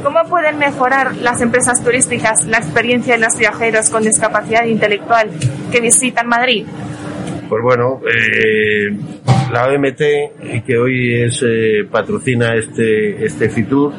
¿Cómo 0.02 0.24
pueden 0.28 0.58
mejorar 0.58 1.16
las 1.16 1.40
empresas 1.40 1.82
turísticas 1.84 2.46
la 2.46 2.58
experiencia 2.58 3.14
de 3.14 3.20
los 3.20 3.36
viajeros 3.36 3.90
con 3.90 4.02
discapacidad 4.02 4.64
intelectual 4.64 5.30
que 5.70 5.80
visitan 5.80 6.28
Madrid? 6.28 6.66
Pues 7.48 7.62
bueno, 7.62 8.00
eh, 8.04 8.96
la 9.52 9.68
OMT, 9.68 10.64
que 10.64 10.78
hoy 10.78 11.14
es 11.22 11.42
eh, 11.46 11.86
patrocina 11.90 12.54
este, 12.54 13.24
este 13.24 13.48
FITUR, 13.48 13.92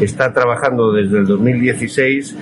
está 0.00 0.32
trabajando 0.32 0.92
desde 0.92 1.18
el 1.18 1.26
2016 1.26 2.36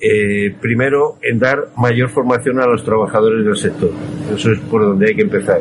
eh, 0.00 0.54
primero 0.60 1.16
en 1.22 1.38
dar 1.38 1.68
mayor 1.76 2.10
formación 2.10 2.60
a 2.60 2.66
los 2.66 2.84
trabajadores 2.84 3.44
del 3.44 3.56
sector. 3.56 3.90
Eso 4.34 4.52
es 4.52 4.58
por 4.60 4.82
donde 4.82 5.08
hay 5.08 5.14
que 5.14 5.22
empezar. 5.22 5.60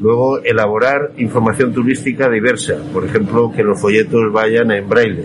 Luego, 0.00 0.42
elaborar 0.42 1.12
información 1.18 1.72
turística 1.72 2.28
diversa. 2.28 2.76
Por 2.92 3.04
ejemplo, 3.04 3.52
que 3.54 3.62
los 3.62 3.80
folletos 3.80 4.32
vayan 4.32 4.70
en 4.70 4.88
braille. 4.88 5.24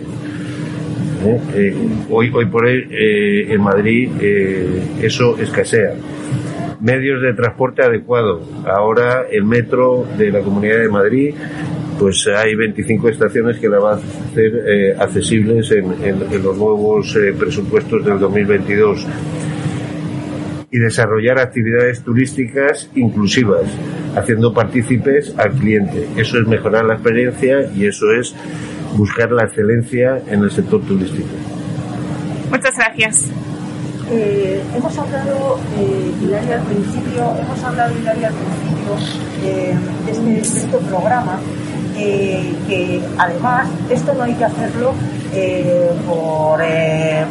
¿Eh? 1.24 1.40
Eh, 1.54 1.74
hoy, 2.08 2.30
hoy 2.32 2.46
por 2.46 2.64
hoy 2.64 2.86
eh, 2.90 3.52
en 3.52 3.60
Madrid 3.60 4.10
eso 5.02 5.36
escasea. 5.38 5.94
Medios 6.80 7.20
de 7.22 7.34
transporte 7.34 7.82
adecuados. 7.82 8.42
Ahora 8.66 9.22
el 9.30 9.44
metro 9.44 10.06
de 10.16 10.30
la 10.30 10.40
Comunidad 10.40 10.78
de 10.78 10.88
Madrid, 10.88 11.34
pues 11.98 12.26
hay 12.26 12.54
25 12.54 13.08
estaciones 13.10 13.58
que 13.58 13.68
la 13.68 13.78
va 13.78 13.92
a 13.92 13.96
hacer 13.96 14.52
eh, 14.66 14.94
accesibles 14.98 15.70
en, 15.72 15.92
en- 16.02 16.42
los 16.42 16.56
nuevos 16.56 17.14
eh, 17.16 17.34
presupuestos 17.38 18.04
del 18.04 18.18
2022 18.18 19.06
y 20.72 20.78
desarrollar 20.78 21.38
actividades 21.40 22.02
turísticas 22.02 22.88
inclusivas, 22.94 23.64
haciendo 24.16 24.54
partícipes 24.54 25.34
al 25.36 25.50
cliente. 25.52 26.06
Eso 26.16 26.38
es 26.38 26.46
mejorar 26.46 26.84
la 26.84 26.94
experiencia 26.94 27.68
y 27.74 27.86
eso 27.86 28.10
es 28.12 28.34
buscar 28.96 29.32
la 29.32 29.44
excelencia 29.44 30.22
en 30.28 30.42
el 30.44 30.50
sector 30.50 30.80
turístico. 30.82 31.28
Muchas 32.50 32.76
gracias. 32.76 33.30
Eh, 34.12 34.60
hemos 34.74 34.98
hablado, 34.98 35.60
eh, 35.78 36.12
Hilaria, 36.20 36.56
al 36.56 36.62
principio, 36.62 37.32
hemos 37.38 37.62
hablado, 37.62 37.96
Hilaria, 37.96 38.26
al 38.26 38.34
principio 38.34 38.96
eh, 39.44 39.78
de, 40.04 40.10
este, 40.10 40.24
de 40.24 40.40
este 40.40 40.78
programa, 40.78 41.38
eh, 41.96 42.52
que 42.66 43.00
además 43.16 43.68
esto 43.88 44.12
no 44.14 44.24
hay 44.24 44.34
que 44.34 44.44
hacerlo 44.44 44.94
por, 46.08 46.60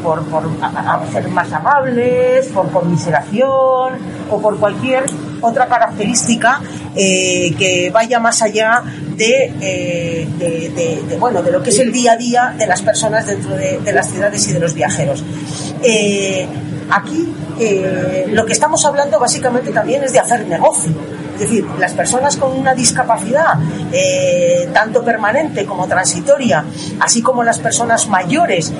por, 0.01 0.23
por 0.23 0.43
ser 1.11 1.27
más 1.30 1.51
amables, 1.51 2.47
por 2.47 2.71
conmiseración 2.71 3.95
o 4.32 4.41
por 4.41 4.57
cualquier 4.57 5.03
otra 5.41 5.67
característica 5.67 6.61
eh, 6.95 7.53
que 7.57 7.89
vaya 7.91 8.19
más 8.19 8.41
allá 8.41 8.83
de, 9.15 9.53
eh, 9.61 10.27
de- 10.39 11.17
bueno, 11.17 11.41
de 11.41 11.51
lo 11.51 11.61
que 11.61 11.69
es 11.69 11.79
el 11.79 11.91
día 11.91 12.13
a 12.13 12.17
día 12.17 12.55
de 12.57 12.65
las 12.67 12.81
personas 12.81 13.25
dentro 13.27 13.55
de, 13.55 13.79
las 13.93 14.09
ciudades 14.09 14.47
y 14.47 14.53
de 14.53 14.59
los 14.59 14.73
viajeros. 14.73 15.23
Eh, 15.83 16.47
aquí 16.89 17.33
lo 18.31 18.45
que 18.45 18.53
estamos 18.53 18.85
hablando 18.85 19.19
básicamente 19.19 19.71
también 19.71 20.03
es 20.03 20.13
de 20.13 20.19
hacer 20.19 20.45
negocio. 20.47 20.91
Es 21.33 21.41
decir, 21.41 21.65
las 21.79 21.93
personas 21.93 22.35
con 22.35 22.51
una 22.57 22.73
discapacidad, 22.73 23.53
tanto 24.73 25.03
permanente 25.05 25.65
como 25.65 25.87
transitoria, 25.87 26.63
así 26.99 27.21
como 27.21 27.43
las 27.43 27.59
personas 27.59 28.07
mayores, 28.07 28.71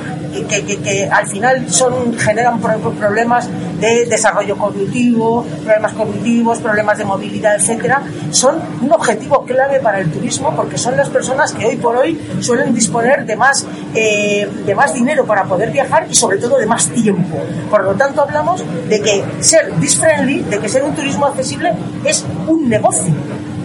que, 0.50 0.64
que- 0.66 0.78
que- 0.78 1.10
al 1.10 1.28
final 1.28 1.70
son, 1.72 2.18
generan 2.18 2.60
pro- 2.60 2.92
problemas 2.92 3.48
de 3.80 4.06
desarrollo 4.06 4.58
cognitivo, 4.58 5.46
problemas 5.64 5.94
cognitivos, 5.94 6.60
problemas 6.60 6.98
de 6.98 7.06
movilidad, 7.06 7.56
etcétera, 7.56 8.04
son 8.32 8.60
un 8.82 8.92
objetivo 8.92 9.44
clave 9.46 9.80
para 9.80 10.00
el 10.00 10.12
turismo 10.12 10.56
porque 10.56 10.78
son 10.78 10.98
las 10.98 11.10
personas 11.10 11.54
que 11.54 11.66
hoy 11.66 11.76
por 11.78 11.96
hoy 11.96 12.20
suelen 12.42 12.74
disponer 12.74 13.26
de 13.26 13.36
más, 13.36 13.66
eh, 13.96 14.48
de 14.66 14.76
más 14.76 14.94
dinero 14.94 15.26
para 15.26 15.44
poder 15.44 15.72
viajar 15.72 16.08
y 16.10 16.16
sobre 16.16 16.38
todo 16.38 16.58
de 16.58 16.66
más 16.66 16.90
tiempo. 16.90 17.38
Por 17.70 17.84
lo 17.84 17.96
tanto, 17.96 18.22
hablamos 18.22 18.64
de 18.88 19.02
que 19.02 19.24
ser 19.40 19.74
dis-friendly, 19.80 20.44
de 20.44 20.60
que 20.60 20.70
ser 20.70 20.84
un 20.84 20.96
turismo 20.96 21.26
accesible 21.26 21.74
es 22.04 22.26
un 22.48 22.70
negocio. 22.70 23.14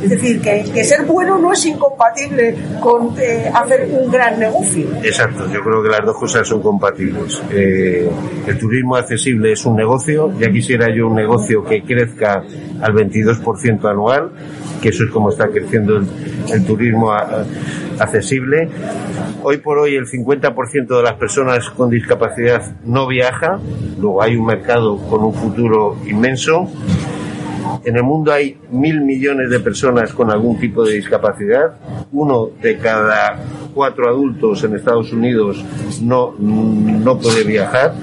Es 0.04 0.10
decir, 0.10 0.40
que, 0.40 0.64
que 0.72 0.84
ser 0.84 1.04
bueno 1.06 1.38
no 1.38 1.52
es 1.52 1.64
incompatible 1.66 2.54
con 2.80 3.14
eh, 3.18 3.50
hacer 3.52 3.88
un 3.90 4.10
gran 4.10 4.38
negocio. 4.38 4.86
Exacto, 5.02 5.50
yo 5.50 5.62
creo 5.62 5.82
que 5.82 5.88
las 5.88 6.04
dos 6.04 6.16
cosas 6.18 6.46
son 6.46 6.60
compatibles. 6.60 7.42
Eh, 7.50 8.08
el 8.46 8.58
turismo 8.58 8.96
accesible 8.96 9.52
es 9.52 9.64
un 9.64 9.76
negocio, 9.76 10.32
ya 10.38 10.50
quisiera 10.50 10.94
yo 10.94 11.08
un 11.08 11.14
negocio 11.16 11.64
que 11.64 11.82
crezca 11.82 12.42
al 12.82 12.92
22% 12.94 13.90
anual, 13.90 14.30
que 14.82 14.90
eso 14.90 15.04
es 15.04 15.10
como 15.10 15.30
está 15.30 15.48
creciendo 15.48 15.96
el, 15.96 16.06
el 16.52 16.64
turismo 16.66 17.10
a- 17.10 17.20
a- 17.22 17.44
accesible. 18.00 18.68
Hoy 19.42 19.56
por 19.58 19.78
hoy 19.78 19.94
el 19.96 20.06
50% 20.06 20.96
de 20.98 21.02
las 21.02 21.14
personas 21.14 21.70
con 21.70 21.88
discapacidad 21.90 22.62
no 22.84 23.06
viaja, 23.06 23.58
luego 23.98 24.22
hay 24.22 24.36
un 24.36 24.44
mercado 24.46 24.98
con 25.08 25.22
un 25.24 25.32
futuro 25.34 25.96
inmenso. 26.06 26.68
En 27.84 27.96
el 27.96 28.02
mundo 28.02 28.32
hay 28.32 28.56
mil 28.70 29.02
millones 29.02 29.50
de 29.50 29.60
personas 29.60 30.12
con 30.12 30.30
algún 30.30 30.58
tipo 30.58 30.84
de 30.84 30.94
discapacidad. 30.94 31.74
Uno 32.12 32.50
de 32.60 32.78
cada 32.78 33.38
cuatro 33.74 34.08
adultos 34.08 34.64
en 34.64 34.76
Estados 34.76 35.12
Unidos 35.12 35.62
no, 36.00 36.34
no 36.38 37.18
puede 37.18 37.44
viajar. 37.44 37.94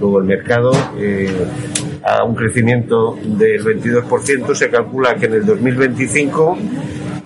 Luego 0.00 0.18
el 0.18 0.24
mercado, 0.24 0.72
eh, 0.98 1.46
a 2.02 2.24
un 2.24 2.34
crecimiento 2.34 3.18
del 3.22 3.62
22%, 3.62 4.54
se 4.54 4.70
calcula 4.70 5.14
que 5.14 5.26
en 5.26 5.34
el 5.34 5.46
2025 5.46 6.58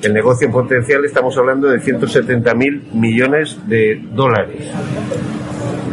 el 0.03 0.13
negocio 0.13 0.47
en 0.47 0.53
potencial 0.53 1.05
estamos 1.05 1.37
hablando 1.39 1.69
de 1.69 1.81
170 1.81 2.55
mil 2.55 2.83
millones 2.93 3.57
de 3.67 4.03
dólares. 4.13 4.69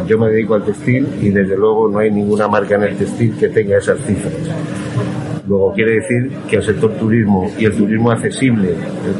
Yo 0.06 0.18
me 0.18 0.28
dedico 0.28 0.54
al 0.54 0.64
textil 0.64 1.08
y 1.22 1.30
desde 1.30 1.56
luego 1.56 1.88
no 1.88 1.98
hay 2.00 2.10
ninguna 2.10 2.48
marca 2.48 2.74
en 2.74 2.82
el 2.82 2.96
textil 2.96 3.36
que 3.38 3.48
tenga 3.48 3.78
esas 3.78 3.98
cifras. 4.00 4.34
Luego 5.52 5.74
quiere 5.74 5.96
decir 6.00 6.30
que 6.48 6.56
el 6.56 6.62
sector 6.62 6.92
turismo 6.92 7.46
y 7.58 7.66
el 7.66 7.76
turismo 7.76 8.10
accesible 8.10 8.74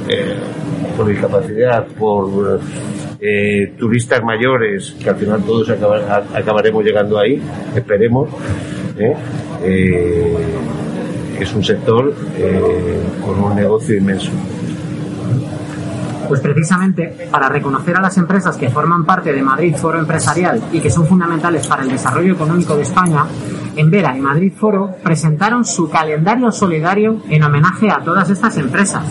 eh, 0.08 0.34
por 0.96 1.06
discapacidad, 1.06 1.86
por 1.88 2.58
eh, 3.20 3.74
turistas 3.78 4.22
mayores, 4.24 4.96
que 4.98 5.10
al 5.10 5.16
final 5.16 5.42
todos 5.42 5.68
acabaremos 5.68 6.82
llegando 6.82 7.18
ahí, 7.18 7.38
esperemos, 7.76 8.30
¿eh? 8.96 9.14
Eh, 9.62 10.36
es 11.38 11.54
un 11.54 11.62
sector 11.62 12.14
con 13.22 13.44
un 13.44 13.54
negocio 13.54 13.94
inmenso. 13.94 14.30
Pues 16.28 16.40
precisamente 16.40 17.28
para 17.30 17.50
reconocer 17.50 17.94
a 17.98 18.00
las 18.00 18.16
empresas 18.16 18.56
que 18.56 18.70
forman 18.70 19.04
parte 19.04 19.34
de 19.34 19.42
Madrid 19.42 19.74
Foro 19.76 19.98
Empresarial 19.98 20.62
y 20.72 20.80
que 20.80 20.88
son 20.88 21.06
fundamentales 21.06 21.66
para 21.66 21.82
el 21.82 21.90
desarrollo 21.90 22.32
económico 22.32 22.74
de 22.74 22.82
España, 22.82 23.26
en 23.76 23.90
Vera 23.90 24.16
y 24.16 24.20
Madrid 24.20 24.52
Foro 24.52 24.90
presentaron 25.02 25.64
su 25.64 25.88
calendario 25.88 26.50
solidario 26.50 27.22
en 27.28 27.42
homenaje 27.42 27.90
a 27.90 28.00
todas 28.04 28.30
estas 28.30 28.56
empresas. 28.58 29.04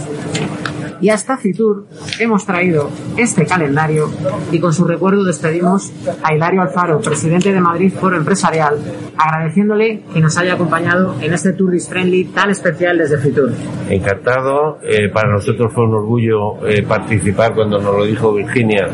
Y 1.02 1.10
hasta 1.10 1.36
Fitur 1.36 1.88
hemos 2.20 2.46
traído 2.46 2.90
este 3.18 3.46
calendario 3.48 4.08
y 4.52 4.60
con 4.60 4.72
su 4.72 4.86
recuerdo 4.86 5.24
despedimos 5.24 5.92
a 6.22 6.34
Hilario 6.34 6.62
Alfaro, 6.62 7.00
presidente 7.00 7.52
de 7.52 7.60
Madrid 7.60 7.92
Foro 7.92 8.18
Empresarial, 8.18 8.78
agradeciéndole 9.18 10.04
que 10.14 10.20
nos 10.20 10.38
haya 10.38 10.54
acompañado 10.54 11.16
en 11.20 11.34
este 11.34 11.54
Tourist 11.54 11.90
Friendly 11.90 12.26
tan 12.26 12.52
especial 12.52 13.00
desde 13.00 13.18
Fitur. 13.18 13.52
Encantado. 13.90 14.78
Eh, 14.84 15.10
para 15.10 15.32
nosotros 15.32 15.74
fue 15.74 15.86
un 15.86 15.96
orgullo 15.96 16.68
eh, 16.68 16.84
participar 16.84 17.56
cuando 17.56 17.80
nos 17.80 17.96
lo 17.96 18.06
dijo 18.06 18.34
Virginia 18.34 18.88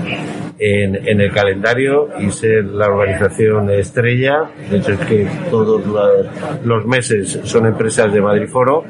en, 0.59 0.95
en 1.07 1.21
el 1.21 1.31
calendario 1.31 2.09
y 2.19 2.31
ser 2.31 2.65
la 2.65 2.87
organización 2.87 3.69
estrella. 3.71 4.43
De 4.69 4.77
hecho 4.77 4.93
es 4.93 4.99
que 5.01 5.27
todos 5.51 5.81
los 6.63 6.85
meses 6.85 7.39
son 7.43 7.65
empresas 7.67 8.11
de 8.11 8.21
Madrid 8.21 8.47
Foro 8.47 8.83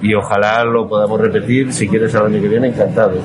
y 0.00 0.14
ojalá 0.14 0.62
lo 0.64 0.88
podamos 0.88 1.20
repetir. 1.20 1.72
Si 1.72 1.88
quieres 1.88 2.14
al 2.14 2.26
año 2.26 2.40
que 2.40 2.46
viene, 2.48 2.68
encantado. 2.68 3.20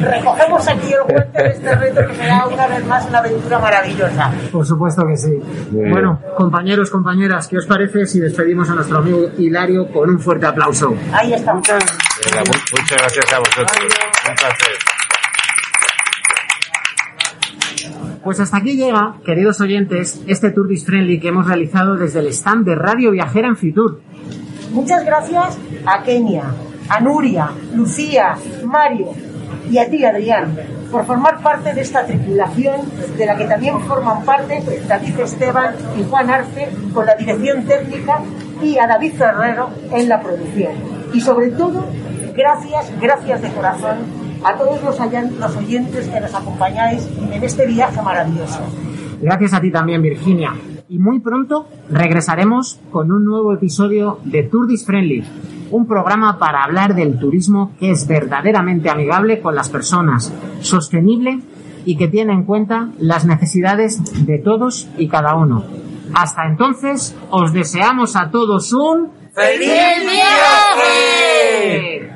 Recogemos 0.00 0.68
aquí 0.68 0.92
el 0.92 1.02
guante 1.12 1.42
de 1.42 1.48
este 1.50 1.74
reto 1.76 2.00
que 2.08 2.14
será 2.16 2.46
una 2.46 2.66
vez 2.66 2.84
más 2.86 3.06
una 3.08 3.18
aventura 3.18 3.58
maravillosa. 3.60 4.32
Por 4.50 4.66
supuesto 4.66 5.06
que 5.06 5.16
sí. 5.16 5.30
Muy 5.70 5.80
bien. 5.82 5.90
Bueno, 5.92 6.20
compañeros, 6.36 6.90
compañeras, 6.90 7.46
¿qué 7.46 7.58
os 7.58 7.66
parece 7.66 8.06
si 8.06 8.18
despedimos 8.18 8.68
a 8.70 8.74
nuestro 8.74 8.98
amigo 8.98 9.28
Hilario 9.38 9.86
con 9.88 10.10
un 10.10 10.18
fuerte 10.18 10.46
aplauso? 10.46 10.94
Ahí 11.12 11.32
está. 11.34 11.52
Venga, 11.54 12.40
mu- 12.40 12.80
muchas 12.80 12.98
gracias 12.98 13.32
a 13.32 13.38
vosotros. 13.38 13.78
Un 14.28 14.34
placer. 14.34 15.01
Pues 18.24 18.38
hasta 18.38 18.58
aquí 18.58 18.76
llega, 18.76 19.16
queridos 19.24 19.60
oyentes, 19.60 20.22
este 20.28 20.52
Tourist 20.52 20.86
Friendly 20.86 21.18
que 21.18 21.28
hemos 21.28 21.48
realizado 21.48 21.96
desde 21.96 22.20
el 22.20 22.28
stand 22.28 22.64
de 22.64 22.76
Radio 22.76 23.10
Viajera 23.10 23.48
en 23.48 23.56
Fitur. 23.56 24.00
Muchas 24.72 25.04
gracias 25.04 25.58
a 25.84 26.04
Kenia, 26.04 26.44
a 26.88 27.00
Nuria, 27.00 27.50
Lucía, 27.74 28.36
Mario 28.64 29.08
y 29.68 29.78
a 29.78 29.90
ti, 29.90 30.04
Adrián, 30.04 30.56
por 30.92 31.04
formar 31.04 31.42
parte 31.42 31.74
de 31.74 31.80
esta 31.80 32.06
tripulación 32.06 32.82
de 33.18 33.26
la 33.26 33.36
que 33.36 33.46
también 33.46 33.80
forman 33.80 34.24
parte 34.24 34.62
David 34.86 35.18
Esteban 35.18 35.74
y 35.98 36.04
Juan 36.04 36.30
Arce 36.30 36.68
con 36.94 37.06
la 37.06 37.16
dirección 37.16 37.64
técnica 37.64 38.20
y 38.62 38.78
a 38.78 38.86
David 38.86 39.14
Ferrero 39.14 39.70
en 39.90 40.08
la 40.08 40.22
producción. 40.22 40.72
Y 41.12 41.20
sobre 41.20 41.50
todo, 41.50 41.86
gracias, 42.36 42.92
gracias 43.00 43.42
de 43.42 43.48
corazón 43.48 44.21
a 44.44 44.56
todos 44.56 44.82
los, 44.82 44.98
los 45.38 45.56
oyentes 45.56 46.08
que 46.08 46.20
nos 46.20 46.34
acompañáis 46.34 47.08
en 47.32 47.42
este 47.42 47.66
viaje 47.66 48.02
maravilloso. 48.02 48.60
Gracias 49.20 49.54
a 49.54 49.60
ti 49.60 49.70
también, 49.70 50.02
Virginia. 50.02 50.54
Y 50.88 50.98
muy 50.98 51.20
pronto 51.20 51.68
regresaremos 51.88 52.80
con 52.90 53.12
un 53.12 53.24
nuevo 53.24 53.54
episodio 53.54 54.18
de 54.24 54.42
Tourist 54.42 54.86
Friendly, 54.86 55.24
un 55.70 55.86
programa 55.86 56.38
para 56.38 56.64
hablar 56.64 56.94
del 56.94 57.18
turismo 57.18 57.72
que 57.78 57.92
es 57.92 58.06
verdaderamente 58.06 58.90
amigable 58.90 59.40
con 59.40 59.54
las 59.54 59.70
personas, 59.70 60.32
sostenible 60.60 61.40
y 61.84 61.96
que 61.96 62.08
tiene 62.08 62.32
en 62.32 62.44
cuenta 62.44 62.90
las 62.98 63.24
necesidades 63.24 64.26
de 64.26 64.38
todos 64.38 64.88
y 64.98 65.08
cada 65.08 65.34
uno. 65.34 65.64
Hasta 66.14 66.46
entonces, 66.46 67.16
os 67.30 67.52
deseamos 67.52 68.16
a 68.16 68.30
todos 68.30 68.72
un 68.72 69.10
¡Feliz 69.34 69.66
viaje! 70.02 72.11